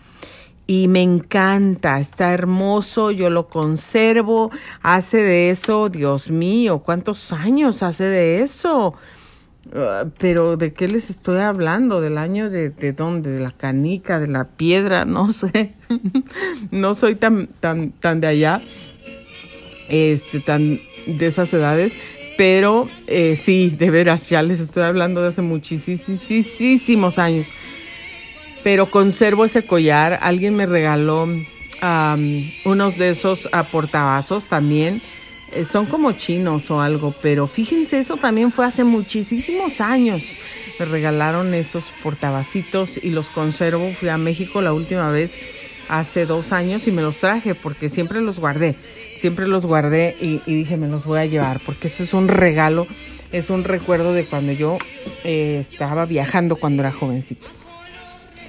Y 0.70 0.86
me 0.86 1.00
encanta, 1.00 1.98
está 1.98 2.34
hermoso, 2.34 3.10
yo 3.10 3.30
lo 3.30 3.48
conservo, 3.48 4.50
hace 4.82 5.16
de 5.16 5.48
eso, 5.48 5.88
Dios 5.88 6.30
mío, 6.30 6.80
¿cuántos 6.80 7.32
años 7.32 7.82
hace 7.82 8.04
de 8.04 8.42
eso? 8.42 8.94
Ah, 9.74 10.04
pero 10.18 10.58
¿de 10.58 10.74
qué 10.74 10.86
les 10.86 11.08
estoy 11.08 11.38
hablando? 11.38 12.02
¿Del 12.02 12.18
año 12.18 12.50
de, 12.50 12.68
de 12.68 12.92
dónde? 12.92 13.30
¿De 13.30 13.40
la 13.40 13.50
canica? 13.50 14.20
¿De 14.20 14.26
la 14.26 14.44
piedra? 14.44 15.06
No 15.06 15.32
sé. 15.32 15.72
no 16.70 16.92
soy 16.92 17.14
tan, 17.14 17.46
tan, 17.60 17.92
tan 17.92 18.20
de 18.20 18.26
allá, 18.26 18.60
este, 19.88 20.40
tan 20.40 20.80
de 21.06 21.26
esas 21.26 21.50
edades. 21.54 21.94
Pero 22.36 22.88
eh, 23.06 23.36
sí, 23.42 23.70
de 23.70 23.90
veras, 23.90 24.28
ya 24.28 24.42
les 24.42 24.60
estoy 24.60 24.82
hablando 24.82 25.22
de 25.22 25.28
hace 25.28 25.40
muchísimos 25.40 27.18
años. 27.18 27.52
Pero 28.68 28.84
conservo 28.90 29.46
ese 29.46 29.64
collar. 29.64 30.18
Alguien 30.20 30.54
me 30.54 30.66
regaló 30.66 31.26
unos 32.66 32.98
de 32.98 33.08
esos 33.08 33.48
portavasos 33.72 34.44
también 34.44 35.00
eh, 35.52 35.64
son 35.64 35.86
como 35.86 36.12
chinos 36.12 36.70
o 36.70 36.82
algo, 36.82 37.14
pero 37.22 37.46
fíjense, 37.46 37.98
eso 37.98 38.18
también 38.18 38.52
fue 38.52 38.66
hace 38.66 38.84
muchísimos 38.84 39.80
años. 39.80 40.22
Me 40.78 40.84
regalaron 40.84 41.54
esos 41.54 41.90
portavacitos 42.02 43.02
y 43.02 43.08
los 43.08 43.30
conservo. 43.30 43.90
Fui 43.92 44.10
a 44.10 44.18
México 44.18 44.60
la 44.60 44.74
última 44.74 45.10
vez 45.10 45.34
hace 45.88 46.26
dos 46.26 46.52
años 46.52 46.86
y 46.86 46.92
me 46.92 47.00
los 47.00 47.20
traje 47.20 47.54
porque 47.54 47.88
siempre 47.88 48.20
los 48.20 48.38
guardé. 48.38 48.76
Siempre 49.16 49.48
los 49.48 49.64
guardé 49.64 50.14
y, 50.20 50.40
dije, 50.44 50.76
me 50.76 50.88
los 50.88 51.06
voy 51.06 51.20
a 51.20 51.24
llevar 51.24 51.60
porque 51.64 51.88
eso 51.88 52.02
es 52.02 52.12
un 52.12 52.28
regalo, 52.28 52.86
es 53.32 53.48
un 53.48 53.64
recuerdo 53.64 54.12
de 54.12 54.26
cuando 54.26 54.52
yo 54.52 54.76
eh, 55.24 55.56
estaba 55.58 56.04
viajando 56.04 56.56
cuando 56.56 56.82
era 56.82 56.92
jovencito, 56.92 57.48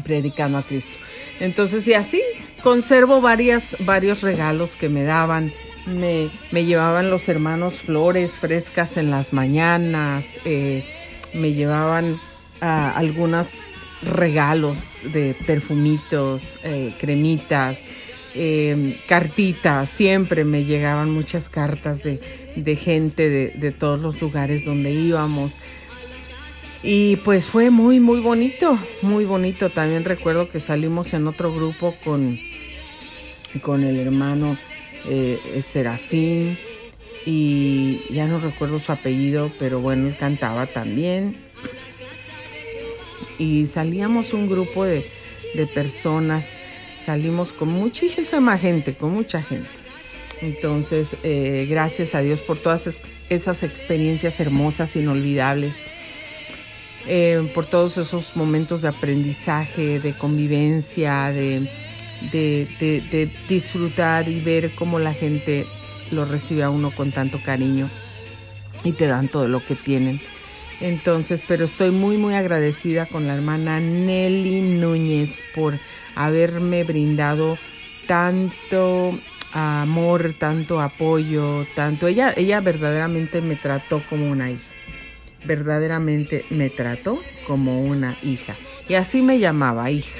predicando 0.09 0.57
a 0.57 0.63
Cristo. 0.63 0.97
Entonces, 1.39 1.87
y 1.87 1.93
así 1.93 2.21
conservo 2.63 3.21
varios 3.21 4.21
regalos 4.21 4.75
que 4.75 4.89
me 4.89 5.03
daban 5.03 5.53
me, 5.85 6.29
llevaban 6.65 7.09
los 7.09 7.29
hermanos 7.29 7.75
flores 7.75 8.31
frescas 8.31 8.97
en 8.97 9.11
las 9.11 9.33
mañanas, 9.33 10.37
eh, 10.45 10.83
me 11.33 11.53
llevaban 11.53 12.19
algunos 12.59 13.59
regalos 14.01 14.97
de 15.13 15.35
perfumitos, 15.47 16.55
eh, 16.63 16.93
cremitas, 16.99 17.79
em, 18.35 18.95
cartitas, 19.07 19.89
siempre 19.89 20.43
me 20.43 20.65
llegaban 20.65 21.09
muchas 21.09 21.47
cartas 21.47 22.01
de, 22.03 22.19
gente 22.75 23.29
de, 23.29 23.47
de, 23.55 23.71
todos 23.71 24.01
los 24.01 24.21
lugares 24.21 24.65
donde 24.65 24.91
íbamos. 24.91 25.57
Y 26.81 27.17
pues 27.17 27.45
fue 27.45 27.69
muy, 27.69 27.99
muy 27.99 28.21
bonito, 28.21 28.79
muy 29.01 29.25
bonito. 29.25 29.69
También 29.69 30.05
recuerdo 30.05 30.49
que 30.49 30.59
salimos 30.59 31.13
en 31.13 31.27
otro 31.27 31.53
grupo 31.53 31.95
con, 32.03 32.39
con 33.61 33.83
el 33.83 33.99
hermano 33.99 34.57
eh, 35.05 35.61
Serafín 35.65 36.57
y 37.25 38.01
ya 38.11 38.27
no 38.27 38.39
recuerdo 38.39 38.79
su 38.79 38.91
apellido, 38.91 39.51
pero 39.59 39.81
bueno, 39.81 40.07
él 40.07 40.15
cantaba 40.17 40.67
también. 40.67 41.35
Y 43.37 43.67
salíamos 43.67 44.33
un 44.33 44.49
grupo 44.49 44.85
de, 44.85 45.05
personas, 45.73 46.57
salimos 47.05 47.51
con 47.51 47.69
muchísima 47.69 48.57
gente, 48.57 48.95
con 48.95 49.13
mucha 49.13 49.41
gente. 49.41 49.69
Entonces, 50.41 51.17
eh, 51.23 51.67
gracias 51.69 52.15
a 52.15 52.21
Dios 52.21 52.39
por 52.39 52.57
todas 52.57 52.99
esas 53.29 53.63
experiencias 53.63 54.39
hermosas, 54.39 54.95
inolvidables, 54.95 55.75
eh, 57.11 57.51
por 57.55 57.65
todos 57.65 57.97
esos 57.97 58.35
momentos 58.35 58.83
de 58.83 58.89
aprendizaje, 58.89 59.99
de 59.99 60.13
convivencia, 60.13 61.31
de, 61.31 61.67
de, 62.31 63.31
disfrutar 63.49 64.29
y 64.29 64.39
ver 64.41 64.75
cómo 64.75 64.99
la 64.99 65.15
gente 65.15 65.65
lo 66.11 66.25
recibe 66.25 66.61
a 66.61 66.69
uno 66.69 66.91
con 66.91 67.11
tanto 67.11 67.39
cariño 67.43 67.89
y 68.83 68.91
te 68.91 69.07
dan 69.07 69.27
todo 69.27 69.47
lo 69.47 69.65
que 69.65 69.73
tienen. 69.73 70.21
Entonces, 70.81 71.43
pero 71.47 71.65
estoy 71.65 71.89
muy, 71.89 72.17
muy 72.17 72.35
agradecida 72.35 73.07
con 73.07 73.25
la 73.25 73.33
hermana 73.33 73.79
Nelly 73.79 74.61
Núñez 74.79 75.43
por 75.55 75.73
haberme 76.15 76.83
brindado 76.83 77.57
tanto 78.05 79.17
amor, 79.51 80.35
tanto 80.37 80.79
apoyo, 80.79 81.65
tanto. 81.75 82.05
Ella, 82.05 82.35
ella 82.37 82.61
verdaderamente 82.61 83.41
me 83.41 83.55
trató 83.55 84.03
como 84.07 84.29
una 84.29 84.51
hija. 84.51 84.68
Verdaderamente 85.45 86.45
me 86.49 86.69
trató 86.69 87.19
como 87.47 87.81
una 87.81 88.17
hija. 88.23 88.55
Y 88.87 88.95
así 88.95 89.21
me 89.21 89.39
llamaba 89.39 89.91
hija 89.91 90.19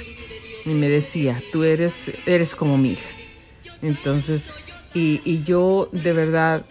y 0.64 0.70
me 0.70 0.88
decía, 0.88 1.42
tú 1.52 1.64
eres, 1.64 2.12
eres 2.26 2.54
como 2.54 2.78
mi 2.78 2.92
hija. 2.92 3.08
Entonces, 3.82 4.44
y, 4.94 5.42
yo 5.44 5.88
de 5.92 6.12
verdad, 6.12 6.64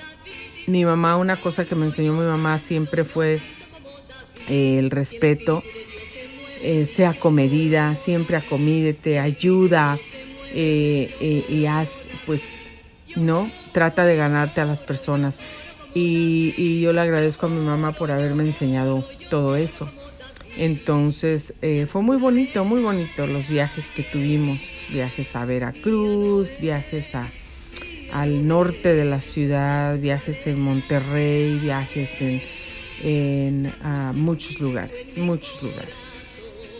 mi 0.67 0.85
mamá, 0.85 1.17
una 1.17 1.37
cosa 1.37 1.65
que 1.65 1.75
me 1.75 1.85
enseñó 1.85 2.13
mi 2.13 2.25
mamá 2.25 2.57
siempre 2.57 3.03
fue 3.03 3.39
eh, 4.47 4.77
el 4.77 4.91
respeto, 4.91 5.63
eh, 6.61 6.85
sea 6.85 7.13
comedida, 7.13 7.95
siempre 7.95 8.37
acomídete, 8.37 9.19
ayuda 9.19 9.97
eh, 10.53 11.45
y 11.47 11.65
haz, 11.65 12.07
pues, 12.25 12.43
¿no? 13.15 13.49
Trata 13.71 14.05
de 14.05 14.15
ganarte 14.15 14.61
a 14.61 14.65
las 14.65 14.81
personas. 14.81 15.39
Y, 15.93 16.81
yo 16.81 16.93
le 16.93 17.01
agradezco 17.01 17.47
a 17.47 17.49
mi 17.49 17.59
mamá 17.59 17.93
por 17.93 18.11
haberme 18.11 18.43
enseñado 18.43 19.05
todo 19.29 19.55
eso. 19.55 19.89
Entonces 20.57 21.53
eh, 21.61 21.85
fue 21.89 22.01
muy 22.01 22.17
bonito, 22.17 22.65
muy 22.65 22.81
bonito 22.81 23.25
los 23.27 23.47
viajes 23.47 23.91
que 23.95 24.03
tuvimos, 24.03 24.59
viajes 24.89 25.35
a 25.35 25.45
Veracruz, 25.45 26.57
viajes 26.59 27.15
a, 27.15 27.29
al 28.11 28.47
norte 28.47 28.93
de 28.93 29.05
la 29.05 29.21
ciudad, 29.21 29.97
viajes 29.97 30.47
en 30.47 30.59
Monterrey, 30.59 31.59
viajes 31.59 32.19
en, 32.21 32.41
en 33.03 33.71
muchos 34.15 34.59
lugares, 34.59 35.17
muchos 35.17 35.61
lugares. 35.61 35.95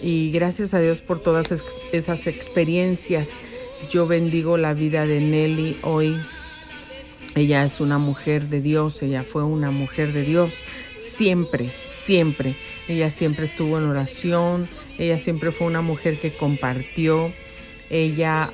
Y 0.01 0.31
gracias 0.31 0.73
a 0.73 0.79
Dios 0.79 1.01
por 1.01 1.19
todas 1.19 1.63
esas 1.91 2.27
experiencias. 2.27 3.31
Yo 3.89 4.07
bendigo 4.07 4.57
la 4.57 4.73
vida 4.73 5.05
de 5.05 5.19
Nelly 5.19 5.77
hoy. 5.83 6.15
Ella 7.35 7.63
es 7.63 7.79
una 7.79 7.97
mujer 7.97 8.49
de 8.49 8.61
Dios, 8.61 9.01
ella 9.01 9.23
fue 9.23 9.43
una 9.43 9.71
mujer 9.71 10.13
de 10.13 10.23
Dios 10.23 10.53
siempre, 10.97 11.69
siempre. 12.05 12.55
Ella 12.87 13.09
siempre 13.11 13.45
estuvo 13.45 13.77
en 13.77 13.85
oración, 13.85 14.67
ella 14.97 15.17
siempre 15.17 15.51
fue 15.51 15.67
una 15.67 15.81
mujer 15.81 16.19
que 16.19 16.33
compartió. 16.33 17.31
Ella, 17.89 18.51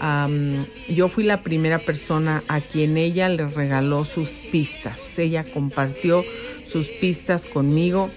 yo 0.89 1.07
fui 1.09 1.23
la 1.23 1.41
primera 1.41 1.79
persona 1.79 2.43
a 2.47 2.61
quien 2.61 2.97
ella 2.97 3.29
le 3.29 3.47
regaló 3.47 4.05
sus 4.05 4.31
pistas. 4.51 5.17
Ella 5.19 5.43
compartió 5.43 6.23
sus 6.65 6.87
pistas 6.87 7.45
conmigo 7.45 8.09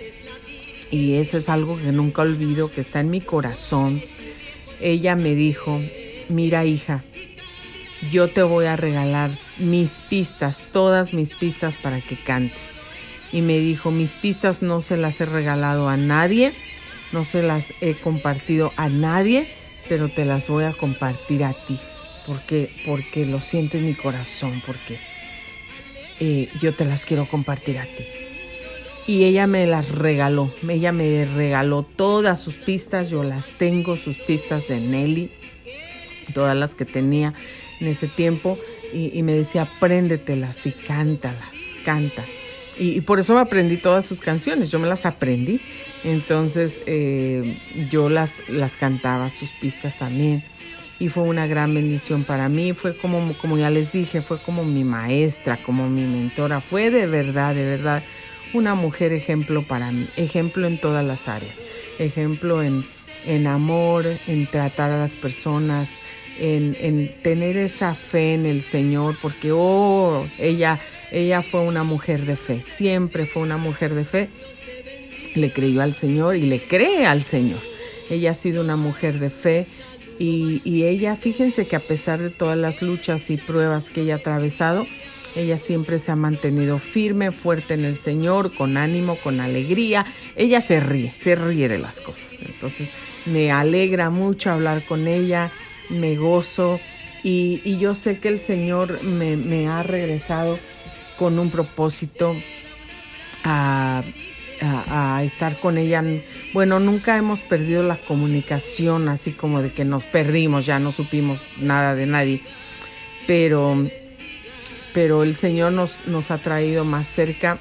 y 0.90 1.14
eso 1.14 1.36
es 1.36 1.48
algo 1.48 1.76
que 1.76 1.92
nunca 1.92 2.22
olvido, 2.22 2.70
que 2.70 2.80
está 2.80 3.00
en 3.00 3.11
mi 3.11 3.20
corazón. 3.20 4.02
Ella 4.80 5.16
me 5.16 5.34
dijo, 5.34 5.80
mira 6.28 6.64
hija, 6.64 7.02
yo 8.11 8.28
te 8.28 8.42
voy 8.42 8.66
a 8.66 8.76
regalar 8.76 9.30
mis 9.59 9.92
pistas, 10.09 10.61
todas 10.72 11.12
mis 11.12 11.34
pistas 11.34 11.76
para 11.76 12.01
que 12.01 12.16
cantes. 12.16 12.74
Y 13.32 13.42
me 13.42 13.59
dijo, 13.59 13.90
mis 13.90 14.14
pistas 14.14 14.62
no 14.62 14.80
se 14.80 14.96
las 14.96 15.20
he 15.20 15.26
regalado 15.26 15.88
a 15.88 15.96
nadie, 15.96 16.53
no 17.12 17.24
se 17.24 17.42
las 17.42 17.72
he 17.80 17.94
compartido 17.94 18.72
a 18.76 18.88
nadie, 18.88 19.49
pero 19.88 20.09
te 20.09 20.24
las 20.24 20.49
voy 20.49 20.64
a 20.64 20.72
compartir 20.72 21.44
a 21.44 21.53
ti, 21.53 21.78
porque, 22.26 22.70
porque 22.86 23.26
lo 23.26 23.40
siento 23.40 23.76
en 23.76 23.86
mi 23.86 23.94
corazón, 23.94 24.62
porque 24.64 24.99
eh, 26.20 26.49
yo 26.61 26.74
te 26.74 26.84
las 26.84 27.05
quiero 27.05 27.26
compartir 27.26 27.78
a 27.78 27.84
ti 27.84 28.05
y 29.09 29.24
ella 29.24 29.46
me 29.46 29.66
las 29.66 29.90
regaló. 29.90 30.53
Ella 30.68 30.92
me 30.92 31.24
regaló 31.24 31.82
todas 31.82 32.40
sus 32.40 32.57
pistas, 32.57 33.09
yo 33.09 33.24
las 33.24 33.49
tengo, 33.49 33.96
sus 33.96 34.18
pistas 34.18 34.68
de 34.68 34.80
Nelly, 34.80 35.30
todas 36.34 36.55
las 36.55 36.74
que 36.74 36.84
tenía 36.84 37.32
en 37.81 37.89
ese 37.89 38.09
tiempo, 38.09 38.59
y, 38.93 39.22
me 39.22 39.35
decía, 39.35 39.62
apréndetelas 39.62 40.64
y 40.66 40.72
cántalas, 40.72 41.53
canta. 41.85 42.24
Y, 42.79 43.01
por 43.03 43.18
eso 43.18 43.35
me 43.35 43.41
aprendí 43.41 43.76
todas 43.76 44.07
sus 44.07 44.20
canciones, 44.20 44.70
yo 44.70 44.79
me 44.79 44.89
las 44.89 45.05
aprendí. 45.05 45.61
Entonces 46.05 46.81
eh, 46.87 47.57
yo 47.91 48.09
las, 48.09 48.33
las 48.49 48.76
cantaba, 48.76 49.31
sus 49.31 49.51
pistas 49.61 49.99
también. 49.99 50.45
Y 51.01 51.09
fue 51.09 51.24
una 51.24 51.47
gran 51.47 51.74
bendición 51.74 52.24
para 52.24 52.49
mí, 52.49 52.72
fue 52.72 52.97
como, 52.97 53.33
como 53.35 53.57
ya 53.57 53.70
les 53.70 53.93
dije, 53.93 54.20
fue 54.20 54.39
como 54.39 54.64
mi 54.64 54.85
maestra, 54.85 55.57
como 55.57 55.89
mi 55.89 56.03
mentora, 56.03 56.61
fue 56.61 56.91
de 56.91 57.07
verdad, 57.07 57.55
de 57.55 57.64
verdad 57.64 58.03
una 58.53 58.74
mujer 58.74 59.12
ejemplo 59.12 59.62
para 59.62 59.93
mí, 59.93 60.09
ejemplo 60.16 60.66
en 60.66 60.79
todas 60.79 61.05
las 61.05 61.29
áreas, 61.29 61.64
ejemplo 61.99 62.62
en, 62.62 62.85
en 63.26 63.47
amor, 63.47 64.07
en 64.26 64.47
tratar 64.47 64.91
a 64.91 64.99
las 64.99 65.14
personas, 65.14 65.91
en, 66.39 66.76
en, 66.80 67.14
tener 67.22 67.57
esa 67.57 67.95
fe 67.95 68.34
en 68.34 68.47
el 68.47 68.62
Señor, 68.62 69.16
porque 69.20 69.51
oh, 69.53 70.26
ella, 70.39 70.80
ella 71.11 71.43
fue 71.43 71.61
una 71.61 71.84
mujer 71.84 72.24
de 72.26 72.36
fe, 72.36 72.62
siempre 72.62 73.26
fue 73.26 73.43
una 73.43 73.57
mujer 73.57 73.95
de 73.95 74.05
fe, 74.05 74.28
le 75.34 75.53
creyó 75.53 75.82
al 75.82 75.95
Señor 75.95 76.36
y 76.36 76.43
le 76.43 76.61
cree 76.61 77.07
al 77.07 77.22
Señor. 77.22 77.61
Ella 78.11 78.30
ha 78.30 78.34
sido 78.34 78.62
una 78.62 78.76
mujer 78.76 79.18
de 79.18 79.30
fe 79.30 79.66
y, 80.18 80.62
y 80.64 80.84
ella, 80.84 81.16
fíjense 81.16 81.66
que 81.66 81.76
a 81.76 81.80
pesar 81.80 82.20
de 82.20 82.30
todas 82.30 82.57
las 82.57 82.80
luchas 82.82 83.30
y 83.30 83.36
pruebas 83.36 83.91
que 83.91 84.03
ella 84.03 84.14
ha 84.14 84.18
atravesado, 84.18 84.86
ella 85.36 85.59
siempre 85.59 85.99
se 85.99 86.11
ha 86.11 86.16
mantenido 86.16 86.78
firme, 86.78 87.30
fuerte 87.30 87.74
en 87.74 87.84
el 87.84 87.97
Señor, 87.97 88.55
con 88.55 88.76
ánimo, 88.76 89.16
con 89.16 89.41
alegría. 89.41 90.07
Ella 90.34 90.61
se 90.61 90.80
ríe, 90.80 91.12
se 91.12 91.36
ríe 91.36 91.68
de 91.68 91.78
las 91.78 92.01
cosas. 92.01 92.32
Entonces 92.41 92.91
me 93.26 93.53
alegra 93.53 94.11
mucho 94.11 94.51
hablar 94.51 94.84
con 94.84 95.07
ella, 95.07 95.53
me 95.91 96.16
gozo 96.16 96.80
y, 97.22 97.78
yo 97.78 97.95
sé 97.95 98.18
que 98.18 98.28
el 98.28 98.39
Señor 98.39 99.03
me, 99.03 99.68
ha 99.68 99.82
regresado 99.82 100.59
con 101.18 101.39
un 101.39 101.51
propósito 101.51 102.34
a, 103.45 104.03
a, 104.61 105.22
estar 105.24 105.59
con 105.59 105.78
ella. 105.78 106.03
Bueno, 106.53 106.78
nunca 106.80 107.16
hemos 107.16 107.41
perdido 107.41 107.82
la 107.82 107.97
comunicación, 107.97 109.09
así 109.09 109.32
como 109.32 109.62
de 109.62 109.72
que 109.72 109.84
nos 109.84 110.05
perdimos, 110.05 110.66
ya 110.66 110.78
no 110.78 110.93
supimos 110.93 111.47
nada 111.59 111.95
de 111.95 112.07
nadie. 112.07 112.43
Pero 113.26 113.89
pero 114.93 115.22
el 115.22 115.36
Señor 115.36 115.72
nos, 115.72 116.07
nos 116.07 116.30
ha 116.30 116.39
traído 116.39 116.84
más 116.84 117.07
cerca, 117.07 117.59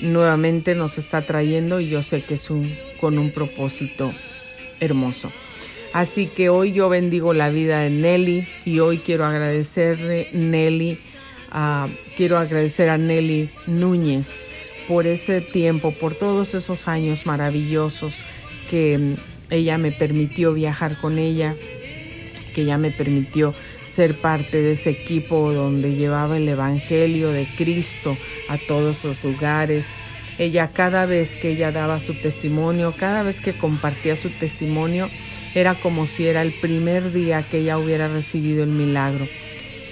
nuevamente 0.00 0.74
nos 0.74 0.98
está 0.98 1.22
trayendo 1.22 1.80
y 1.80 1.88
yo 1.88 2.02
sé 2.02 2.22
que 2.22 2.34
es 2.34 2.50
un, 2.50 2.70
con 3.00 3.18
un 3.18 3.30
propósito 3.30 4.12
hermoso. 4.80 5.32
Así 5.92 6.26
que 6.26 6.48
hoy 6.48 6.72
yo 6.72 6.88
bendigo 6.88 7.34
la 7.34 7.50
vida 7.50 7.80
de 7.80 7.90
Nelly 7.90 8.48
y 8.64 8.78
hoy 8.78 8.98
quiero 8.98 9.26
agradecerle 9.26 10.28
Nelly, 10.32 10.98
uh, 11.52 11.86
quiero 12.16 12.38
agradecer 12.38 12.88
a 12.88 12.96
Nelly 12.96 13.50
Núñez 13.66 14.48
por 14.88 15.06
ese 15.06 15.42
tiempo, 15.42 15.92
por 15.92 16.14
todos 16.14 16.54
esos 16.54 16.88
años 16.88 17.26
maravillosos 17.26 18.14
que 18.70 19.16
ella 19.50 19.76
me 19.76 19.92
permitió 19.92 20.54
viajar 20.54 20.96
con 20.96 21.18
ella, 21.18 21.56
que 22.54 22.62
ella 22.62 22.78
me 22.78 22.90
permitió 22.90 23.54
ser 23.90 24.18
parte 24.18 24.62
de 24.62 24.72
ese 24.72 24.88
equipo 24.88 25.52
donde 25.52 25.94
llevaba 25.94 26.38
el 26.38 26.48
Evangelio 26.48 27.30
de 27.30 27.46
Cristo 27.58 28.16
a 28.48 28.56
todos 28.56 28.96
los 29.04 29.22
lugares. 29.22 29.84
Ella 30.38 30.70
cada 30.72 31.04
vez 31.04 31.36
que 31.36 31.50
ella 31.50 31.70
daba 31.70 32.00
su 32.00 32.14
testimonio, 32.14 32.94
cada 32.96 33.22
vez 33.22 33.42
que 33.42 33.52
compartía 33.52 34.16
su 34.16 34.30
testimonio, 34.30 35.10
era 35.54 35.74
como 35.74 36.06
si 36.06 36.26
era 36.26 36.42
el 36.42 36.52
primer 36.52 37.12
día 37.12 37.42
que 37.42 37.58
ella 37.58 37.78
hubiera 37.78 38.08
recibido 38.08 38.62
el 38.64 38.70
milagro. 38.70 39.26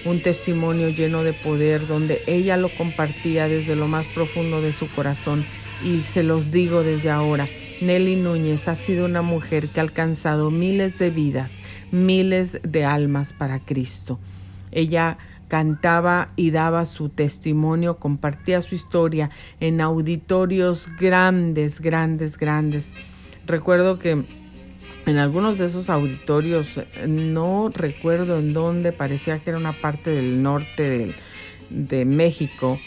Un 0.05 0.23
testimonio 0.23 0.89
lleno 0.89 1.23
de 1.23 1.33
poder 1.33 1.87
donde 1.87 2.23
ella 2.27 2.57
lo 2.57 2.71
compartía 2.71 3.49
desde 3.49 3.77
lo 3.77 3.87
más 3.87 4.07
profundo 4.07 4.63
de 4.63 4.73
su 4.73 4.89
corazón. 4.89 5.45
Y 5.85 6.01
se 6.01 6.23
los 6.23 6.51
digo 6.53 6.83
desde 6.83 7.11
ahora, 7.11 7.47
Nelly 7.81 8.17
Núñez 8.17 8.69
ha 8.69 8.77
sido 8.77 9.07
una 9.07 9.23
mujer 9.23 9.69
que 9.69 9.81
ha 9.81 9.83
alcanzado 9.83 10.51
miles 10.51 10.99
de 10.99 11.11
vidas 11.11 11.61
miles 11.91 12.61
de 12.63 12.85
almas 12.85 13.33
para 13.33 13.59
Cristo. 13.59 14.19
Ella 14.71 15.19
cantaba 15.49 16.31
y 16.37 16.53
daba 16.53 16.85
su 16.85 17.09
testimonio, 17.09 17.99
compartía 17.99 18.61
su 18.61 18.75
historia 18.75 19.31
en 19.59 19.81
auditorios 19.81 20.89
grandes, 20.99 21.81
grandes, 21.81 22.39
grandes. 22.39 22.93
Recuerdo 23.47 23.99
que 23.99 24.25
en 25.11 25.19
algunos 25.19 25.59
de 25.59 25.67
esos 25.67 25.91
auditorios, 25.91 26.81
no 27.07 27.71
recuerdo 27.73 28.39
en 28.39 28.53
dónde, 28.53 28.93
parecía 28.93 29.39
que 29.39 29.51
era 29.51 29.59
una 29.59 29.73
parte 29.73 30.11
del 30.11 30.43
norte 30.43 31.15
de 31.69 32.05
México, 32.05 32.79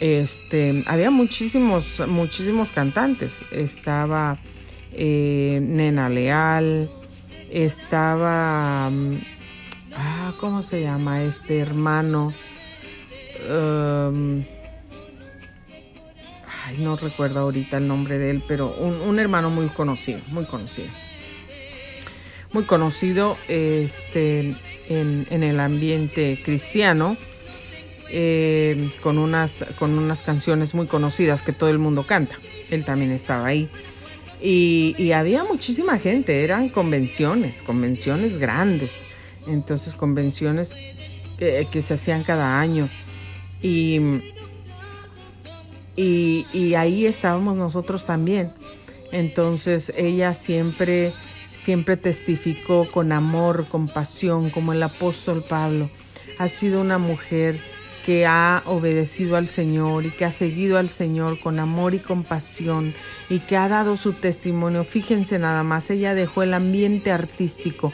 este, 0.00 0.84
había 0.86 1.10
muchísimos, 1.10 2.02
muchísimos 2.06 2.70
cantantes. 2.70 3.44
Estaba 3.50 4.36
eh, 4.92 5.60
Nena 5.62 6.08
Leal, 6.08 6.90
estaba, 7.50 8.90
mm, 8.90 9.18
ah, 9.94 10.32
¿cómo 10.38 10.62
se 10.62 10.82
llama? 10.82 11.22
Este 11.22 11.58
hermano, 11.58 12.32
um, 13.50 14.42
ay, 16.66 16.78
no 16.78 16.96
recuerdo 16.96 17.40
ahorita 17.40 17.78
el 17.78 17.88
nombre 17.88 18.18
de 18.18 18.30
él, 18.30 18.42
pero 18.46 18.74
un, 18.74 19.18
hermano 19.18 19.48
muy 19.50 19.68
conocido, 19.68 20.20
muy 20.28 20.44
conocido. 20.44 20.88
Muy 22.56 22.64
conocido 22.64 23.36
este, 23.48 24.54
en, 24.88 25.42
el 25.42 25.60
ambiente 25.60 26.40
cristiano, 26.42 27.18
eh, 28.08 28.90
con, 29.02 29.18
unas, 29.18 29.62
con 29.78 29.98
unas 29.98 30.22
canciones 30.22 30.72
muy 30.72 30.86
conocidas 30.86 31.42
que 31.42 31.52
todo 31.52 31.68
el 31.68 31.78
mundo 31.78 32.06
canta. 32.06 32.36
Él 32.70 32.86
también 32.86 33.10
estaba 33.10 33.44
ahí. 33.44 33.68
Y, 34.40 35.12
había 35.12 35.44
muchísima 35.44 35.98
gente, 35.98 36.44
eran 36.44 36.70
convenciones, 36.70 37.60
convenciones 37.60 38.38
grandes, 38.38 39.02
entonces 39.46 39.92
convenciones 39.92 40.74
que, 41.36 41.82
se 41.82 41.92
hacían 41.92 42.22
cada 42.22 42.58
año. 42.58 42.88
Y, 43.60 44.00
y, 45.94 46.74
ahí 46.74 47.04
estábamos 47.04 47.54
nosotros 47.58 48.06
también. 48.06 48.54
Entonces 49.12 49.92
ella 49.94 50.32
siempre, 50.32 51.12
siempre 51.66 51.96
testificó 51.96 52.88
con 52.88 53.10
amor, 53.10 53.66
con 53.66 53.88
pasión, 53.88 54.50
como 54.50 54.72
el 54.72 54.80
apóstol 54.84 55.42
Pablo. 55.42 55.90
ha 56.38 56.46
sido 56.46 56.80
una 56.80 56.98
mujer 56.98 57.58
que 58.04 58.24
ha 58.24 58.62
obedecido 58.66 59.36
al 59.36 59.48
Señor 59.48 60.04
y 60.04 60.12
que 60.12 60.24
ha 60.24 60.30
seguido 60.30 60.78
al 60.78 60.88
Señor 60.88 61.40
con 61.40 61.58
amor 61.58 61.94
y 61.94 61.98
compasión 61.98 62.94
y 63.28 63.40
que 63.40 63.56
ha 63.56 63.68
dado 63.68 63.96
su 63.96 64.12
testimonio. 64.12 64.84
Fíjense 64.84 65.40
nada 65.40 65.64
más, 65.64 65.90
ella 65.90 66.14
dejó 66.14 66.44
el 66.44 66.54
ambiente 66.54 67.10
artístico, 67.10 67.92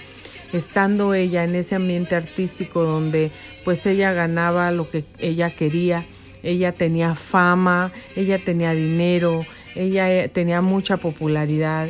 estando 0.53 1.15
ella 1.15 1.43
en 1.43 1.55
ese 1.55 1.75
ambiente 1.75 2.15
artístico 2.15 2.85
donde 2.85 3.31
pues 3.65 3.87
ella 3.87 4.13
ganaba 4.13 4.71
lo 4.71 4.91
que 4.91 5.05
ella 5.19 5.49
quería, 5.49 6.05
ella 6.43 6.73
tenía 6.73 7.15
fama, 7.15 7.91
ella 8.17 8.39
tenía 8.39 8.73
dinero, 8.73 9.47
ella 9.75 10.13
eh, 10.13 10.29
tenía 10.29 10.61
mucha 10.61 10.99
popularidad. 10.99 11.89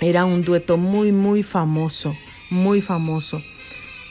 Era 0.00 0.24
un 0.24 0.44
dueto 0.44 0.76
muy, 0.76 1.10
muy 1.12 1.42
famoso, 1.42 2.14
muy 2.50 2.80
famoso. 2.80 3.42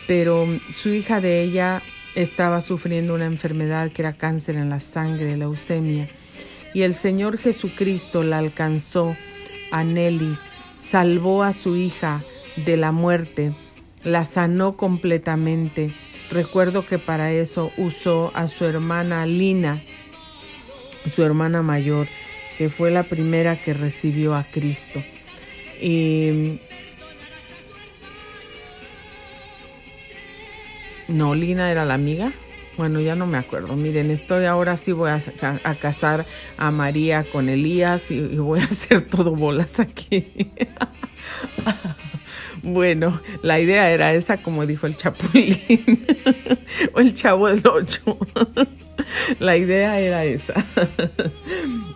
Pero 0.08 0.48
su 0.82 0.90
hija 0.90 1.22
de 1.22 1.44
ella 1.44 1.82
estaba 2.16 2.62
sufriendo 2.62 3.14
una 3.14 3.26
enfermedad 3.26 3.92
que 3.92 4.02
era 4.02 4.14
cáncer 4.14 4.56
en 4.56 4.70
la 4.70 4.80
sangre, 4.80 5.38
leucemia, 5.38 6.08
y 6.74 6.82
el 6.82 6.96
Señor 6.96 7.38
Jesucristo 7.38 8.24
la 8.24 8.38
alcanzó 8.40 9.16
a 9.72 9.84
Nelly, 9.84 10.38
salvó 10.78 11.44
a 11.44 11.54
su 11.54 11.76
hija 11.76 12.24
de 12.66 12.78
la 12.78 12.92
muerte, 12.92 13.54
la 14.04 14.26
sanó 14.26 14.78
completamente. 14.78 15.94
Recuerdo 16.32 16.86
que 16.86 17.00
para 17.00 17.32
eso 17.32 17.72
usó 17.78 18.32
a 18.34 18.48
su 18.48 18.66
hermana 18.66 19.26
Lina, 19.26 19.82
su 21.14 21.24
hermana 21.24 21.62
mayor, 21.62 22.08
que 22.58 22.70
fue 22.70 22.92
la 22.92 23.04
primera 23.04 23.56
que 23.56 23.74
recibió 23.74 24.36
a 24.36 24.44
Cristo. 24.44 25.04
Y 25.82 26.60
No, 31.08 31.36
Lina 31.36 31.72
era 31.72 31.86
la 31.86 31.94
amiga. 31.94 32.32
Bueno, 32.78 33.00
ya 33.00 33.16
no 33.16 33.26
me 33.28 33.38
acuerdo. 33.38 33.76
Miren, 33.76 34.12
estoy 34.12 34.46
ahora 34.46 34.76
sí 34.76 34.92
voy 34.92 35.12
a, 35.12 35.76
casar 35.76 36.26
a 36.58 36.72
María 36.72 37.24
con 37.24 37.48
Elías 37.48 38.12
y, 38.12 38.20
voy 38.38 38.60
a 38.60 38.66
hacer 38.66 39.02
todo 39.02 39.32
bolas 39.32 39.80
aquí. 39.80 40.52
bueno, 42.64 43.22
la 43.44 43.60
idea 43.60 43.92
era 43.92 44.14
esa, 44.14 44.38
como 44.38 44.66
dijo 44.66 44.88
el 44.88 44.98
Chapulín 44.98 46.06
o 46.94 47.00
el 47.00 47.14
Chavo 47.14 47.48
del 47.48 47.66
Ocho. 47.66 48.18
la 49.40 49.56
idea 49.56 50.00
era 50.00 50.26
esa. 50.26 50.66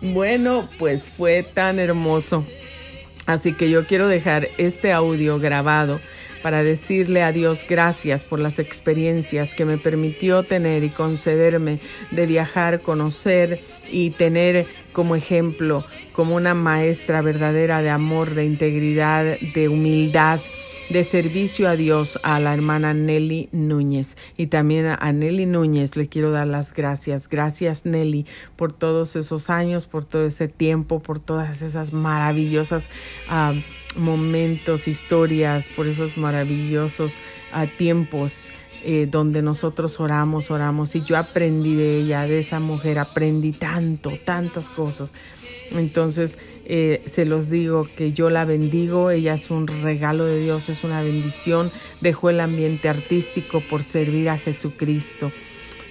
bueno, 0.00 0.68
pues 0.78 1.02
fue 1.02 1.42
tan 1.42 1.78
hermoso. 1.78 2.46
Así 3.26 3.52
que 3.52 3.70
yo 3.70 3.86
quiero 3.86 4.08
dejar 4.08 4.48
este 4.58 4.92
audio 4.92 5.38
grabado 5.38 6.00
para 6.42 6.62
decirle 6.62 7.22
a 7.22 7.32
Dios 7.32 7.64
gracias 7.68 8.22
por 8.22 8.38
las 8.38 8.58
experiencias 8.58 9.54
que 9.54 9.64
me 9.64 9.78
permitió 9.78 10.42
tener 10.42 10.84
y 10.84 10.88
concederme 10.88 11.80
de 12.10 12.26
viajar, 12.26 12.80
conocer 12.80 13.60
y 13.90 14.10
tener 14.10 14.66
como 14.92 15.16
ejemplo, 15.16 15.84
como 16.12 16.36
una 16.36 16.54
maestra 16.54 17.20
verdadera 17.20 17.82
de 17.82 17.90
amor, 17.90 18.34
de 18.34 18.44
integridad, 18.44 19.38
de 19.54 19.68
humildad 19.68 20.40
de 20.90 21.04
servicio 21.04 21.68
a 21.68 21.76
Dios 21.76 22.18
a 22.24 22.40
la 22.40 22.52
hermana 22.52 22.92
Nelly 22.92 23.48
Núñez. 23.52 24.16
Y 24.36 24.48
también 24.48 24.86
a 24.86 25.12
Nelly 25.12 25.46
Núñez 25.46 25.96
le 25.96 26.08
quiero 26.08 26.32
dar 26.32 26.48
las 26.48 26.74
gracias. 26.74 27.28
Gracias 27.28 27.86
Nelly 27.86 28.26
por 28.56 28.72
todos 28.72 29.14
esos 29.14 29.50
años, 29.50 29.86
por 29.86 30.04
todo 30.04 30.26
ese 30.26 30.48
tiempo, 30.48 31.00
por 31.00 31.20
todas 31.20 31.62
esas 31.62 31.92
maravillosas 31.92 32.88
ah, 33.28 33.54
momentos, 33.96 34.88
historias, 34.88 35.68
por 35.76 35.86
esos 35.86 36.16
maravillosos 36.16 37.14
ah, 37.52 37.66
tiempos. 37.66 38.52
Eh, 38.82 39.06
donde 39.10 39.42
nosotros 39.42 40.00
oramos, 40.00 40.50
oramos 40.50 40.96
y 40.96 41.02
yo 41.02 41.18
aprendí 41.18 41.74
de 41.74 41.98
ella, 41.98 42.22
de 42.22 42.38
esa 42.38 42.60
mujer, 42.60 42.98
aprendí 42.98 43.52
tanto, 43.52 44.10
tantas 44.24 44.70
cosas. 44.70 45.12
Entonces, 45.70 46.38
eh, 46.72 47.02
se 47.04 47.24
los 47.24 47.50
digo 47.50 47.88
que 47.96 48.12
yo 48.12 48.30
la 48.30 48.44
bendigo, 48.44 49.10
ella 49.10 49.34
es 49.34 49.50
un 49.50 49.66
regalo 49.66 50.24
de 50.24 50.40
Dios, 50.40 50.68
es 50.68 50.84
una 50.84 51.02
bendición, 51.02 51.72
dejó 52.00 52.30
el 52.30 52.38
ambiente 52.38 52.88
artístico 52.88 53.60
por 53.60 53.82
servir 53.82 54.28
a 54.28 54.38
Jesucristo 54.38 55.32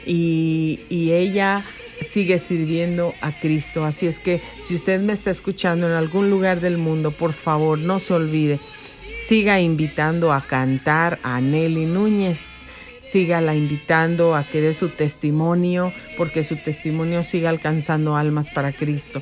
y, 0.06 0.80
ella 0.90 1.66
sigue 2.02 2.40
sirviendo 2.40 3.14
a 3.20 3.38
Cristo. 3.38 3.84
Así 3.84 4.08
es 4.08 4.20
que 4.20 4.40
si 4.62 4.74
usted 4.74 5.02
me 5.02 5.12
está 5.12 5.32
escuchando 5.32 5.86
en 5.86 5.96
algún 5.96 6.30
lugar 6.30 6.62
del 6.62 6.78
mundo, 6.78 7.12
por 7.12 7.34
favor, 7.34 7.78
no 7.78 8.00
se 8.00 8.14
olvide, 8.14 8.58
siga 9.28 9.60
invitando 9.60 10.32
a 10.32 10.40
cantar 10.40 11.20
a 11.24 11.42
Nelly 11.42 11.88
Núñez 11.88 12.40
sígala 13.00 13.56
invitando 13.56 14.36
a 14.36 14.44
que 14.44 14.62
dé 14.62 14.74
su 14.74 14.90
testimonio, 14.90 15.92
porque 16.16 16.44
su 16.44 16.56
testimonio 16.58 17.24
siga 17.24 17.50
alcanzando 17.50 18.16
almas 18.16 18.52
para 18.52 18.72
Cristo. 18.72 19.22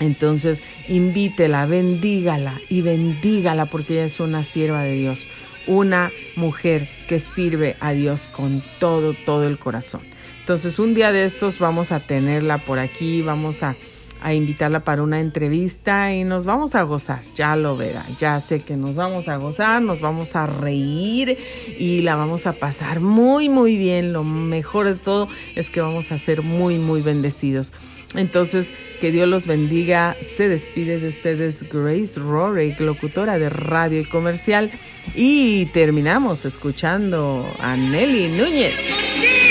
Entonces, 0.00 0.62
invítela, 0.88 1.66
bendígala 1.66 2.54
y 2.68 2.82
bendígala 2.82 3.66
porque 3.66 3.94
ella 3.94 4.04
es 4.04 4.20
una 4.20 4.44
sierva 4.44 4.82
de 4.82 4.92
Dios, 4.92 5.20
una 5.66 6.10
mujer 6.36 6.88
que 7.08 7.18
sirve 7.18 7.76
a 7.80 7.92
Dios 7.92 8.28
con 8.28 8.62
todo, 8.78 9.14
todo 9.14 9.46
el 9.46 9.58
corazón. 9.58 10.02
Entonces, 10.40 10.78
un 10.78 10.94
día 10.94 11.12
de 11.12 11.24
estos 11.24 11.58
vamos 11.58 11.92
a 11.92 12.00
tenerla 12.00 12.58
por 12.58 12.78
aquí, 12.78 13.22
vamos 13.22 13.62
a, 13.62 13.74
a 14.22 14.34
invitarla 14.34 14.80
para 14.80 15.02
una 15.02 15.18
entrevista 15.18 16.14
y 16.14 16.24
nos 16.24 16.44
vamos 16.44 16.74
a 16.74 16.82
gozar, 16.82 17.22
ya 17.34 17.56
lo 17.56 17.76
verá, 17.76 18.06
ya 18.18 18.40
sé 18.40 18.60
que 18.60 18.76
nos 18.76 18.96
vamos 18.96 19.28
a 19.28 19.36
gozar, 19.36 19.82
nos 19.82 20.00
vamos 20.00 20.36
a 20.36 20.46
reír 20.46 21.38
y 21.78 22.02
la 22.02 22.16
vamos 22.16 22.46
a 22.46 22.52
pasar 22.52 23.00
muy, 23.00 23.48
muy 23.48 23.76
bien. 23.76 24.12
Lo 24.12 24.24
mejor 24.24 24.86
de 24.86 24.94
todo 24.94 25.28
es 25.54 25.70
que 25.70 25.80
vamos 25.80 26.12
a 26.12 26.18
ser 26.18 26.42
muy, 26.42 26.78
muy 26.78 27.02
bendecidos. 27.02 27.72
Entonces, 28.14 28.72
que 29.00 29.12
Dios 29.12 29.28
los 29.28 29.46
bendiga. 29.46 30.16
Se 30.20 30.48
despide 30.48 30.98
de 31.00 31.08
ustedes 31.08 31.68
Grace 31.68 32.18
Rory, 32.18 32.74
locutora 32.78 33.38
de 33.38 33.50
radio 33.50 34.00
y 34.00 34.04
comercial. 34.04 34.70
Y 35.14 35.66
terminamos 35.66 36.44
escuchando 36.44 37.46
a 37.60 37.76
Nelly 37.76 38.28
Núñez. 38.28 39.45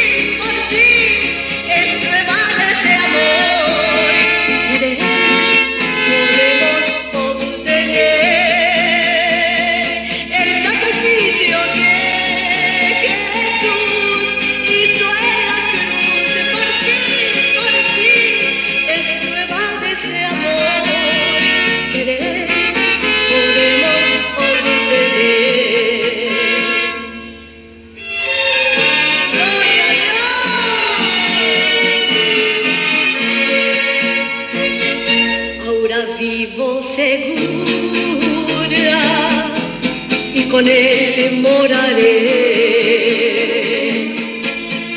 Con 40.65 40.71
él 40.71 41.41
moraré, 41.41 42.15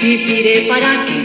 viviré 0.01 0.67
para 0.67 1.05
Cristo 1.05 1.18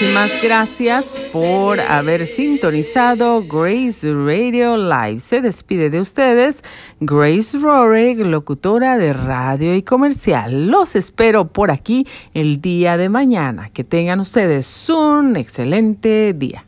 Muchísimas 0.00 0.42
gracias 0.42 1.22
por 1.30 1.78
haber 1.78 2.24
sintonizado 2.24 3.44
Grace 3.46 4.10
Radio 4.10 4.78
Live. 4.78 5.18
Se 5.18 5.42
despide 5.42 5.90
de 5.90 6.00
ustedes 6.00 6.64
Grace 7.00 7.58
Rorig, 7.58 8.24
locutora 8.24 8.96
de 8.96 9.12
radio 9.12 9.76
y 9.76 9.82
comercial. 9.82 10.70
Los 10.70 10.96
espero 10.96 11.48
por 11.48 11.70
aquí 11.70 12.06
el 12.32 12.62
día 12.62 12.96
de 12.96 13.10
mañana. 13.10 13.68
Que 13.74 13.84
tengan 13.84 14.20
ustedes 14.20 14.88
un 14.88 15.36
excelente 15.36 16.32
día. 16.32 16.64